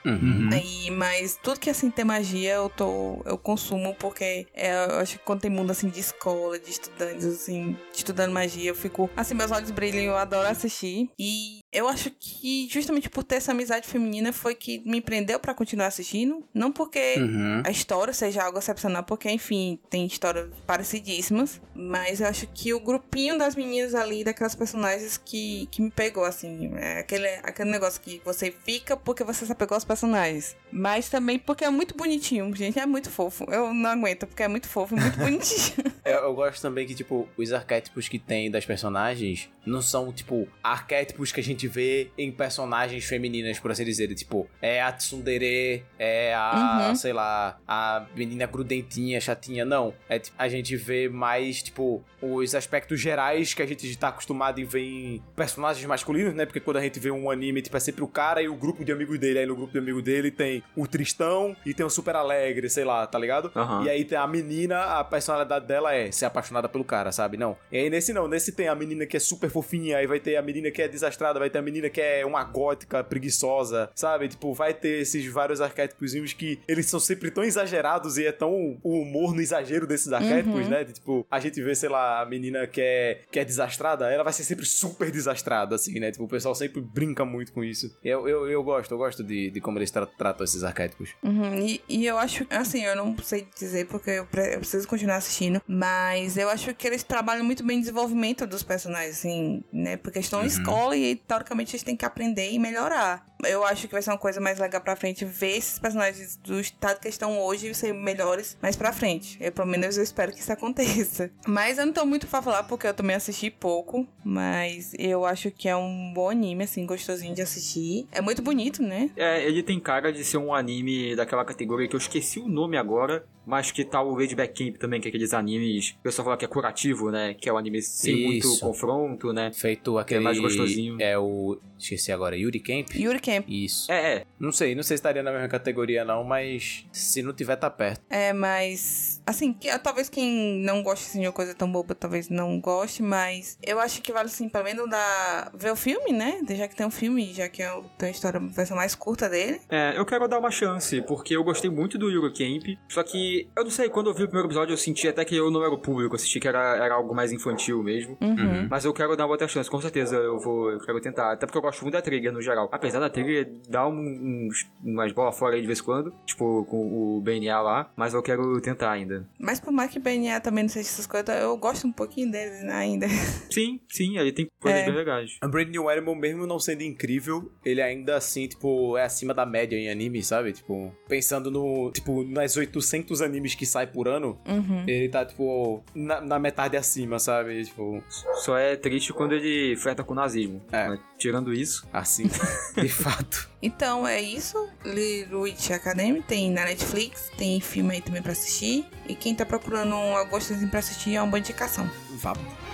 Aí, 0.52 0.90
mas 0.92 1.38
tudo 1.42 1.60
que 1.60 1.70
assim 1.70 1.90
tem 1.90 2.06
magia 2.06 2.54
eu 2.56 2.70
tô 2.70 3.22
eu 3.26 3.38
consumo 3.38 3.96
porque 3.96 4.48
é, 4.54 4.74
eu 4.98 5.02
acho 5.02 5.18
que 5.18 5.26
quando 5.26 5.42
tem 5.42 5.52
mundo 5.52 5.72
assim 5.72 5.90
de 5.90 6.00
escola, 6.00 6.60
de 6.60 6.72
estudantes 6.72 7.26
assim, 7.26 7.78
estudando 7.94 8.32
magia, 8.32 8.70
eu 8.70 8.76
fico 8.76 9.10
assim 9.16 9.34
meus 9.34 9.52
olhos 9.52 9.72
brilham, 9.72 10.04
eu 10.04 10.18
adoro 10.18 10.48
assistir. 10.48 11.10
E 11.18 11.60
eu 11.72 11.88
acho 11.88 12.10
que 12.20 12.68
justamente 12.72 13.10
por 13.10 13.24
ter 13.24 13.36
essa 13.36 13.52
amizade 13.52 13.88
feminina 13.88 14.32
foi 14.32 14.56
que 14.56 14.82
me 14.86 15.02
prendeu 15.02 15.40
pra 15.40 15.54
continuar 15.54 15.88
assistindo, 15.88 16.44
não 16.54 16.72
porque 16.72 17.16
Uhum. 17.18 17.62
a 17.66 17.70
história 17.72 18.14
seja 18.14 18.44
algo 18.44 18.58
excepcional, 18.60 19.04
porque, 19.04 19.30
enfim, 19.30 19.80
tem 19.90 20.06
histórias 20.06 20.50
parecidíssimas. 20.66 21.62
Mas 21.76 22.22
eu 22.22 22.28
acho 22.28 22.48
que 22.48 22.74
o 22.74 22.80
grupinho 22.80 23.38
das 23.38 23.56
meninas 23.56 23.94
ali, 23.94 24.24
daquelas 24.24 24.56
personagens 24.56 25.18
que, 25.18 25.68
que 25.72 25.82
me 25.82 25.92
pegou, 25.92 26.24
assim. 26.24 26.72
É 26.76 27.00
aquele, 27.00 27.28
aquele 27.44 27.70
negócio 27.70 28.02
que 28.02 28.22
você 28.26 28.52
fica 28.64 28.96
porque 28.98 29.24
você 29.24 29.46
se 29.46 29.52
apegou 29.52 29.76
aos 29.76 29.86
personagens. 29.86 30.56
Mas 30.72 31.10
também 31.10 31.38
porque 31.38 31.64
é 31.64 31.70
muito 31.70 31.96
bonitinho, 31.96 32.54
gente. 32.56 32.80
É 32.80 32.86
muito 32.86 33.10
fofo. 33.10 33.46
Eu 33.52 33.74
não 33.74 33.90
aguento, 33.92 34.26
porque 34.26 34.44
é 34.44 34.48
muito 34.48 34.68
fofo 34.68 34.96
e 34.96 35.00
muito 35.00 35.18
bonitinho. 35.20 35.92
Eu, 36.04 36.20
eu 36.24 36.34
gosto 36.34 36.62
também 36.62 36.88
que, 36.88 36.96
tipo, 36.96 37.28
os 37.38 37.52
arquétipos 37.54 38.08
que 38.08 38.18
tem 38.18 38.50
das 38.50 38.66
personagens 38.66 39.50
não 39.68 39.82
são, 39.82 40.12
tipo, 40.12 40.48
arquétipos 40.64 41.32
que 41.32 41.40
a 41.40 41.44
gente 41.44 41.68
vê 41.68 42.10
em 42.18 42.32
personagens 42.32 43.04
femininas, 43.06 43.60
por 43.60 43.72
assim 43.72 43.84
dizer. 43.86 44.08
Tipo, 44.16 44.48
é 44.62 44.82
a 44.82 44.92
tsundere, 44.92 45.84
é 46.00 46.34
a, 46.34 46.88
Uhum. 46.90 46.96
sei 46.96 47.14
lá, 47.14 47.60
a 47.68 48.06
menina 48.16 48.46
grudentinha, 48.46 49.20
chatinha. 49.20 49.66
Não. 49.66 49.94
É, 50.08 50.18
tipo, 50.20 50.36
a 50.40 50.48
gente 50.48 50.76
vê 50.76 51.10
mais, 51.10 51.62
tipo, 51.62 52.04
os 52.22 52.56
aspectos 52.56 53.00
gerais 53.00 53.54
que 53.54 53.62
a 53.62 53.66
gente 53.66 53.96
tá 53.98 54.08
acostumado 54.08 54.60
em 54.60 54.66
ver 54.66 54.82
em 54.82 55.24
personagens 55.36 55.86
masculinos, 55.86 56.34
né? 56.34 56.46
Porque 56.46 56.60
quando 56.60 56.78
a 56.78 56.82
gente 56.82 57.00
vê 57.00 57.12
um 57.12 57.30
anime, 57.30 57.62
tipo, 57.62 57.76
é 57.76 57.80
sempre 57.80 58.04
o 58.04 58.08
cara 58.08 58.42
e 58.42 58.48
o 58.48 58.56
grupo 58.56 58.84
de 58.86 58.92
amigos 58.92 59.20
dele. 59.20 59.40
Aí 59.40 59.46
no 59.46 59.56
grupo 59.56 59.74
de 59.74 59.80
amigos 59.80 60.04
dele 60.04 60.32
tem 60.32 60.64
o 60.76 60.88
Tristão 60.88 61.56
e 61.66 61.74
tem 61.74 61.86
o 61.86 61.90
Super 61.90 62.16
Alegre, 62.16 62.70
sei 62.70 62.86
lá, 62.86 63.06
tá 63.06 63.20
ligado? 63.20 63.52
Aham. 63.56 63.84
E 63.84 63.90
aí 63.90 64.06
tem 64.06 64.18
a 64.18 64.28
menina, 64.28 64.82
a 65.00 65.04
personalidade 65.04 65.66
dela 65.68 65.94
é 65.94 66.12
ser 66.12 66.26
apaixonada 66.26 66.70
pelo 66.70 66.84
cara, 66.84 67.12
sabe? 67.12 67.38
Não. 67.38 67.58
E 67.72 67.78
aí 67.78 67.90
nesse 67.90 68.14
não, 68.14 68.28
nesse 68.28 68.52
tem 68.52 68.68
a 68.68 68.76
menina 68.76 69.06
que 69.06 69.18
é 69.18 69.20
super 69.20 69.50
fofinha, 69.62 69.98
aí 69.98 70.08
vai 70.08 70.20
ter 70.20 70.36
a 70.36 70.42
menina 70.42 70.70
que 70.72 70.82
é 70.82 70.88
desastrada, 70.88 71.40
vai 71.40 71.50
ter 71.50 71.58
a 71.60 71.62
menina 71.62 71.90
que 71.90 72.02
é 72.02 72.26
uma 72.26 72.44
gótica, 72.44 73.04
preguiçosa, 73.04 73.90
sabe? 73.96 74.28
Tipo, 74.28 74.54
vai 74.54 74.74
ter 74.74 75.02
esses 75.02 75.26
vários 75.32 75.62
arquétipos 75.62 76.14
que 76.34 76.60
eles 76.68 76.86
são 76.88 77.00
sempre 77.00 77.30
tão 77.32 77.44
exagerados 77.44 78.18
e 78.18 78.26
é 78.26 78.32
tão 78.32 78.80
o 78.84 79.00
humor 79.02 79.34
no 79.34 79.42
exagero 79.42 79.86
desses 79.88 80.12
arquétipos, 80.12 80.62
Uhum. 80.64 80.70
né? 80.70 80.86
Tipo, 80.86 81.26
a 81.30 81.40
gente 81.40 81.62
vê, 81.62 81.76
sei 81.76 81.90
lá, 81.90 82.22
a 82.22 82.26
menina 82.26 82.66
que 82.68 82.82
é, 82.82 83.22
que 83.32 83.40
é 83.40 83.46
desastrada, 83.46 84.10
ela 84.12 84.24
vai 84.24 84.34
ser 84.34 84.44
sempre 84.44 84.66
super 84.66 85.12
desastrada, 85.12 85.76
assim, 85.76 86.00
né? 86.00 86.12
Tipo, 86.12 86.24
o 86.26 86.28
pessoal 86.28 86.56
sempre 86.56 86.82
brinca 86.82 87.26
muito 87.26 87.52
com 87.54 87.64
isso. 87.64 87.96
Eu, 88.04 88.28
eu, 88.28 88.50
eu 88.50 88.64
gosto, 88.64 88.92
eu 88.94 88.98
gosto 88.98 89.24
de, 89.24 89.50
de 89.52 89.62
como 89.62 89.78
eles 89.80 89.92
tra- 89.92 90.06
tratam 90.06 90.44
esses 90.44 90.64
arquétipos. 90.64 91.10
Uhum, 91.24 91.56
E, 91.60 91.82
e 91.88 92.06
eu 92.06 92.18
acho, 92.18 92.46
assim, 92.50 92.84
eu 92.84 92.96
não 92.96 93.16
sei 93.24 93.48
dizer 93.58 93.88
porque 93.88 94.10
eu, 94.12 94.28
eu 94.52 94.60
preciso 94.60 94.88
continuar 94.88 95.18
assistindo, 95.18 95.62
mas 95.68 96.38
eu 96.38 96.50
acho 96.50 96.74
que 96.74 96.88
eles 96.88 97.04
trabalham 97.04 97.44
muito 97.44 97.64
bem 97.66 97.78
o 97.78 97.82
desenvolvimento 97.82 98.46
dos 98.48 98.64
personagens, 98.64 99.18
assim. 99.20 99.47
Assim, 99.48 99.64
né? 99.72 99.98
Porque 99.98 100.20
estão 100.20 100.40
Uhum. 100.40 100.46
em 100.46 100.48
escola 100.48 100.96
e 100.98 101.16
teoricamente 101.16 101.72
eles 101.76 101.84
têm 101.84 101.96
que 101.96 102.06
aprender 102.06 102.52
e 102.52 102.60
melhorar. 102.60 103.26
Eu 103.46 103.64
acho 103.64 103.88
que 103.88 103.94
vai 103.94 104.02
ser 104.02 104.10
uma 104.12 104.18
coisa 104.18 104.42
mais 104.42 104.58
legal 104.60 104.82
pra 104.82 104.96
frente 104.96 105.24
ver 105.24 105.58
esses 105.58 105.78
personagens 105.80 106.38
do 106.38 106.60
estado 106.60 107.00
que 107.00 107.08
estão 107.08 107.40
hoje 107.40 107.74
ser 107.74 107.94
melhores 107.94 108.58
mais 108.62 108.76
pra 108.76 108.92
frente. 108.92 109.38
Eu, 109.40 109.52
pelo 109.52 109.68
menos 109.68 109.96
eu 109.98 110.04
espero 110.04 110.32
que 110.32 110.40
isso 110.40 110.52
aconteça. 110.52 111.30
Mas 111.48 111.78
eu 111.78 111.86
não 111.86 111.94
tô 111.94 112.06
muito 112.06 112.26
pra 112.28 112.42
falar 112.42 112.64
porque 112.64 112.88
eu 112.88 112.94
também 112.94 113.16
assisti 113.16 113.50
pouco. 113.52 114.08
Mas 114.24 114.94
eu 114.98 115.26
acho 115.26 115.52
que 115.52 115.70
é 115.70 115.76
um 115.76 116.12
bom 116.14 116.30
anime, 116.30 116.64
assim, 116.64 116.86
gostosinho 116.86 117.36
de 117.36 117.42
assistir. 117.42 118.08
É 118.12 118.22
muito 118.22 118.42
bonito, 118.42 118.82
né? 118.82 119.10
É, 119.16 119.44
ele 119.46 119.62
tem 119.62 119.80
cara 119.80 120.12
de 120.12 120.24
ser 120.24 120.38
um 120.38 120.54
anime 120.54 121.16
daquela 121.16 121.46
categoria 121.46 121.88
que 121.88 121.96
eu 121.96 122.00
esqueci 122.00 122.40
o 122.40 122.48
nome 122.48 122.76
agora, 122.78 123.26
mas 123.48 123.72
que 123.72 123.86
tá 123.86 124.02
o 124.02 124.14
Back 124.16 124.66
Camp 124.66 124.78
também, 124.78 125.00
que 125.00 125.08
é 125.08 125.10
aqueles 125.10 125.34
animes, 125.34 125.96
o 126.00 126.04
pessoal 126.04 126.26
fala 126.26 126.38
que 126.38 126.44
é 126.44 126.48
curativo, 126.50 127.10
né? 127.10 127.34
Que 127.34 127.48
é 127.48 127.54
um 127.54 127.58
anime 127.58 127.82
sem 127.82 128.26
muito 128.26 128.48
Isso. 128.48 128.60
confronto, 128.60 129.32
né? 129.32 129.52
Feito 129.54 129.98
aquele. 129.98 130.20
mais 130.20 130.38
gostosinho. 130.38 130.98
É 131.00 131.18
o. 131.18 131.58
Esqueci 131.80 132.12
agora, 132.12 132.36
Yuri 132.36 132.60
Camp? 132.60 132.94
Yuri 132.96 133.20
Camp. 133.20 133.46
Isso. 133.48 133.90
É, 133.92 134.16
é. 134.16 134.26
Não 134.40 134.52
sei, 134.52 134.76
não 134.76 134.84
sei 134.84 134.98
se 134.98 135.00
estaria 135.00 135.24
na 135.24 135.32
mesma 135.32 135.48
categoria, 135.48 136.04
não, 136.04 136.24
mas 136.24 136.86
se 136.92 137.22
não 137.22 137.34
tiver, 137.34 137.56
tá 137.56 137.70
perto. 137.70 138.02
É, 138.10 138.34
mas. 138.34 139.22
Assim, 139.26 139.54
que, 139.54 139.78
talvez 139.80 140.10
quem 140.10 140.60
não 140.60 140.82
goste 140.82 141.06
assim, 141.06 141.22
de 141.22 141.28
uma 141.28 141.34
coisa 141.34 141.54
tão 141.54 141.72
boba, 141.72 141.94
talvez 141.94 142.30
não 142.30 142.60
goste, 142.60 143.04
mas 143.04 143.58
eu 143.64 143.80
acho 143.80 144.02
que 144.02 144.12
vale, 144.12 144.28
assim, 144.28 144.50
pelo 144.50 144.64
menos 144.64 144.90
dar, 144.90 145.52
ver 145.54 145.72
o 145.72 145.76
filme, 145.76 146.12
né? 146.12 146.42
Já 146.50 146.68
que 146.68 146.76
tem 146.76 146.86
um 146.86 146.92
filme, 146.92 147.34
já 147.34 147.48
que 147.48 147.62
é, 147.62 147.72
tem 147.98 148.10
a 148.10 148.12
história, 148.12 148.40
a 148.40 148.44
versão 148.44 148.76
mais 148.76 148.96
curta 148.96 149.30
dele. 149.30 149.62
É, 149.70 149.94
eu 149.96 150.06
quero 150.06 150.28
dar 150.28 150.40
uma 150.40 150.52
chance, 150.52 151.02
porque 151.04 151.36
eu 151.36 151.44
gostei 151.44 151.70
muito 151.70 151.98
do 151.98 152.10
Eurocamp, 152.10 152.78
só 152.90 153.04
que, 153.04 153.37
eu 153.56 153.64
não 153.64 153.72
sei, 153.72 153.90
quando 153.90 154.10
eu 154.10 154.14
vi 154.14 154.24
o 154.24 154.28
primeiro 154.28 154.48
episódio 154.48 154.74
eu 154.74 154.78
senti 154.78 155.08
até 155.08 155.24
que 155.26 155.36
eu 155.36 155.50
não 155.52 155.62
era 155.64 155.74
o 155.74 155.78
público, 155.78 156.16
eu 156.16 156.20
senti 156.20 156.40
que 156.40 156.48
era, 156.48 156.78
era 156.78 156.96
algo 156.96 157.14
mais 157.14 157.32
infantil 157.32 157.84
mesmo. 157.84 158.18
Uhum. 158.22 158.68
Mas 158.70 158.86
eu 158.86 158.94
quero 158.94 159.16
dar 159.16 159.26
uma 159.26 159.32
outra 159.34 159.48
chance, 159.48 159.70
com 159.70 159.80
certeza 159.82 160.16
eu 160.16 160.40
vou, 160.40 160.72
eu 160.72 160.80
quero 160.80 161.00
tentar. 161.02 161.32
Até 161.34 161.46
porque 161.46 161.58
eu 161.58 161.62
gosto 161.62 161.82
muito 161.82 161.94
da 161.94 162.02
Trigger 162.02 162.32
no 162.32 162.42
geral. 162.42 162.70
Apesar 162.72 163.00
da 163.00 163.10
Trigger 163.10 163.52
dar 163.70 163.88
um- 163.88 164.48
uns, 164.48 164.66
umas 164.84 165.12
bolas 165.12 165.38
fora 165.38 165.56
aí 165.56 165.62
de 165.62 165.68
vez 165.68 165.80
em 165.80 165.84
quando, 165.84 166.14
tipo 166.26 166.66
com 166.66 167.18
o 167.18 167.22
BNA 167.22 167.62
lá, 167.62 167.92
mas 167.96 168.14
eu 168.14 168.22
quero 168.24 168.60
tentar 168.62 168.92
ainda. 168.92 169.28
Mas 169.40 169.60
por 169.60 169.72
mais 169.72 169.92
que 169.92 170.00
BNA 170.00 170.40
também 170.42 170.64
não 170.64 170.70
seja 170.70 170.88
essas 170.88 171.06
coisas, 171.08 171.28
eu 171.42 171.58
gosto 171.58 171.86
um 171.88 171.92
pouquinho 171.92 172.32
dele 172.32 172.64
né, 172.64 172.74
ainda. 172.74 173.08
Sim, 173.52 173.80
sim, 173.90 174.18
aí 174.18 174.32
tem 174.32 174.48
coisas 174.62 174.82
É. 174.82 174.86
bem 174.86 174.94
legais. 174.96 175.38
A 175.42 175.48
Brand 175.48 175.70
New 175.70 175.90
Animal, 175.90 176.16
mesmo 176.16 176.46
não 176.46 176.60
sendo 176.60 176.84
incrível, 176.84 177.52
ele 177.66 177.82
ainda 177.82 178.16
assim, 178.18 178.48
tipo, 178.48 178.98
é 178.98 179.04
acima 179.04 179.34
da 179.34 179.46
média 179.46 179.76
em 179.76 179.90
anime, 179.90 180.22
sabe? 180.24 180.54
Tipo, 180.54 180.94
pensando 181.08 181.50
no, 181.50 181.92
tipo, 181.92 182.24
nas 182.24 182.56
800 182.58 183.22
animes 183.28 183.54
que 183.56 183.66
sai 183.66 183.86
por 183.88 184.08
ano, 184.08 184.40
Uhum. 184.48 184.84
ele 184.88 185.08
tá, 185.10 185.24
tipo, 185.26 185.84
na, 185.94 186.20
na 186.22 186.40
metade 186.40 186.76
acima, 186.76 187.20
sabe? 187.20 187.64
Tipo, 187.66 188.04
Só 188.44 188.58
é 188.58 188.76
triste 188.76 189.14
quando 189.14 189.34
ele 189.34 189.76
flerta 189.76 190.04
com 190.04 190.14
o 190.14 190.16
nazismo. 190.16 190.62
É. 190.72 190.88
Mas, 190.88 191.00
tirando 191.18 191.54
isso, 191.54 191.88
assim, 191.94 192.28
de 192.76 192.90
fato. 192.90 193.50
Então 193.62 194.08
é 194.08 194.22
isso. 194.22 194.68
Little 194.86 195.42
Witch 195.42 195.72
Academy 195.72 196.22
tem 196.22 196.52
na 196.52 196.66
Netflix, 196.66 197.30
tem 197.38 197.60
filme 197.60 197.94
aí 197.96 198.02
também 198.02 198.22
pra 198.22 198.32
assistir. 198.32 198.86
E 199.08 199.16
quem 199.16 199.34
tá 199.36 199.46
procurando 199.46 199.96
um 199.96 200.28
gostosinho 200.30 200.70
pra 200.70 200.80
assistir 200.80 201.16
é 201.16 201.22
uma 201.22 201.28
boa 201.30 201.40
indicação. 201.40 201.90
Vamos. 202.16 202.67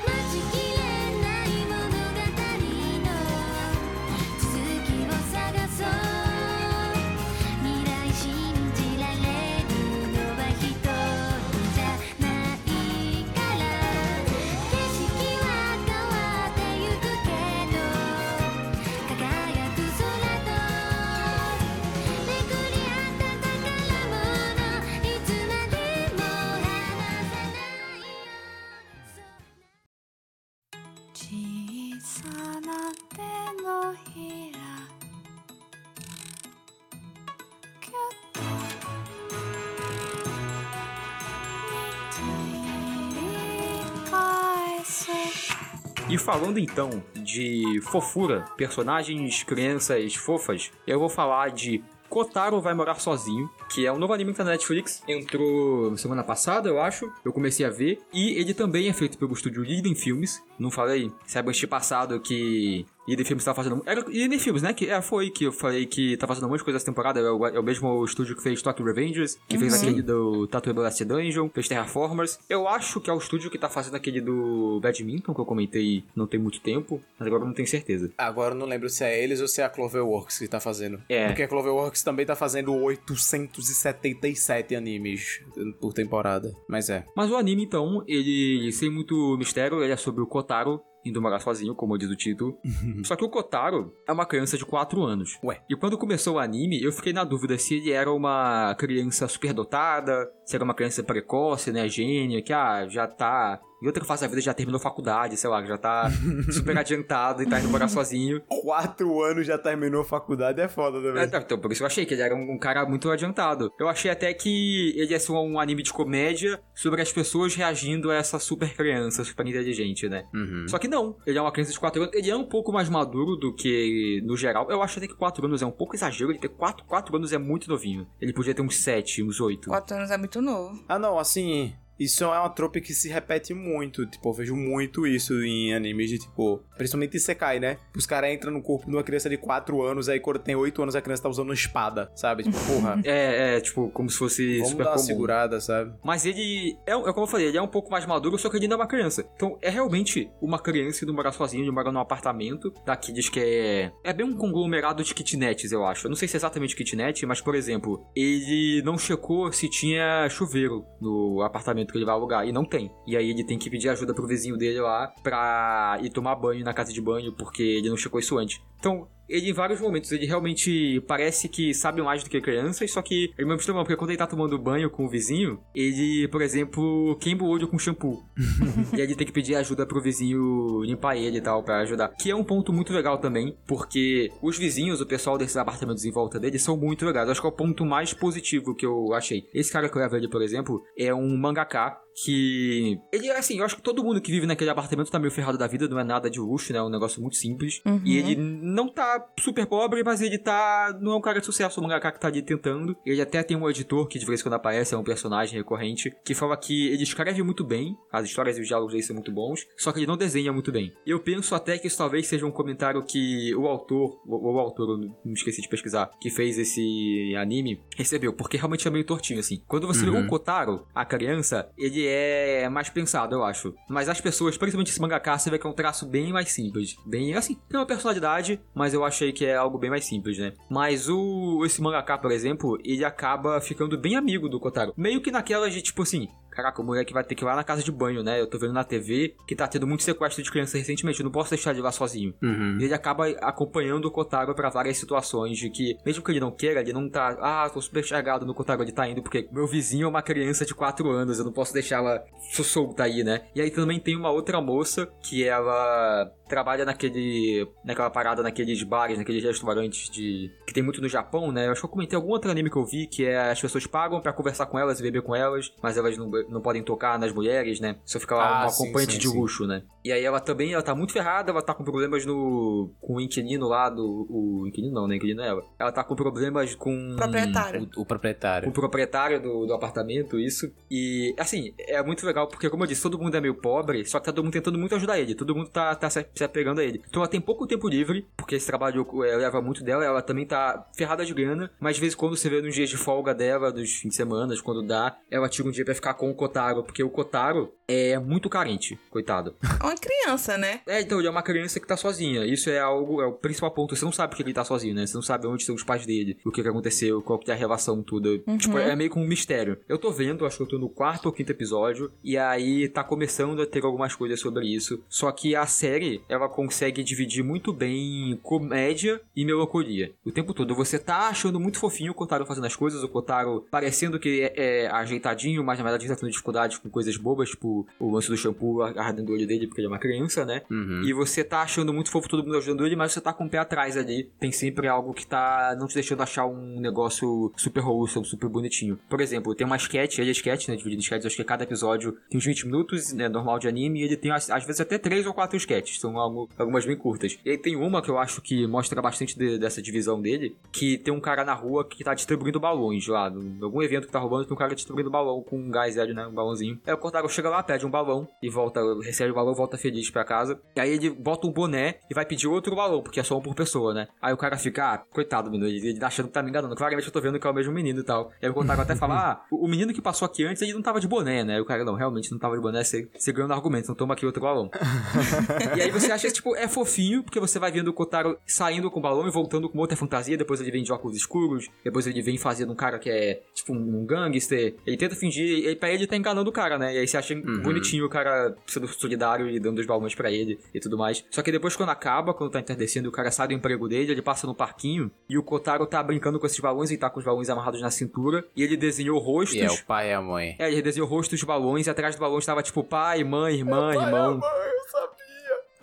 Falando 46.43 46.59
então 46.59 47.01
de 47.15 47.79
fofura, 47.83 48.41
personagens, 48.57 49.43
crianças 49.43 50.13
fofas, 50.13 50.71
eu 50.85 50.99
vou 50.99 51.07
falar 51.07 51.51
de 51.51 51.81
Kotaro 52.09 52.59
vai 52.61 52.73
morar 52.73 52.95
sozinho, 52.95 53.49
que 53.73 53.87
é 53.87 53.91
um 53.91 53.97
novo 53.97 54.13
anime 54.13 54.33
que 54.33 54.37
tá 54.37 54.43
na 54.43 54.51
Netflix. 54.51 55.01
Entrou 55.07 55.97
semana 55.97 56.23
passada, 56.23 56.69
eu 56.69 56.79
acho. 56.79 57.11
Eu 57.25 57.33
comecei 57.33 57.65
a 57.65 57.69
ver. 57.71 57.99
E 58.13 58.33
ele 58.39 58.53
também 58.53 58.87
é 58.87 58.93
feito 58.93 59.17
pelo 59.17 59.33
estúdio 59.33 59.63
Liden 59.63 59.95
Filmes. 59.95 60.43
Não 60.59 60.69
falei? 60.69 61.11
Saiba 61.25 61.49
este 61.49 61.65
passado 61.65 62.19
que 62.19 62.85
Liden 63.07 63.25
Filmes 63.25 63.43
tá 63.43 63.53
fazendo. 63.53 63.81
Era 63.85 64.01
Liden 64.07 64.39
Filmes, 64.39 64.61
né? 64.61 64.73
Que 64.73 64.89
é, 64.89 65.01
foi 65.01 65.29
que 65.29 65.45
eu 65.45 65.51
falei 65.51 65.85
que 65.85 66.15
tá 66.17 66.27
fazendo 66.27 66.45
um 66.45 66.49
monte 66.49 66.59
de 66.59 66.63
coisa 66.63 66.77
essa 66.77 66.85
temporada. 66.85 67.19
É 67.19 67.31
o, 67.31 67.47
é 67.47 67.59
o 67.59 67.63
mesmo 67.63 68.03
estúdio 68.05 68.35
que 68.35 68.43
fez 68.43 68.61
Tokyo 68.61 68.85
Revengers, 68.85 69.37
que 69.47 69.57
fez 69.57 69.73
aquele 69.73 70.01
do 70.01 70.47
Tattoo 70.47 70.73
Blast 70.73 71.03
Dungeon, 71.03 71.49
fez 71.49 71.67
Terraformers. 71.67 72.39
Eu 72.49 72.67
acho 72.67 73.01
que 73.01 73.09
é 73.09 73.13
o 73.13 73.17
estúdio 73.17 73.49
que 73.49 73.57
tá 73.57 73.69
fazendo 73.69 73.95
aquele 73.95 74.21
do 74.21 74.79
Badminton, 74.81 75.33
que 75.33 75.39
eu 75.39 75.45
comentei 75.45 76.03
não 76.15 76.27
tem 76.27 76.39
muito 76.39 76.61
tempo, 76.61 77.01
mas 77.19 77.27
agora 77.27 77.43
eu 77.43 77.47
não 77.47 77.53
tenho 77.53 77.67
certeza. 77.67 78.11
Agora 78.17 78.53
eu 78.53 78.59
não 78.59 78.65
lembro 78.65 78.89
se 78.89 79.03
é 79.03 79.21
eles 79.21 79.41
ou 79.41 79.47
se 79.47 79.61
é 79.61 79.65
a 79.65 79.69
Cloverworks 79.69 80.39
que 80.39 80.47
tá 80.47 80.59
fazendo. 80.59 81.01
É. 81.09 81.27
Porque 81.27 81.43
a 81.43 81.47
Cloverworks 81.47 82.03
também 82.03 82.25
tá 82.25 82.35
fazendo 82.35 82.73
877 82.73 84.75
animes 84.75 85.41
por 85.79 85.93
temporada. 85.93 86.53
Mas 86.67 86.89
é. 86.89 87.05
Mas 87.15 87.29
o 87.29 87.35
anime, 87.35 87.63
então, 87.63 88.03
ele, 88.07 88.71
sem 88.71 88.89
muito 88.89 89.35
mistério, 89.37 89.83
ele 89.83 89.93
é 89.93 89.97
sobre 89.97 90.21
o 90.21 90.27
Kotaro 90.27 90.81
indo 91.05 91.21
morar 91.21 91.39
sozinho, 91.39 91.75
como 91.75 91.97
diz 91.97 92.09
o 92.09 92.15
título. 92.15 92.57
Só 93.03 93.15
que 93.15 93.23
o 93.23 93.29
Kotaro 93.29 93.93
é 94.07 94.11
uma 94.11 94.25
criança 94.25 94.57
de 94.57 94.65
4 94.65 95.03
anos. 95.03 95.37
Ué. 95.43 95.61
E 95.69 95.75
quando 95.75 95.97
começou 95.97 96.35
o 96.35 96.39
anime, 96.39 96.81
eu 96.81 96.91
fiquei 96.91 97.13
na 97.13 97.23
dúvida 97.23 97.57
se 97.57 97.75
ele 97.75 97.91
era 97.91 98.11
uma 98.11 98.75
criança 98.75 99.27
superdotada, 99.27 100.29
se 100.45 100.55
era 100.55 100.63
uma 100.63 100.73
criança 100.73 101.03
precoce, 101.03 101.71
né, 101.71 101.87
gênia, 101.87 102.41
que 102.41 102.53
ah, 102.53 102.87
já 102.87 103.07
tá 103.07 103.59
em 103.83 103.87
outra 103.87 104.03
fase 104.05 104.21
da 104.21 104.27
vida, 104.27 104.41
já 104.41 104.53
terminou 104.53 104.79
faculdade, 104.79 105.35
sei 105.37 105.49
lá, 105.49 105.63
já 105.65 105.77
tá 105.77 106.09
super 106.51 106.77
adiantado 106.77 107.43
e 107.43 107.45
tá 107.45 107.59
indo 107.59 107.69
morar 107.69 107.87
sozinho. 107.89 108.41
Quatro 108.47 109.21
anos 109.23 109.45
já 109.45 109.57
terminou 109.57 110.01
a 110.01 110.05
faculdade, 110.05 110.61
é 110.61 110.67
foda 110.67 110.97
É, 110.99 111.27
também. 111.27 111.41
então, 111.45 111.59
por 111.59 111.71
isso 111.71 111.83
eu 111.83 111.87
achei 111.87 112.05
que 112.05 112.13
ele 112.13 112.21
era 112.21 112.33
um, 112.35 112.53
um 112.53 112.57
cara 112.57 112.85
muito 112.85 113.09
adiantado. 113.11 113.71
Eu 113.79 113.87
achei 113.89 114.09
até 114.09 114.33
que 114.33 114.93
ele 114.95 115.11
ia 115.11 115.19
ser 115.19 115.31
um 115.33 115.59
anime 115.59 115.83
de 115.83 115.91
comédia 115.91 116.59
sobre 116.73 117.01
as 117.01 117.11
pessoas 117.11 117.53
reagindo 117.55 118.09
a 118.09 118.15
essa 118.15 118.39
super 118.39 118.73
criança, 118.73 119.23
super 119.23 119.45
inteligente, 119.45 120.07
né? 120.07 120.25
Uhum. 120.33 120.65
Só 120.67 120.79
que 120.79 120.87
não, 120.87 121.17
ele 121.27 121.37
é 121.37 121.41
uma 121.41 121.51
criança 121.51 121.71
de 121.71 121.79
4 121.79 122.01
anos, 122.03 122.13
ele 122.15 122.29
é 122.29 122.35
um 122.35 122.45
pouco 122.45 122.71
mais 122.71 122.87
maduro 122.89 123.35
do 123.35 123.53
que 123.53 124.21
no 124.25 124.37
geral. 124.37 124.69
Eu 124.71 124.81
acho 124.81 124.97
até 124.97 125.07
que 125.07 125.15
4 125.15 125.45
anos 125.45 125.61
é 125.61 125.65
um 125.65 125.71
pouco 125.71 125.95
exagero, 125.95 126.31
ele 126.31 126.39
ter 126.39 126.49
4, 126.49 126.85
4 126.85 127.15
anos 127.15 127.33
é 127.33 127.37
muito 127.37 127.69
novinho. 127.69 128.07
Ele 128.21 128.31
podia 128.33 128.53
ter 128.53 128.61
uns 128.61 128.77
7, 128.77 129.21
uns 129.23 129.41
8. 129.41 129.69
Quatro 129.69 129.95
anos 129.97 130.09
é 130.11 130.17
muito 130.17 130.41
novo. 130.41 130.83
Ah, 130.87 130.97
não, 130.99 131.19
assim. 131.19 131.73
Isso 132.03 132.23
é 132.23 132.27
uma 132.27 132.49
trope 132.49 132.81
que 132.81 132.93
se 132.93 133.09
repete 133.09 133.53
muito. 133.53 134.05
Tipo, 134.05 134.29
eu 134.29 134.33
vejo 134.33 134.55
muito 134.55 135.07
isso 135.07 135.41
em 135.43 135.73
animes 135.73 136.09
de 136.09 136.19
tipo. 136.19 136.61
Principalmente 136.77 137.17
em 137.17 137.19
Sekai, 137.19 137.59
né? 137.59 137.77
Os 137.95 138.05
caras 138.05 138.31
entram 138.33 138.51
no 138.51 138.61
corpo 138.61 138.85
de 138.89 138.95
uma 138.95 139.03
criança 139.03 139.29
de 139.29 139.37
4 139.37 139.81
anos, 139.81 140.09
aí 140.09 140.19
quando 140.19 140.39
tem 140.39 140.55
8 140.55 140.81
anos 140.81 140.95
a 140.95 141.01
criança 141.01 141.23
tá 141.23 141.29
usando 141.29 141.47
uma 141.49 141.53
espada, 141.53 142.11
sabe? 142.15 142.43
Tipo, 142.43 142.57
porra. 142.65 143.01
É, 143.13 143.57
é, 143.57 143.61
tipo, 143.61 143.89
como 143.89 144.09
se 144.09 144.17
fosse 144.17 144.55
Vamos 144.55 144.69
super 144.69 144.83
dar 144.85 144.89
uma 144.91 144.95
comum. 144.95 145.05
segurada, 145.07 145.59
sabe? 145.61 145.93
Mas 146.03 146.25
ele, 146.25 146.77
é, 146.85 146.93
é 146.93 147.13
como 147.13 147.21
eu 147.23 147.27
falei, 147.27 147.47
ele 147.47 147.57
é 147.57 147.61
um 147.61 147.67
pouco 147.67 147.91
mais 147.91 148.05
maduro, 148.05 148.37
só 148.37 148.49
que 148.49 148.55
ele 148.55 148.65
ainda 148.65 148.75
é 148.75 148.77
uma 148.77 148.87
criança. 148.87 149.25
Então 149.35 149.57
é 149.61 149.69
realmente 149.69 150.31
uma 150.41 150.57
criança 150.57 151.03
indo 151.03 151.13
morar 151.13 151.31
sozinho, 151.31 151.63
ele 151.63 151.71
mora 151.71 151.91
num 151.91 151.99
apartamento 151.99 152.73
daqueles 152.85 153.29
que 153.29 153.39
é. 153.39 153.91
É 154.03 154.13
bem 154.13 154.25
um 154.25 154.35
conglomerado 154.35 155.03
de 155.03 155.13
kitnets, 155.13 155.71
eu 155.71 155.85
acho. 155.85 156.07
Eu 156.07 156.09
não 156.09 156.15
sei 156.15 156.27
se 156.27 156.35
é 156.35 156.39
exatamente 156.39 156.75
kitnet, 156.75 157.25
mas 157.25 157.41
por 157.41 157.55
exemplo, 157.55 158.05
ele 158.15 158.81
não 158.83 158.97
checou 158.97 159.51
se 159.51 159.69
tinha 159.69 160.27
chuveiro 160.29 160.85
no 160.99 161.41
apartamento 161.41 161.92
que 161.93 161.97
ele 161.97 162.05
vai 162.05 162.15
alugar, 162.15 162.45
e 162.45 162.51
não 162.51 162.65
tem. 162.65 162.91
E 163.07 163.15
aí 163.15 163.29
ele 163.29 163.43
tem 163.43 163.57
que 163.57 163.69
pedir 163.69 163.89
ajuda 163.89 164.13
pro 164.13 164.27
vizinho 164.27 164.57
dele 164.57 164.81
lá 164.81 165.07
pra 165.23 165.97
ir 166.01 166.09
tomar 166.09 166.35
banho 166.35 166.65
na 166.65 166.73
casa 166.73 166.91
de 166.91 167.01
banho, 167.01 167.31
porque 167.31 167.63
ele 167.63 167.89
não 167.89 167.95
checou 167.95 168.19
isso 168.19 168.37
antes. 168.37 168.59
Então, 168.79 169.07
ele 169.27 169.49
em 169.49 169.53
vários 169.53 169.79
momentos, 169.79 170.11
ele 170.11 170.25
realmente 170.25 171.01
parece 171.07 171.47
que 171.47 171.73
sabe 171.73 172.01
mais 172.01 172.23
do 172.23 172.29
que 172.29 172.41
crianças, 172.41 172.91
só 172.91 173.01
que 173.01 173.33
ele 173.37 173.47
me 173.47 173.73
mal, 173.73 173.83
porque 173.83 173.95
quando 173.95 174.11
ele 174.11 174.17
tá 174.17 174.27
tomando 174.27 174.57
banho 174.57 174.89
com 174.89 175.05
o 175.05 175.09
vizinho, 175.09 175.59
ele, 175.73 176.27
por 176.27 176.41
exemplo, 176.41 177.17
queima 177.19 177.43
o 177.43 177.47
olho 177.47 177.67
com 177.67 177.79
shampoo. 177.79 178.23
e 178.93 178.97
aí 178.97 179.01
ele 179.01 179.15
tem 179.15 179.27
que 179.27 179.33
pedir 179.33 179.55
ajuda 179.55 179.85
pro 179.85 180.01
vizinho 180.01 180.83
limpar 180.83 181.15
ele 181.15 181.37
e 181.37 181.41
tal, 181.41 181.63
pra 181.63 181.79
ajudar. 181.79 182.09
Que 182.09 182.31
é 182.31 182.35
um 182.35 182.43
ponto 182.43 182.73
muito 182.73 182.93
legal 182.93 183.17
também, 183.17 183.57
porque 183.65 184.29
os 184.41 184.57
vizinhos, 184.57 185.01
o 185.01 185.05
pessoal 185.05 185.37
desses 185.37 185.57
apartamentos 185.57 186.05
em 186.05 186.11
volta 186.11 186.39
dele, 186.39 186.59
são 186.59 186.77
muito 186.77 187.05
legais. 187.05 187.29
Acho 187.29 187.41
que 187.41 187.47
é 187.47 187.49
o 187.49 187.53
ponto 187.53 187.85
mais 187.85 188.13
positivo 188.13 188.75
que 188.75 188.85
eu 188.85 189.13
achei. 189.13 189.47
Esse 189.53 189.71
cara 189.71 189.89
que 189.89 189.97
eu 189.97 190.01
leva 190.01 190.17
ele, 190.17 190.29
por 190.29 190.41
exemplo, 190.41 190.81
é 190.97 191.13
um 191.13 191.37
mangaká 191.37 192.02
que. 192.23 192.99
Ele 193.11 193.27
é 193.27 193.37
assim, 193.37 193.59
eu 193.59 193.65
acho 193.65 193.75
que 193.75 193.81
todo 193.81 194.03
mundo 194.03 194.21
que 194.21 194.31
vive 194.31 194.45
naquele 194.45 194.69
apartamento 194.69 195.09
tá 195.11 195.19
meio 195.19 195.31
ferrado 195.31 195.57
da 195.57 195.67
vida, 195.67 195.87
não 195.87 195.99
é 195.99 196.03
nada 196.03 196.29
de 196.29 196.39
luxo, 196.39 196.71
né? 196.73 196.79
É 196.79 196.83
um 196.83 196.89
negócio 196.89 197.21
muito 197.21 197.35
simples. 197.37 197.81
Uhum. 197.85 198.01
E 198.05 198.17
ele 198.17 198.35
não 198.35 198.87
tá 198.87 199.25
super 199.39 199.65
pobre, 199.65 200.03
mas 200.03 200.21
ele 200.21 200.37
tá. 200.37 200.97
Não 201.01 201.13
é 201.13 201.15
um 201.15 201.21
cara 201.21 201.39
de 201.39 201.45
sucesso, 201.45 201.79
é 201.79 201.83
um 201.83 201.87
mangaka 201.87 202.11
que 202.11 202.19
tá 202.19 202.27
ali 202.27 202.41
tentando. 202.41 202.95
Ele 203.05 203.21
até 203.21 203.41
tem 203.43 203.57
um 203.57 203.69
editor 203.69 204.07
que 204.07 204.19
de 204.19 204.25
vez 204.25 204.39
em 204.39 204.43
quando 204.43 204.53
aparece, 204.55 204.93
é 204.93 204.97
um 204.97 205.03
personagem 205.03 205.57
recorrente, 205.57 206.13
que 206.23 206.33
fala 206.33 206.55
que 206.57 206.87
ele 206.87 207.03
escreve 207.03 207.41
muito 207.43 207.63
bem, 207.63 207.95
as 208.11 208.25
histórias 208.25 208.57
e 208.57 208.61
os 208.61 208.67
diálogos 208.67 208.93
dele 208.93 209.03
são 209.03 209.15
muito 209.15 209.31
bons, 209.31 209.65
só 209.77 209.91
que 209.91 209.99
ele 209.99 210.07
não 210.07 210.17
desenha 210.17 210.51
muito 210.53 210.71
bem. 210.71 210.93
E 211.05 211.11
eu 211.11 211.19
penso 211.19 211.55
até 211.55 211.77
que 211.77 211.87
isso 211.87 211.97
talvez 211.97 212.27
seja 212.27 212.45
um 212.45 212.51
comentário 212.51 213.03
que 213.03 213.53
o 213.55 213.67
autor, 213.67 214.21
o, 214.25 214.53
o 214.53 214.59
autor, 214.59 214.89
eu 214.89 214.97
não 215.25 215.33
esqueci 215.33 215.61
de 215.61 215.67
pesquisar, 215.69 216.11
que 216.19 216.29
fez 216.29 216.57
esse 216.57 217.35
anime, 217.37 217.81
recebeu, 217.95 218.33
porque 218.33 218.57
realmente 218.57 218.87
é 218.87 218.91
meio 218.91 219.05
tortinho, 219.05 219.39
assim. 219.39 219.61
Quando 219.67 219.87
você 219.87 220.05
vê 220.05 220.13
Uhum. 220.13 220.25
o 220.25 220.27
Kotaro, 220.27 220.85
a 220.93 221.03
criança, 221.05 221.69
ele 221.77 222.02
é 222.07 222.69
mais 222.69 222.89
pensado, 222.89 223.35
eu 223.35 223.43
acho. 223.43 223.73
Mas 223.89 224.09
as 224.09 224.21
pessoas, 224.21 224.57
principalmente 224.57 224.91
esse 224.91 225.01
mangaka, 225.01 225.37
você 225.37 225.49
vê 225.49 225.57
que 225.57 225.65
é 225.65 225.69
um 225.69 225.73
traço 225.73 226.05
bem 226.05 226.31
mais 226.31 226.51
simples. 226.51 226.95
Bem, 227.05 227.33
assim, 227.35 227.57
tem 227.69 227.79
uma 227.79 227.85
personalidade, 227.85 228.59
mas 228.73 228.93
eu 228.93 229.03
achei 229.03 229.31
que 229.31 229.45
é 229.45 229.55
algo 229.55 229.77
bem 229.77 229.89
mais 229.89 230.05
simples, 230.05 230.37
né? 230.37 230.53
Mas 230.69 231.09
o 231.09 231.63
esse 231.65 231.81
mangaka, 231.81 232.17
por 232.17 232.31
exemplo, 232.31 232.77
ele 232.83 233.05
acaba 233.05 233.59
ficando 233.61 233.97
bem 233.97 234.15
amigo 234.15 234.49
do 234.49 234.59
Kotaro. 234.59 234.93
Meio 234.97 235.21
que 235.21 235.31
naquela 235.31 235.69
de, 235.69 235.81
tipo 235.81 236.01
assim, 236.03 236.27
Caraca, 236.53 236.81
o 236.81 236.85
moleque 236.85 237.13
vai 237.13 237.23
ter 237.23 237.35
que 237.35 237.43
ir 237.43 237.45
lá 237.45 237.55
na 237.55 237.63
casa 237.63 237.81
de 237.81 237.91
banho, 237.91 238.21
né? 238.21 238.39
Eu 238.39 238.47
tô 238.47 238.59
vendo 238.59 238.73
na 238.73 238.83
TV 238.83 239.35
que 239.47 239.55
tá 239.55 239.67
tendo 239.67 239.87
muito 239.87 240.03
sequestro 240.03 240.43
de 240.43 240.51
criança 240.51 240.77
recentemente. 240.77 241.19
Eu 241.19 241.23
não 241.23 241.31
posso 241.31 241.49
deixar 241.49 241.71
ele 241.71 241.81
lá 241.81 241.91
sozinho. 241.91 242.33
Uhum. 242.41 242.77
E 242.79 242.85
ele 242.85 242.93
acaba 242.93 243.27
acompanhando 243.41 244.05
o 244.05 244.11
Kotaro 244.11 244.53
pra 244.53 244.69
várias 244.69 244.97
situações 244.97 245.57
de 245.57 245.69
que, 245.69 245.97
mesmo 246.05 246.23
que 246.23 246.31
ele 246.31 246.39
não 246.39 246.51
queira, 246.51 246.81
ele 246.81 246.93
não 246.93 247.09
tá. 247.09 247.37
Ah, 247.41 247.69
tô 247.69 247.81
super 247.81 248.03
chegado 248.03 248.45
no 248.45 248.53
Kotaro, 248.53 248.83
ele 248.83 248.91
tá 248.91 249.07
indo, 249.07 249.21
porque 249.21 249.47
meu 249.51 249.65
vizinho 249.65 250.05
é 250.05 250.07
uma 250.07 250.21
criança 250.21 250.65
de 250.65 250.75
4 250.75 251.09
anos, 251.09 251.39
eu 251.39 251.45
não 251.45 251.51
posso 251.51 251.73
deixar 251.73 251.97
ela 251.97 252.23
solta 252.51 253.03
aí, 253.03 253.23
né? 253.23 253.45
E 253.55 253.61
aí 253.61 253.71
também 253.71 253.99
tem 253.99 254.15
uma 254.15 254.29
outra 254.29 254.61
moça 254.61 255.07
que 255.21 255.43
ela 255.43 256.31
trabalha 256.53 256.85
naquele. 256.85 257.67
naquela 257.83 258.11
parada, 258.11 258.43
naqueles 258.43 258.83
bares, 258.83 259.17
naqueles 259.17 259.43
restaurantes 259.43 260.07
de. 260.09 260.51
que 260.67 260.73
tem 260.73 260.83
muito 260.83 261.01
no 261.01 261.09
Japão, 261.09 261.51
né? 261.51 261.65
Eu 261.65 261.71
acho 261.71 261.81
que 261.81 261.85
eu 261.85 261.89
comentei 261.89 262.15
algum 262.15 262.29
outro 262.29 262.51
anime 262.51 262.69
que 262.69 262.77
eu 262.77 262.85
vi 262.85 263.07
que 263.07 263.25
é 263.25 263.49
as 263.49 263.59
pessoas 263.59 263.87
pagam 263.87 264.21
pra 264.21 264.31
conversar 264.31 264.67
com 264.67 264.77
elas 264.77 264.99
e 264.99 265.03
beber 265.03 265.23
com 265.23 265.35
elas, 265.35 265.73
mas 265.81 265.97
elas 265.97 266.15
não, 266.15 266.29
não 266.49 266.61
podem 266.61 266.83
tocar 266.83 267.17
nas 267.17 267.33
mulheres, 267.33 267.79
né? 267.79 267.95
Só 268.05 268.19
fica 268.19 268.35
lá 268.35 268.63
Ah, 268.63 268.65
um 268.67 268.69
sim, 268.69 268.83
acompanhante 268.83 269.13
sim, 269.13 269.19
de 269.19 269.27
sim. 269.29 269.39
luxo, 269.39 269.65
né? 269.65 269.83
E 270.05 270.11
aí 270.11 270.23
ela 270.23 270.39
também, 270.39 270.73
ela 270.73 270.83
tá 270.83 270.93
muito 270.93 271.13
ferrada, 271.13 271.51
ela 271.51 271.61
tá 271.61 271.73
com 271.73 271.83
problemas 271.83 272.23
no. 272.25 272.91
com 273.01 273.15
o 273.15 273.21
inquilino 273.21 273.67
lá 273.67 273.89
do. 273.89 274.27
O 274.29 274.67
inquilino 274.67 274.93
não, 274.93 275.07
né? 275.07 275.15
Inquilino 275.15 275.41
é 275.41 275.47
ela. 275.47 275.63
Ela 275.79 275.91
tá 275.91 276.03
com 276.03 276.15
problemas 276.15 276.75
com. 276.75 277.15
Proprietário. 277.15 277.89
O, 277.97 278.01
o 278.01 278.05
proprietário. 278.05 278.69
O 278.69 278.71
proprietário 278.71 279.41
do, 279.41 279.65
do 279.65 279.73
apartamento, 279.73 280.39
isso. 280.39 280.71
E, 280.91 281.33
assim, 281.39 281.73
é 281.79 282.01
muito 282.03 282.25
legal, 282.25 282.47
porque, 282.47 282.69
como 282.69 282.83
eu 282.83 282.87
disse, 282.87 283.01
todo 283.01 283.17
mundo 283.17 283.35
é 283.35 283.41
meio 283.41 283.55
pobre, 283.55 284.05
só 284.05 284.19
que 284.19 284.25
tá 284.25 284.31
todo 284.33 284.43
mundo 284.43 284.53
tentando 284.53 284.77
muito 284.77 284.95
ajudar 284.95 285.19
ele. 285.19 285.33
Todo 285.35 285.55
mundo 285.55 285.69
tá, 285.69 285.95
tá 285.95 286.09
se, 286.09 286.23
se 286.43 286.45
apegando 286.45 286.79
a 286.79 286.83
ele. 286.83 287.01
Então 287.09 287.21
ela 287.21 287.29
tem 287.29 287.41
pouco 287.41 287.65
tempo 287.65 287.87
livre, 287.87 288.27
porque 288.35 288.55
esse 288.55 288.67
trabalho 288.67 289.07
é, 289.23 289.35
leva 289.35 289.61
muito 289.61 289.83
dela. 289.83 290.03
Ela 290.03 290.21
também 290.21 290.45
tá 290.45 290.87
ferrada 290.95 291.25
de 291.25 291.33
grana, 291.33 291.71
mas 291.79 291.95
de 291.95 292.01
vez 292.01 292.13
em 292.13 292.17
quando 292.17 292.35
você 292.35 292.49
vê 292.49 292.61
nos 292.61 292.75
dias 292.75 292.89
de 292.89 292.97
folga 292.97 293.33
dela, 293.33 293.71
dos 293.71 293.91
fins 293.93 294.09
de 294.09 294.15
semana, 294.15 294.53
quando 294.63 294.83
dá, 294.83 295.17
ela 295.29 295.49
tira 295.49 295.67
um 295.67 295.71
dia 295.71 295.83
pra 295.83 295.95
ficar 295.95 296.13
com 296.13 296.29
o 296.29 296.35
Kotaro, 296.35 296.83
porque 296.83 297.03
o 297.03 297.09
Kotaro 297.09 297.73
é 297.87 298.17
muito 298.19 298.49
carente, 298.49 298.99
coitado. 299.09 299.55
É 299.83 299.85
uma 299.85 299.95
criança, 299.95 300.57
né? 300.57 300.79
É, 300.87 301.01
então, 301.01 301.19
ele 301.19 301.27
é 301.27 301.31
uma 301.31 301.43
criança 301.43 301.77
que 301.77 301.85
tá 301.85 301.97
sozinha. 301.97 302.45
Isso 302.45 302.69
é 302.69 302.79
algo, 302.79 303.21
é 303.21 303.25
o 303.25 303.33
principal 303.33 303.69
ponto. 303.71 303.95
Você 303.95 304.05
não 304.05 304.13
sabe 304.13 304.29
porque 304.29 304.41
ele 304.41 304.53
tá 304.53 304.63
sozinho, 304.63 304.95
né? 304.95 305.05
Você 305.05 305.15
não 305.15 305.21
sabe 305.21 305.45
onde 305.45 305.63
estão 305.63 305.75
os 305.75 305.83
pais 305.83 306.05
dele, 306.05 306.37
o 306.45 306.51
que, 306.51 306.61
que 306.61 306.69
aconteceu, 306.69 307.21
qual 307.21 307.37
que 307.37 307.51
é 307.51 307.53
a 307.53 307.57
relação 307.57 308.01
toda. 308.01 308.37
Tipo, 308.57 308.77
é 308.77 308.95
meio 308.95 309.09
que 309.09 309.19
um 309.19 309.27
mistério. 309.27 309.77
Eu 309.89 309.97
tô 309.97 310.09
vendo, 310.09 310.45
acho 310.45 310.55
que 310.55 310.63
eu 310.63 310.67
tô 310.67 310.77
no 310.77 310.87
quarto 310.87 311.25
ou 311.25 311.33
quinto 311.33 311.51
episódio, 311.51 312.11
e 312.23 312.37
aí 312.37 312.87
tá 312.87 313.03
começando 313.03 313.61
a 313.61 313.65
ter 313.65 313.83
algumas 313.83 314.15
coisas 314.15 314.39
sobre 314.39 314.67
isso. 314.67 315.03
Só 315.09 315.29
que 315.31 315.53
a 315.53 315.65
série, 315.65 316.23
ela 316.33 316.49
consegue 316.49 317.03
dividir 317.03 317.43
muito 317.43 317.71
bem 317.71 318.39
comédia 318.41 319.21
e 319.35 319.45
melancolia. 319.45 320.11
O 320.25 320.31
tempo 320.31 320.53
todo. 320.53 320.75
Você 320.75 320.97
tá 320.97 321.27
achando 321.27 321.59
muito 321.59 321.79
fofinho 321.79 322.11
o 322.11 322.15
Kotaro 322.15 322.45
fazendo 322.45 322.65
as 322.65 322.75
coisas, 322.75 323.03
o 323.03 323.09
Kotaro 323.09 323.65
parecendo 323.69 324.19
que 324.19 324.41
é, 324.41 324.53
é 324.83 324.87
ajeitadinho, 324.87 325.63
mas 325.63 325.77
na 325.77 325.83
verdade 325.83 326.05
ele 326.05 326.13
tá 326.13 326.19
tendo 326.19 326.31
dificuldade 326.31 326.79
com 326.79 326.89
coisas 326.89 327.15
bobas, 327.17 327.49
tipo 327.49 327.85
o 327.99 328.11
lance 328.11 328.29
do 328.29 328.37
shampoo 328.37 328.81
ardendo 328.81 329.29
o 329.29 329.33
olho 329.33 329.47
dele, 329.47 329.67
porque 329.67 329.81
ele 329.81 329.87
é 329.87 329.89
uma 329.89 329.99
criança, 329.99 330.45
né? 330.45 330.63
Uhum. 330.69 331.03
E 331.03 331.13
você 331.13 331.43
tá 331.43 331.61
achando 331.61 331.93
muito 331.93 332.09
fofo 332.09 332.27
todo 332.27 332.43
mundo 332.43 332.57
ajudando 332.57 332.85
ele, 332.85 332.95
mas 332.95 333.11
você 333.11 333.21
tá 333.21 333.33
com 333.33 333.45
o 333.45 333.49
pé 333.49 333.59
atrás 333.59 333.97
ali. 333.97 334.29
Tem 334.39 334.51
sempre 334.51 334.87
algo 334.87 335.13
que 335.13 335.25
tá 335.25 335.75
não 335.79 335.87
te 335.87 335.93
deixando 335.93 336.23
achar 336.23 336.45
um 336.45 336.79
negócio 336.79 337.51
super 337.55 337.83
wholesome, 337.83 338.25
super 338.25 338.49
bonitinho. 338.49 338.97
Por 339.09 339.21
exemplo, 339.21 339.53
tem 339.53 339.65
uma 339.65 339.77
sketch, 339.77 340.19
ele 340.19 340.29
é 340.29 340.31
sketch, 340.31 340.67
né? 340.67 340.75
Dividido 340.75 340.99
em 340.99 341.03
sketches, 341.03 341.25
acho 341.27 341.35
que 341.35 341.43
cada 341.43 341.63
episódio 341.63 342.17
tem 342.29 342.37
uns 342.37 342.45
20 342.45 342.65
minutos, 342.65 343.13
né? 343.13 343.29
Normal 343.29 343.59
de 343.59 343.67
anime, 343.67 344.01
e 344.01 344.03
ele 344.03 344.17
tem 344.17 344.31
às 344.31 344.49
às 344.49 344.65
vezes 344.65 344.81
até 344.81 344.97
3 344.97 345.25
ou 345.25 345.33
4 345.33 345.57
sketches. 345.57 345.99
São 345.99 346.12
algo, 346.19 346.49
algumas 346.57 346.85
bem 346.85 346.95
curtas. 346.95 347.37
E 347.45 347.49
aí 347.51 347.57
tem 347.57 347.75
uma 347.75 348.01
que 348.01 348.09
eu 348.09 348.17
acho 348.17 348.41
que 348.41 348.65
mostra 348.67 349.01
bastante 349.01 349.37
de- 349.37 349.57
dessa 349.57 349.81
divisão 349.81 350.21
dele, 350.21 350.55
que 350.71 350.97
tem 350.97 351.13
um 351.13 351.19
cara 351.19 351.43
na 351.43 351.53
rua 351.53 351.85
que 351.85 352.03
tá 352.03 352.13
distribuindo 352.13 352.59
balões 352.59 353.07
lá. 353.07 353.29
Em 353.29 353.61
algum 353.61 353.81
evento 353.81 354.07
que 354.07 354.11
tá 354.13 354.19
roubando, 354.19 354.45
tem 354.45 354.53
um 354.53 354.57
cara 354.57 354.75
distribuindo 354.75 355.09
balão 355.09 355.41
com 355.41 355.57
um 355.57 355.69
gás 355.69 355.97
hélio, 355.97 356.13
né? 356.13 356.25
Um 356.27 356.33
balãozinho. 356.33 356.79
Aí 356.85 356.93
o 356.93 356.97
Kotaro 356.97 357.27
chega 357.29 357.49
lá, 357.49 357.61
pede 357.63 357.85
um 357.85 357.89
balão 357.89 358.27
e 358.41 358.49
volta, 358.49 358.81
recebe 359.01 359.31
o 359.31 359.35
balão, 359.35 359.53
volta 359.53 359.77
feliz 359.77 360.09
pra 360.09 360.23
casa. 360.23 360.59
E 360.75 360.79
aí 360.79 360.91
ele 360.91 361.09
bota 361.09 361.47
um 361.47 361.51
boné 361.51 361.95
e 362.09 362.13
vai 362.13 362.25
pedir 362.25 362.47
outro 362.47 362.75
balão, 362.75 363.01
porque 363.01 363.19
é 363.19 363.23
só 363.23 363.37
um 363.37 363.41
por 363.41 363.55
pessoa, 363.55 363.93
né? 363.93 364.07
Aí 364.21 364.33
o 364.33 364.37
cara 364.37 364.57
fica, 364.57 364.93
ah, 364.93 364.97
coitado, 364.97 365.49
menino, 365.49 365.67
ele, 365.69 365.89
ele 365.89 365.99
tá 365.99 366.07
achando 366.07 366.27
que 366.27 366.33
tá 366.33 366.41
me 366.41 366.49
enganando. 366.49 366.75
Claramente 366.75 367.07
eu 367.07 367.13
tô 367.13 367.21
vendo 367.21 367.39
que 367.39 367.47
é 367.47 367.49
o 367.49 367.53
mesmo 367.53 367.73
menino 367.73 367.99
e 367.99 368.03
tal. 368.03 368.31
E 368.41 368.45
aí 368.45 368.51
o 368.51 368.53
Kotaro 368.53 368.81
até 368.81 368.95
fala, 368.95 369.15
ah, 369.15 369.45
o, 369.51 369.67
menino 369.67 369.93
que 369.93 370.01
passou 370.01 370.25
aqui 370.25 370.43
antes, 370.43 370.61
ele 370.61 370.73
não 370.73 370.81
tava 370.81 370.99
de 370.99 371.07
boné, 371.07 371.43
né? 371.43 371.55
Aí 371.55 371.61
o 371.61 371.65
cara, 371.65 371.83
não, 371.83 371.95
realmente 371.95 372.31
não 372.31 372.39
tava 372.39 372.55
de 372.55 372.61
boné, 372.61 372.83
você, 372.83 373.07
você 373.17 373.31
ganhou 373.31 373.47
no 373.47 373.53
argumento, 373.53 373.83
então 373.83 373.95
toma 373.95 374.13
aqui 374.13 374.25
outro 374.25 374.41
balão. 374.41 374.69
e 375.77 375.81
aí 375.81 375.91
você 376.03 376.11
acha 376.11 376.27
que, 376.27 376.33
tipo, 376.33 376.55
é 376.55 376.67
fofinho, 376.67 377.23
porque 377.23 377.39
você 377.39 377.59
vai 377.59 377.71
vendo 377.71 377.87
o 377.87 377.93
Kotaro 377.93 378.37
saindo 378.45 378.89
com 378.91 378.99
o 378.99 379.01
balão 379.01 379.27
e 379.27 379.31
voltando 379.31 379.69
com 379.69 379.77
outra 379.79 379.97
fantasia, 379.97 380.37
depois 380.37 380.61
ele 380.61 380.71
vem 380.71 380.83
de 380.83 380.91
óculos 380.91 381.15
escuros, 381.17 381.69
depois 381.83 382.07
ele 382.07 382.21
vem 382.21 382.37
fazendo 382.37 382.71
um 382.71 382.75
cara 382.75 382.99
que 382.99 383.09
é, 383.09 383.41
tipo, 383.53 383.73
um 383.73 384.05
gangster. 384.05 384.75
Ele 384.85 384.97
tenta 384.97 385.15
fingir, 385.15 385.67
e 385.69 385.75
pra 385.75 385.91
ele 385.91 386.07
tá 386.07 386.15
enganando 386.15 386.49
o 386.49 386.53
cara, 386.53 386.77
né? 386.77 386.95
E 386.95 386.97
aí 386.99 387.07
você 387.07 387.17
acha 387.17 387.35
bonitinho 387.63 388.05
o 388.05 388.09
cara 388.09 388.55
sendo 388.67 388.87
solidário 388.87 389.49
e 389.49 389.59
dando 389.59 389.79
os 389.79 389.85
balões 389.85 390.15
pra 390.15 390.31
ele 390.31 390.59
e 390.73 390.79
tudo 390.79 390.97
mais. 390.97 391.23
Só 391.31 391.41
que 391.41 391.51
depois, 391.51 391.75
quando 391.75 391.89
acaba, 391.89 392.33
quando 392.33 392.51
tá 392.51 392.59
entardecendo, 392.59 393.07
o 393.07 393.11
cara 393.11 393.31
sai 393.31 393.47
do 393.47 393.53
emprego 393.53 393.87
dele, 393.87 394.11
ele 394.11 394.21
passa 394.21 394.45
no 394.47 394.55
parquinho 394.55 395.11
e 395.29 395.37
o 395.37 395.43
Kotaro 395.43 395.85
tá 395.85 396.01
brincando 396.03 396.39
com 396.39 396.45
esses 396.45 396.59
balões 396.59 396.91
e 396.91 396.97
tá 396.97 397.09
com 397.09 397.19
os 397.19 397.25
balões 397.25 397.49
amarrados 397.49 397.81
na 397.81 397.89
cintura. 397.91 398.45
E 398.55 398.63
ele 398.63 398.77
desenhou 398.77 399.19
rostos. 399.19 399.55
E 399.55 399.61
é 399.61 399.71
o 399.71 399.85
pai 399.85 400.09
e 400.09 400.13
a 400.13 400.21
mãe. 400.21 400.55
É, 400.59 400.71
ele 400.71 400.81
desenhou 400.81 401.07
rostos 401.07 401.41
balões 401.43 401.87
e 401.87 401.89
atrás 401.89 402.15
do 402.15 402.19
balão 402.19 402.39
estava 402.39 402.61
tipo 402.61 402.83
pai, 402.83 403.23
mãe, 403.23 403.55
irmã, 403.55 403.93
irmão. 403.93 404.35
eu 404.35 404.41
sabia. 404.41 404.72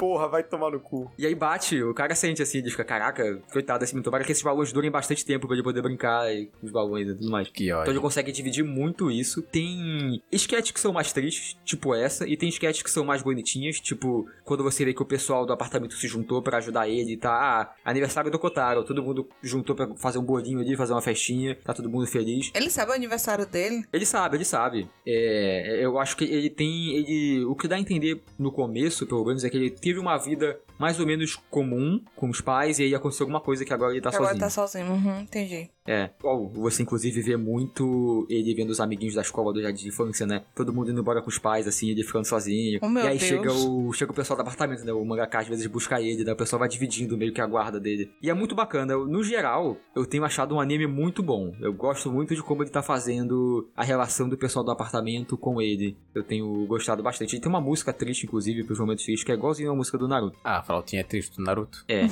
Porra, 0.00 0.26
vai 0.28 0.42
tomar 0.42 0.70
no 0.70 0.80
cu. 0.80 1.12
E 1.18 1.26
aí 1.26 1.34
bate, 1.34 1.82
o 1.82 1.92
cara 1.92 2.14
sente 2.14 2.40
assim, 2.40 2.56
ele 2.58 2.70
fica, 2.70 2.82
caraca, 2.82 3.38
coitado 3.52 3.80
desse 3.80 3.92
menino, 3.92 4.02
tomara 4.04 4.24
que 4.24 4.32
esses 4.32 4.42
balões 4.42 4.72
durem 4.72 4.90
bastante 4.90 5.26
tempo 5.26 5.46
pra 5.46 5.54
ele 5.54 5.62
poder 5.62 5.82
brincar 5.82 6.32
e- 6.34 6.46
com 6.58 6.64
os 6.66 6.72
balões 6.72 7.06
e 7.06 7.14
tudo 7.14 7.30
mais. 7.30 7.48
Que 7.50 7.66
Então 7.68 7.84
ele 7.88 8.00
consegue 8.00 8.32
dividir 8.32 8.64
muito 8.64 9.10
isso. 9.10 9.42
Tem 9.42 10.22
sketches 10.32 10.70
que 10.72 10.80
são 10.80 10.90
mais 10.94 11.12
tristes, 11.12 11.54
tipo 11.66 11.94
essa, 11.94 12.26
e 12.26 12.34
tem 12.34 12.48
sketches 12.48 12.82
que 12.82 12.90
são 12.90 13.04
mais 13.04 13.22
bonitinhas, 13.22 13.78
tipo 13.78 14.26
quando 14.42 14.64
você 14.64 14.86
vê 14.86 14.94
que 14.94 15.02
o 15.02 15.06
pessoal 15.06 15.44
do 15.44 15.52
apartamento 15.52 15.94
se 15.94 16.08
juntou 16.08 16.40
pra 16.40 16.56
ajudar 16.56 16.88
ele, 16.88 17.18
tá? 17.18 17.30
Ah, 17.32 17.74
aniversário 17.84 18.30
do 18.30 18.38
Kotaro, 18.38 18.82
todo 18.84 19.02
mundo 19.02 19.28
juntou 19.42 19.76
pra 19.76 19.86
fazer 19.96 20.18
um 20.18 20.24
bolinho 20.24 20.60
ali, 20.60 20.76
fazer 20.76 20.94
uma 20.94 21.02
festinha, 21.02 21.54
tá 21.62 21.74
todo 21.74 21.90
mundo 21.90 22.06
feliz. 22.06 22.50
Ele 22.54 22.70
sabe 22.70 22.90
o 22.90 22.94
aniversário 22.94 23.44
dele? 23.44 23.84
Ele 23.92 24.06
sabe, 24.06 24.38
ele 24.38 24.44
sabe. 24.46 24.88
É, 25.06 25.78
eu 25.84 25.98
acho 25.98 26.16
que 26.16 26.24
ele 26.24 26.48
tem. 26.48 26.94
Ele, 26.94 27.44
o 27.44 27.54
que 27.54 27.68
dá 27.68 27.76
a 27.76 27.80
entender 27.80 28.20
no 28.38 28.50
começo, 28.50 29.06
pelo 29.06 29.24
menos, 29.24 29.44
é 29.44 29.50
que 29.50 29.56
ele 29.56 29.70
teve 29.90 29.98
uma 29.98 30.16
vida 30.16 30.60
mais 30.80 30.98
ou 30.98 31.06
menos 31.06 31.36
comum 31.50 32.02
com 32.16 32.30
os 32.30 32.40
pais 32.40 32.78
e 32.78 32.84
aí 32.84 32.94
aconteceu 32.94 33.24
alguma 33.24 33.40
coisa 33.40 33.64
que 33.66 33.72
agora 33.72 33.92
ele 33.92 34.00
tá 34.00 34.08
Agora 34.08 34.24
sozinho. 34.24 34.40
tá 34.40 34.50
sozinho. 34.50 34.86
Uhum, 34.92 35.20
entendi. 35.20 35.68
É. 35.86 36.10
Ó, 36.22 36.46
você 36.48 36.82
inclusive 36.82 37.20
vê 37.20 37.36
muito 37.36 38.26
ele 38.30 38.54
vendo 38.54 38.70
os 38.70 38.80
amiguinhos 38.80 39.14
da 39.14 39.22
escola 39.22 39.52
do 39.52 39.60
jardim 39.60 39.82
de 39.82 39.88
infância, 39.88 40.26
né? 40.26 40.44
Todo 40.54 40.72
mundo 40.72 40.90
indo 40.90 41.00
embora 41.00 41.20
com 41.20 41.28
os 41.28 41.38
pais, 41.38 41.66
assim, 41.66 41.90
ele 41.90 42.02
ficando 42.02 42.24
sozinho. 42.24 42.78
Oh, 42.82 42.88
meu 42.88 43.04
e 43.04 43.08
aí 43.08 43.18
Deus. 43.18 43.28
chega 43.28 43.52
o, 43.52 43.92
chega 43.92 44.12
o 44.12 44.14
pessoal 44.14 44.36
do 44.36 44.42
apartamento, 44.42 44.84
né? 44.84 44.92
O 44.92 45.04
mangaka 45.04 45.40
às 45.40 45.48
vezes 45.48 45.66
busca 45.66 46.00
ele, 46.00 46.24
né? 46.24 46.32
O 46.32 46.36
pessoal 46.36 46.60
vai 46.60 46.68
dividindo 46.68 47.16
meio 47.18 47.32
que 47.32 47.40
a 47.40 47.46
guarda 47.46 47.78
dele. 47.78 48.10
E 48.22 48.30
é 48.30 48.34
muito 48.34 48.54
bacana. 48.54 48.96
No 48.96 49.22
geral, 49.22 49.76
eu 49.94 50.06
tenho 50.06 50.24
achado 50.24 50.54
um 50.54 50.60
anime 50.60 50.86
muito 50.86 51.22
bom. 51.22 51.52
Eu 51.60 51.72
gosto 51.74 52.10
muito 52.10 52.34
de 52.34 52.42
como 52.42 52.62
ele 52.62 52.70
tá 52.70 52.82
fazendo 52.82 53.68
a 53.76 53.84
relação 53.84 54.28
do 54.28 54.38
pessoal 54.38 54.64
do 54.64 54.70
apartamento 54.70 55.36
com 55.36 55.60
ele. 55.60 55.96
Eu 56.14 56.22
tenho 56.22 56.66
gostado 56.66 57.02
bastante. 57.02 57.34
Ele 57.34 57.42
tem 57.42 57.50
uma 57.50 57.60
música 57.60 57.92
triste, 57.92 58.24
inclusive, 58.26 58.64
pros 58.64 58.78
momentos 58.78 59.04
tristes, 59.04 59.24
que 59.24 59.32
é 59.32 59.34
igualzinho 59.34 59.72
a 59.72 59.74
música 59.74 59.98
do 59.98 60.06
Naruto. 60.08 60.38
Ah, 60.44 60.62
flautinha 60.70 61.00
é 61.00 61.04
triste 61.04 61.36
do 61.36 61.42
Naruto. 61.42 61.84
É. 61.88 62.02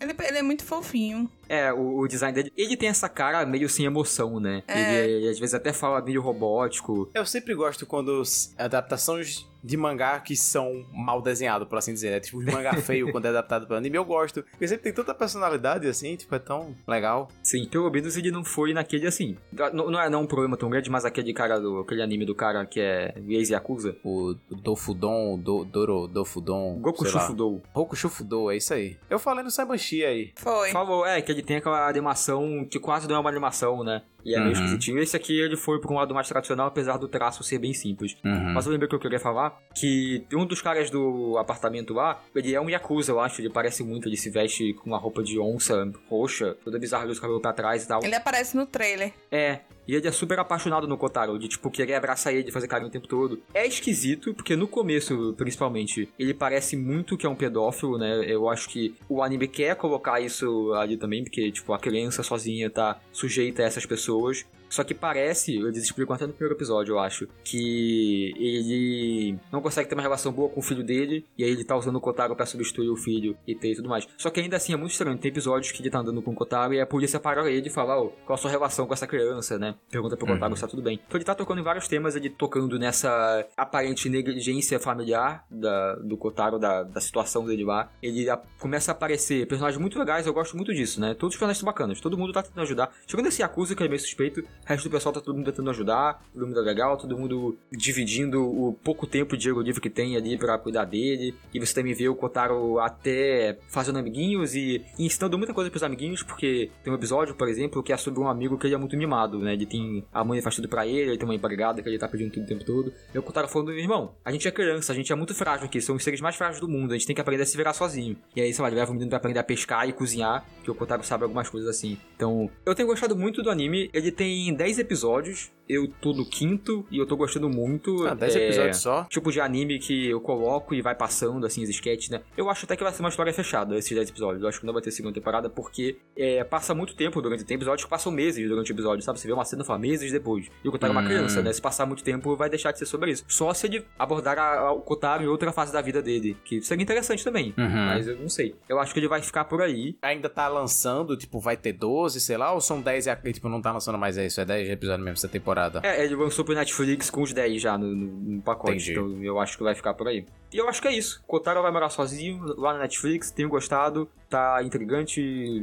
Ele, 0.00 0.14
ele 0.26 0.38
é 0.38 0.42
muito 0.42 0.64
fofinho. 0.64 1.30
É, 1.46 1.70
o, 1.72 1.98
o 1.98 2.08
design 2.08 2.34
dele. 2.34 2.50
Ele 2.56 2.76
tem 2.76 2.88
essa 2.88 3.08
cara 3.08 3.44
meio 3.44 3.68
sem 3.68 3.84
emoção, 3.84 4.40
né? 4.40 4.62
É. 4.66 5.04
Ele, 5.04 5.12
ele 5.12 5.28
às 5.28 5.38
vezes 5.38 5.54
até 5.54 5.72
fala 5.72 6.00
meio 6.00 6.22
robótico. 6.22 7.10
Eu 7.12 7.26
sempre 7.26 7.54
gosto 7.54 7.84
quando 7.84 8.20
as 8.20 8.54
adaptações 8.56 9.46
de 9.62 9.76
mangá 9.76 10.18
que 10.20 10.36
são 10.36 10.86
mal 10.92 11.20
desenhados, 11.20 11.68
por 11.68 11.78
assim 11.78 11.92
dizer, 11.92 12.10
né? 12.10 12.20
Tipo, 12.20 12.44
de 12.44 12.50
mangá 12.50 12.74
feio 12.80 13.10
quando 13.12 13.26
é 13.26 13.28
adaptado 13.28 13.66
para 13.66 13.76
anime, 13.76 13.96
eu 13.96 14.04
gosto. 14.04 14.42
Porque 14.42 14.66
sempre 14.66 14.84
tem 14.84 14.92
tanta 14.92 15.14
personalidade 15.14 15.86
assim, 15.86 16.16
tipo, 16.16 16.34
é 16.34 16.38
tão 16.38 16.74
legal. 16.86 17.28
Sim, 17.42 17.66
pelo 17.66 17.90
menos 17.90 18.16
ele 18.16 18.30
não 18.30 18.44
foi 18.44 18.72
naquele 18.72 19.06
assim. 19.06 19.36
Não, 19.72 19.90
não 19.90 20.00
é 20.00 20.08
não 20.08 20.22
um 20.22 20.26
problema 20.26 20.56
tão 20.56 20.70
grande, 20.70 20.90
mas 20.90 21.04
aquele 21.04 21.32
cara 21.32 21.58
do. 21.58 21.80
aquele 21.80 22.02
anime 22.02 22.24
do 22.24 22.34
cara 22.34 22.64
que 22.66 22.80
é 22.80 23.14
Ex 23.28 23.50
Yakuza. 23.50 23.96
O 24.04 24.34
Dofudon, 24.50 25.38
do, 25.38 25.64
Doro, 25.64 26.06
Dofudon. 26.06 26.78
Goku. 26.80 27.06
Shufudou. 27.06 27.62
Roku 27.72 27.96
Shufudou, 27.96 28.50
é 28.50 28.56
isso 28.56 28.72
aí. 28.72 28.96
Eu 29.08 29.18
falei 29.18 29.42
no 29.42 29.50
Saibanshi 29.50 30.04
aí. 30.04 30.32
Foi. 30.36 30.70
Falou, 30.70 31.04
é, 31.04 31.20
que 31.20 31.32
ele 31.32 31.42
tem 31.42 31.56
aquela 31.56 31.88
animação 31.88 32.66
que 32.70 32.78
quase 32.78 33.08
não 33.08 33.16
é 33.16 33.18
uma 33.18 33.30
animação, 33.30 33.82
né? 33.82 34.02
E 34.24 34.34
é 34.34 34.38
meio 34.38 34.48
Uhum. 34.48 34.52
esquisitinho. 34.52 34.98
Esse 34.98 35.16
aqui 35.16 35.38
ele 35.40 35.56
foi 35.56 35.80
pra 35.80 35.90
um 35.92 35.96
lado 35.96 36.14
mais 36.14 36.28
tradicional, 36.28 36.66
apesar 36.68 36.96
do 36.98 37.08
traço 37.08 37.42
ser 37.42 37.58
bem 37.58 37.72
simples. 37.72 38.16
Uhum. 38.24 38.52
Mas 38.54 38.66
eu 38.66 38.72
lembrei 38.72 38.88
que 38.88 38.94
eu 38.94 38.98
queria 39.00 39.18
falar 39.20 39.58
que 39.74 40.24
um 40.32 40.44
dos 40.46 40.60
caras 40.60 40.90
do 40.90 41.36
apartamento 41.38 41.94
lá, 41.94 42.20
ele 42.34 42.54
é 42.54 42.60
um 42.60 42.68
Yakuza, 42.68 43.12
eu 43.12 43.20
acho. 43.20 43.40
Ele 43.40 43.50
parece 43.50 43.82
muito, 43.82 44.08
ele 44.08 44.16
se 44.16 44.30
veste 44.30 44.74
com 44.74 44.90
uma 44.90 44.98
roupa 44.98 45.22
de 45.22 45.38
onça 45.38 45.90
roxa, 46.08 46.56
toda 46.64 46.78
bizarra, 46.78 47.06
os 47.06 47.18
cabelos 47.20 47.40
pra 47.42 47.52
trás 47.52 47.84
e 47.84 47.88
tal. 47.88 48.00
Ele 48.04 48.14
aparece 48.14 48.56
no 48.56 48.66
trailer. 48.66 49.12
É, 49.30 49.60
e 49.90 49.96
ele 49.96 50.06
é 50.06 50.12
super 50.12 50.38
apaixonado 50.38 50.86
no 50.86 50.96
Kotaro, 50.96 51.36
de 51.36 51.48
tipo, 51.48 51.68
querer 51.68 51.94
abraçar 51.94 52.32
ele, 52.32 52.52
fazer 52.52 52.68
carinho 52.68 52.88
o 52.88 52.92
tempo 52.92 53.08
todo. 53.08 53.42
É 53.52 53.66
esquisito, 53.66 54.32
porque 54.32 54.54
no 54.54 54.68
começo, 54.68 55.34
principalmente, 55.36 56.08
ele 56.16 56.32
parece 56.32 56.76
muito 56.76 57.16
que 57.16 57.26
é 57.26 57.28
um 57.28 57.34
pedófilo, 57.34 57.98
né? 57.98 58.24
Eu 58.24 58.48
acho 58.48 58.68
que 58.68 58.94
o 59.08 59.20
anime 59.20 59.48
quer 59.48 59.74
colocar 59.74 60.20
isso 60.20 60.72
ali 60.74 60.96
também, 60.96 61.24
porque, 61.24 61.50
tipo, 61.50 61.72
a 61.72 61.78
criança 61.78 62.22
sozinha 62.22 62.70
tá 62.70 63.00
sujeita 63.10 63.64
a 63.64 63.66
essas 63.66 63.84
pessoas. 63.84 64.46
Só 64.70 64.82
que 64.84 64.94
parece, 64.94 65.56
eles 65.56 65.82
explicam 65.84 66.14
até 66.14 66.26
no 66.26 66.32
primeiro 66.32 66.54
episódio, 66.56 66.92
eu 66.94 66.98
acho, 66.98 67.26
que 67.44 68.32
ele 68.38 69.38
não 69.52 69.60
consegue 69.60 69.88
ter 69.88 69.94
uma 69.94 70.02
relação 70.02 70.32
boa 70.32 70.48
com 70.48 70.60
o 70.60 70.62
filho 70.62 70.82
dele, 70.82 71.26
e 71.36 71.44
aí 71.44 71.50
ele 71.50 71.64
tá 71.64 71.76
usando 71.76 71.96
o 71.96 72.00
Kotaro 72.00 72.34
pra 72.36 72.46
substituir 72.46 72.88
o 72.88 72.96
filho 72.96 73.36
e 73.46 73.54
ter 73.54 73.72
e 73.72 73.76
tudo 73.76 73.88
mais. 73.88 74.06
Só 74.16 74.30
que 74.30 74.40
ainda 74.40 74.56
assim 74.56 74.72
é 74.72 74.76
muito 74.76 74.92
estranho, 74.92 75.18
tem 75.18 75.28
episódios 75.30 75.72
que 75.72 75.82
ele 75.82 75.90
tá 75.90 75.98
andando 75.98 76.22
com 76.22 76.30
o 76.30 76.34
Kotaro 76.34 76.72
e 76.72 76.80
a 76.80 76.86
polícia 76.86 77.18
para 77.20 77.50
ele 77.50 77.66
e 77.68 77.70
fala, 77.70 78.00
ó, 78.00 78.08
qual 78.24 78.34
a 78.34 78.36
sua 78.36 78.50
relação 78.50 78.86
com 78.86 78.94
essa 78.94 79.06
criança, 79.06 79.58
né? 79.58 79.74
Pergunta 79.90 80.16
pro 80.16 80.26
Kotaro 80.26 80.54
se 80.54 80.62
tá 80.62 80.68
tudo 80.68 80.82
bem. 80.82 81.00
Então 81.06 81.18
ele 81.18 81.24
tá 81.24 81.34
tocando 81.34 81.60
em 81.60 81.64
vários 81.64 81.88
temas, 81.88 82.14
ele 82.16 82.30
tocando 82.30 82.78
nessa 82.78 83.46
aparente 83.56 84.08
negligência 84.08 84.78
familiar 84.78 85.44
da, 85.50 85.96
do 85.96 86.16
Kotaro, 86.16 86.58
da, 86.58 86.82
da 86.82 87.00
situação 87.00 87.44
dele 87.44 87.64
lá. 87.64 87.90
Ele 88.02 88.28
a- 88.30 88.40
começa 88.58 88.90
a 88.90 88.94
aparecer 88.94 89.46
personagens 89.46 89.80
muito 89.80 89.98
legais, 89.98 90.26
eu 90.26 90.32
gosto 90.32 90.56
muito 90.56 90.72
disso, 90.72 91.00
né? 91.00 91.14
Todos 91.14 91.34
os 91.34 91.38
personagens 91.38 91.58
são 91.58 91.66
bacanas, 91.66 92.00
todo 92.00 92.16
mundo 92.16 92.32
tá 92.32 92.42
tentando 92.42 92.62
ajudar. 92.62 92.92
Chegando 93.06 93.26
esse 93.26 93.42
Yakuza, 93.42 93.74
que 93.74 93.82
é 93.82 93.88
meio 93.88 94.00
suspeito, 94.00 94.42
o 94.64 94.68
resto 94.68 94.88
do 94.88 94.92
pessoal 94.92 95.12
tá 95.12 95.20
todo 95.20 95.36
mundo 95.36 95.46
tentando 95.46 95.70
ajudar, 95.70 96.22
todo 96.32 96.46
mundo 96.46 96.58
é 96.60 96.62
legal, 96.62 96.96
todo 96.96 97.16
mundo 97.16 97.56
dividindo 97.70 98.42
o 98.42 98.72
pouco 98.72 99.06
tempo 99.06 99.36
de 99.36 99.42
Diego 99.42 99.60
livre 99.60 99.80
que 99.80 99.90
tem 99.90 100.16
ali 100.16 100.38
pra 100.38 100.58
cuidar 100.58 100.84
dele. 100.84 101.34
E 101.52 101.58
você 101.58 101.74
também 101.74 101.94
vê 101.94 102.08
o 102.08 102.14
Kotaro 102.14 102.78
até 102.78 103.58
fazendo 103.68 103.98
amiguinhos 103.98 104.54
e 104.54 104.84
ensinando 104.98 105.36
muita 105.36 105.52
coisa 105.52 105.70
pros 105.70 105.82
amiguinhos, 105.82 106.22
porque 106.22 106.70
tem 106.84 106.92
um 106.92 106.96
episódio, 106.96 107.34
por 107.34 107.48
exemplo, 107.48 107.82
que 107.82 107.92
é 107.92 107.96
sobre 107.96 108.20
um 108.20 108.28
amigo 108.28 108.56
que 108.58 108.66
ele 108.66 108.74
é 108.74 108.78
muito 108.78 108.96
mimado, 108.96 109.38
né? 109.38 109.54
Ele 109.54 109.66
tem. 109.66 110.04
A 110.12 110.22
mãe 110.22 110.40
faz 110.40 110.56
tudo 110.56 110.68
pra 110.68 110.86
ele, 110.86 111.10
ele 111.10 111.18
tem 111.18 111.26
uma 111.26 111.34
empregada 111.34 111.82
que 111.82 111.88
ele 111.88 111.98
tá 111.98 112.08
pedindo 112.08 112.30
tudo 112.32 112.44
o 112.44 112.46
tempo 112.46 112.64
todo. 112.64 112.92
E 113.14 113.18
o 113.18 113.22
Kotaro 113.22 113.48
falando, 113.48 113.72
irmão, 113.72 114.14
a 114.24 114.30
gente 114.30 114.46
é 114.46 114.50
criança, 114.50 114.92
a 114.92 114.94
gente 114.94 115.12
é 115.12 115.16
muito 115.16 115.34
frágil 115.34 115.66
aqui, 115.66 115.80
são 115.80 115.96
os 115.96 116.04
seres 116.04 116.20
mais 116.20 116.36
frágeis 116.36 116.60
do 116.60 116.68
mundo, 116.68 116.92
a 116.92 116.94
gente 116.96 117.06
tem 117.06 117.14
que 117.14 117.20
aprender 117.20 117.42
a 117.42 117.46
se 117.46 117.56
virar 117.56 117.72
sozinho. 117.72 118.16
E 118.36 118.40
aí, 118.40 118.52
sei 118.52 118.62
lá, 118.62 118.68
ele 118.68 118.76
leva 118.76 118.90
o 118.90 118.94
menino 118.94 119.08
pra 119.08 119.18
aprender 119.18 119.38
a 119.38 119.44
pescar 119.44 119.88
e 119.88 119.92
cozinhar, 119.92 120.44
que 120.62 120.70
o 120.70 120.74
Kotaro 120.74 121.02
sabe 121.02 121.24
algumas 121.24 121.48
coisas 121.48 121.68
assim. 121.68 121.98
Então, 122.14 122.50
eu 122.64 122.74
tenho 122.74 122.88
gostado 122.88 123.16
muito 123.16 123.42
do 123.42 123.50
anime, 123.50 123.90
ele 123.92 124.12
tem 124.12 124.54
10 124.60 124.78
episódios, 124.78 125.50
eu 125.66 125.88
tô 126.02 126.12
no 126.12 126.26
quinto 126.28 126.84
e 126.90 126.98
eu 126.98 127.06
tô 127.06 127.16
gostando 127.16 127.48
muito. 127.48 128.06
Ah, 128.06 128.12
10 128.12 128.36
É, 128.36 128.44
episódios 128.44 128.76
só. 128.78 129.04
Tipo 129.04 129.32
de 129.32 129.40
anime 129.40 129.78
que 129.78 130.08
eu 130.10 130.20
coloco 130.20 130.74
e 130.74 130.82
vai 130.82 130.94
passando, 130.94 131.46
assim, 131.46 131.62
os 131.62 131.70
sketches, 131.70 132.10
né? 132.10 132.20
Eu 132.36 132.50
acho 132.50 132.66
até 132.66 132.76
que 132.76 132.82
vai 132.82 132.92
ser 132.92 133.00
uma 133.00 133.08
história 133.08 133.32
fechada, 133.32 133.74
esses 133.78 133.90
10 133.96 134.10
episódios. 134.10 134.42
Eu 134.42 134.48
acho 134.50 134.60
que 134.60 134.66
não 134.66 134.74
vai 134.74 134.82
ter 134.82 134.90
segunda 134.90 135.14
temporada, 135.14 135.48
porque 135.48 135.96
é, 136.14 136.44
passa 136.44 136.74
muito 136.74 136.94
tempo 136.94 137.22
durante. 137.22 137.42
Tem 137.44 137.54
episódios 137.54 137.84
que 137.84 137.88
passam 137.90 138.12
meses 138.12 138.46
durante 138.46 138.70
o 138.70 138.74
episódio, 138.74 139.02
sabe? 139.02 139.18
Você 139.18 139.28
vê 139.28 139.32
uma 139.32 139.44
cena 139.46 139.62
e 139.62 139.66
fala 139.66 139.78
meses 139.78 140.12
depois. 140.12 140.50
E 140.62 140.68
o 140.68 140.72
Kotaro 140.72 140.92
é 140.92 140.94
uma 140.96 141.02
Hum. 141.02 141.06
criança, 141.06 141.40
né? 141.40 141.50
Se 141.54 141.62
passar 141.62 141.86
muito 141.86 142.04
tempo, 142.04 142.36
vai 142.36 142.50
deixar 142.50 142.72
de 142.72 142.78
ser 142.80 142.86
sobre 142.86 143.12
isso. 143.12 143.24
Só 143.28 143.54
se 143.54 143.66
ele 143.66 143.82
abordar 143.98 144.38
a- 144.38 144.58
a- 144.58 144.72
o 144.72 144.80
Kotaro 144.82 145.22
em 145.22 145.28
outra 145.28 145.52
fase 145.52 145.72
da 145.72 145.80
vida 145.80 146.02
dele, 146.02 146.36
que 146.44 146.60
seria 146.60 146.82
interessante 146.82 147.24
também. 147.24 147.54
Uhum. 147.56 147.86
Mas 147.86 148.06
eu 148.08 148.16
não 148.16 148.28
sei. 148.28 148.54
Eu 148.68 148.78
acho 148.78 148.92
que 148.92 149.00
ele 149.00 149.08
vai 149.08 149.22
ficar 149.22 149.44
por 149.44 149.62
aí. 149.62 149.96
Ainda 150.02 150.28
tá 150.28 150.48
lançando, 150.48 151.16
tipo, 151.16 151.38
vai 151.40 151.56
ter 151.56 151.72
12, 151.72 152.20
sei 152.20 152.36
lá, 152.36 152.52
ou 152.52 152.60
são 152.60 152.82
10 152.82 153.06
e 153.06 153.32
tipo, 153.32 153.48
não 153.48 153.62
tá 153.62 153.72
lançando 153.72 153.96
mais 153.96 154.18
é 154.18 154.26
isso, 154.42 154.52
é 154.52 154.56
10 154.56 154.70
episódios 154.70 155.04
mesmo 155.04 155.16
essa 155.16 155.28
temporada. 155.28 155.80
É, 155.82 156.04
ele 156.04 156.14
lançou 156.16 156.44
pro 156.44 156.54
Netflix 156.54 157.10
com 157.10 157.22
os 157.22 157.32
10 157.32 157.60
já 157.60 157.76
no, 157.78 157.86
no- 157.94 158.36
no 158.36 158.42
pacote. 158.42 158.74
Entendi. 158.74 158.92
Então 158.92 159.22
eu 159.24 159.38
acho 159.38 159.56
que 159.56 159.62
vai 159.62 159.74
ficar 159.74 159.94
por 159.94 160.08
aí. 160.08 160.26
E 160.52 160.56
eu 160.58 160.68
acho 160.68 160.80
que 160.82 160.88
é 160.88 160.92
isso. 160.92 161.22
Kotaro 161.26 161.62
vai 161.62 161.70
morar 161.72 161.90
sozinho 161.90 162.42
lá 162.58 162.72
na 162.74 162.80
Netflix, 162.80 163.30
tenho 163.30 163.48
gostado, 163.48 164.08
tá 164.28 164.60
intrigante, 164.62 165.20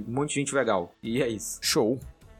um 0.08 0.12
monte 0.12 0.30
de 0.30 0.36
gente 0.36 0.56
legal. 0.56 0.94
E 1.02 1.22
é 1.22 1.28
isso. 1.28 1.60
Show. 1.62 2.00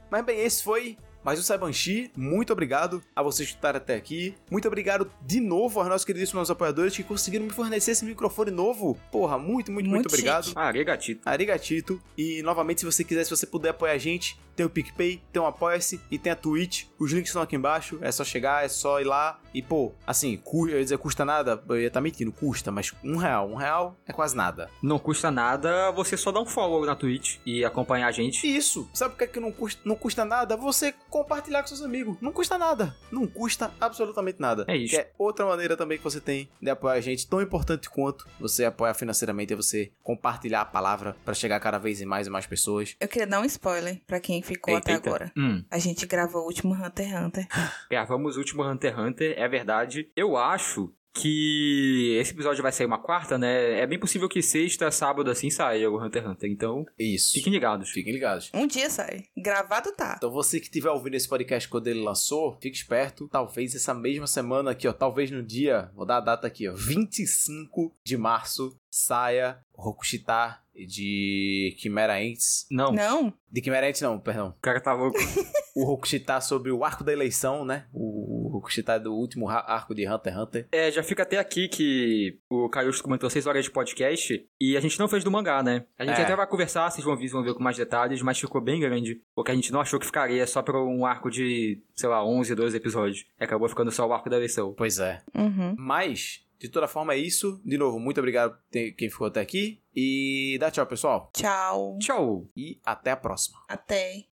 Mas 0.10 0.24
bem, 0.26 0.40
esse 0.40 0.64
foi 0.64 0.98
mais 1.24 1.38
um 1.40 1.42
Saibanshi. 1.42 2.10
Muito 2.16 2.54
obrigado 2.54 3.04
a 3.14 3.22
vocês 3.22 3.48
que 3.50 3.52
escutaram 3.54 3.76
até 3.78 3.96
aqui. 3.96 4.34
Muito 4.50 4.66
obrigado 4.66 5.12
de 5.26 5.42
novo 5.42 5.80
aos 5.82 5.90
nossos 5.90 6.06
queridíssimos 6.06 6.50
apoiadores 6.50 6.96
que 6.96 7.04
conseguiram 7.04 7.44
me 7.44 7.52
fornecer 7.52 7.92
esse 7.92 8.06
microfone 8.06 8.50
novo. 8.52 8.98
Porra, 9.12 9.38
muito, 9.38 9.70
muito, 9.70 9.90
muito, 9.90 10.04
Muito 10.04 10.08
obrigado. 10.08 10.46
chique. 10.46 10.60
Regatito. 10.72 11.22
Arigatito. 11.26 12.02
E 12.18 12.42
novamente, 12.44 12.80
se 12.80 12.86
você 12.86 13.04
quiser, 13.04 13.26
se 13.26 13.30
você 13.32 13.46
puder 13.46 13.70
apoiar 13.70 13.92
a 13.94 13.98
gente, 13.98 14.40
tem 14.58 14.66
o 14.66 14.70
PicPay, 14.70 15.22
tem 15.32 15.40
o 15.42 15.46
Apoia-se 15.46 16.02
e 16.12 16.18
tem 16.18 16.32
a 16.32 16.36
Twitch. 16.36 16.86
Os 17.00 17.12
links 17.12 17.30
estão 17.30 17.42
aqui 17.44 17.56
embaixo. 17.56 18.00
É 18.02 18.12
só 18.12 18.24
chegar, 18.24 18.66
é 18.66 18.68
só 18.68 19.00
ir 19.00 19.04
lá. 19.06 19.40
E, 19.54 19.62
pô, 19.62 19.94
assim, 20.06 20.36
cu- 20.38 20.68
eu 20.68 20.78
ia 20.78 20.84
dizer 20.84 20.98
custa 20.98 21.24
nada, 21.24 21.64
eu 21.70 21.80
ia 21.80 21.88
estar 21.88 22.02
mentindo, 22.02 22.32
custa, 22.32 22.72
mas 22.72 22.94
um 23.04 23.16
real. 23.18 23.48
Um 23.50 23.56
real 23.56 23.96
é 24.08 24.12
quase 24.12 24.36
nada. 24.36 24.70
Não 24.82 24.98
custa 25.00 25.30
nada 25.32 25.92
você 25.92 26.18
só 26.18 26.32
dar 26.32 26.42
um 26.42 26.46
follow 26.46 26.86
na 26.86 26.96
Twitch 26.96 27.38
e 27.46 27.64
acompanhar 27.64 28.08
a 28.08 28.12
gente. 28.12 28.46
Isso, 28.48 28.90
sabe 28.94 29.14
o 29.14 29.18
que 29.18 29.24
é 29.24 29.28
que 29.28 29.40
não 29.40 29.52
custa, 29.52 29.80
não 29.86 29.96
custa 29.96 30.26
nada? 30.26 30.58
Você 30.58 30.94
compartilhar 31.10 31.62
com 31.62 31.68
seus 31.68 31.82
amigos. 31.84 32.18
Não 32.20 32.32
custa 32.32 32.58
nada. 32.58 32.96
Não 33.12 33.28
custa 33.28 33.72
absolutamente 33.80 34.42
nada. 34.42 34.66
É 34.68 34.76
isso. 34.76 34.96
Que 34.96 35.02
é 35.02 35.12
outra 35.18 35.46
maneira 35.46 35.78
também 35.78 35.98
que 36.00 36.04
você 36.04 36.20
tem 36.20 36.50
de 36.62 36.70
apoiar 36.70 36.96
a 36.96 37.02
gente, 37.02 37.28
tão 37.28 37.42
importante 37.42 37.90
quanto 37.90 38.28
você 38.40 38.66
apoiar 38.66 38.94
financeiramente, 38.96 39.54
é 39.54 39.56
você 39.56 39.92
compartilhar 40.04 40.62
a 40.62 40.66
palavra 40.66 41.16
pra 41.24 41.34
chegar 41.34 41.60
cada 41.60 41.78
vez 41.78 42.02
em 42.02 42.06
mais 42.06 42.26
e 42.26 42.30
mais 42.30 42.48
pessoas. 42.48 42.96
Eu 43.00 43.08
queria 43.08 43.28
dar 43.28 43.40
um 43.40 43.46
spoiler 43.46 44.02
pra 44.08 44.20
quem 44.20 44.42
ficou 44.48 44.74
Eita, 44.74 44.84
até 44.92 44.94
eita. 44.94 45.10
agora. 45.10 45.32
Hum, 45.38 45.64
A 45.70 45.78
gente 45.78 46.06
gravou 46.06 46.44
o 46.44 46.46
último 46.46 46.74
Hunter 46.74 47.08
x 47.08 47.22
Hunter. 47.26 47.48
gravamos 47.92 48.36
o 48.36 48.40
último 48.40 48.64
Hunter 48.64 48.92
x 48.94 49.00
Hunter, 49.00 49.34
é 49.38 49.48
verdade. 49.48 50.12
Eu 50.16 50.38
acho 50.38 50.94
que 51.22 52.16
esse 52.20 52.32
episódio 52.32 52.62
vai 52.62 52.72
sair 52.72 52.86
uma 52.86 53.00
quarta, 53.02 53.38
né? 53.38 53.80
É 53.80 53.88
bem 53.88 54.00
possível 54.00 54.30
que 54.30 54.42
sexta, 54.42 54.92
sábado 54.92 55.32
assim 55.32 55.50
saia 55.50 55.90
o 55.90 56.02
Hunter 56.04 56.24
x 56.24 56.32
Hunter. 56.32 56.50
Então, 56.50 56.86
Isso. 56.98 57.34
fiquem 57.34 57.52
ligados. 57.52 57.90
Fiquem 57.90 58.14
ligados. 58.14 58.52
Um 58.54 58.68
dia 58.68 58.90
sai. 58.90 59.26
Gravado 59.36 59.92
tá. 59.94 60.16
Então 60.18 60.32
você 60.32 60.60
que 60.60 60.68
estiver 60.68 60.90
ouvindo 60.92 61.16
esse 61.16 61.28
podcast 61.28 61.68
quando 61.68 61.88
ele 61.88 62.02
lançou, 62.02 62.58
fique 62.62 62.78
esperto. 62.78 63.28
Talvez 63.32 63.76
essa 63.76 63.94
mesma 63.94 64.28
semana 64.28 64.72
aqui, 64.72 64.88
ó, 64.88 64.94
talvez 64.94 65.32
no 65.32 65.44
dia, 65.44 65.92
vou 65.96 66.06
dar 66.06 66.18
a 66.18 66.22
data 66.22 66.48
aqui, 66.48 66.68
ó, 66.68 66.74
25 66.76 67.96
de 68.04 68.18
março, 68.18 68.78
saia 68.90 69.60
Rokushita 69.74 70.60
de 70.76 71.76
Chimera 71.80 72.22
Ents. 72.24 72.68
Não, 72.70 72.92
Não? 72.92 73.34
De 73.52 73.64
Chimera 73.64 73.90
Ents 73.90 74.02
não, 74.02 74.20
perdão. 74.20 74.50
o 74.50 74.62
cara 74.62 74.80
tá 74.80 74.94
louco. 74.94 75.18
O 75.78 75.84
Rokushita 75.86 76.42
sobre 76.42 76.72
o 76.72 76.84
arco 76.84 77.04
da 77.04 77.14
eleição, 77.14 77.64
né? 77.64 77.86
O 77.94 78.37
Rokushita 78.58 79.00
do 79.00 79.14
último 79.14 79.50
arco 79.50 79.94
de 79.96 80.08
Hunter 80.08 80.34
x 80.34 80.42
Hunter. 80.42 80.68
É, 80.72 80.92
já 80.92 81.02
fica 81.04 81.24
até 81.24 81.38
aqui 81.38 81.68
que 81.68 82.40
o 82.50 82.70
Caiusto 82.70 83.04
comentou 83.04 83.30
6 83.30 83.48
horas 83.48 83.66
de 83.66 83.72
podcast 83.72 84.48
e 84.60 84.76
a 84.78 84.80
gente 84.80 85.00
não 85.00 85.08
fez 85.08 85.24
do 85.24 85.32
mangá, 85.32 85.62
né? 85.64 85.86
A 85.98 86.06
gente 86.06 86.20
É. 86.20 86.24
até 86.24 86.36
vai 86.36 86.48
conversar, 86.48 86.90
vocês 86.90 87.04
vão 87.06 87.16
ver, 87.16 87.28
vão 87.30 87.44
ver 87.44 87.54
com 87.54 87.64
mais 87.64 87.78
detalhes, 87.78 88.22
mas 88.22 88.40
ficou 88.40 88.60
bem 88.62 88.80
grande, 88.80 89.22
porque 89.36 89.52
a 89.52 89.56
gente 89.56 89.72
não 89.72 89.80
achou 89.82 90.00
que 90.00 90.06
ficaria 90.06 90.46
só 90.48 90.62
para 90.62 90.82
um 90.84 91.06
arco 91.06 91.30
de, 91.30 91.82
sei 91.96 92.10
lá, 92.10 92.24
11, 92.26 92.54
12 92.56 92.76
episódios. 92.78 93.26
Acabou 93.40 93.68
ficando 93.70 93.92
só 93.92 94.08
o 94.08 94.14
arco 94.14 94.30
da 94.30 94.38
eleição. 94.38 94.74
Pois 94.78 95.00
é. 95.00 95.22
Uhum. 95.36 95.76
Mas, 95.78 96.46
de 96.60 96.70
toda 96.70 96.88
forma, 96.88 97.14
é 97.14 97.18
isso. 97.18 97.62
De 97.66 97.78
novo, 97.78 98.00
muito 98.00 98.20
obrigado 98.20 98.58
quem 98.72 99.10
ficou 99.10 99.28
até 99.28 99.40
aqui. 99.42 99.82
E 99.96 100.58
dá 100.60 100.70
tchau, 100.72 100.86
pessoal. 100.86 101.32
Tchau. 101.34 101.98
Tchau! 102.00 102.48
E 102.56 102.80
até 102.86 103.12
a 103.12 103.16
próxima. 103.18 103.58
Até. 103.68 104.26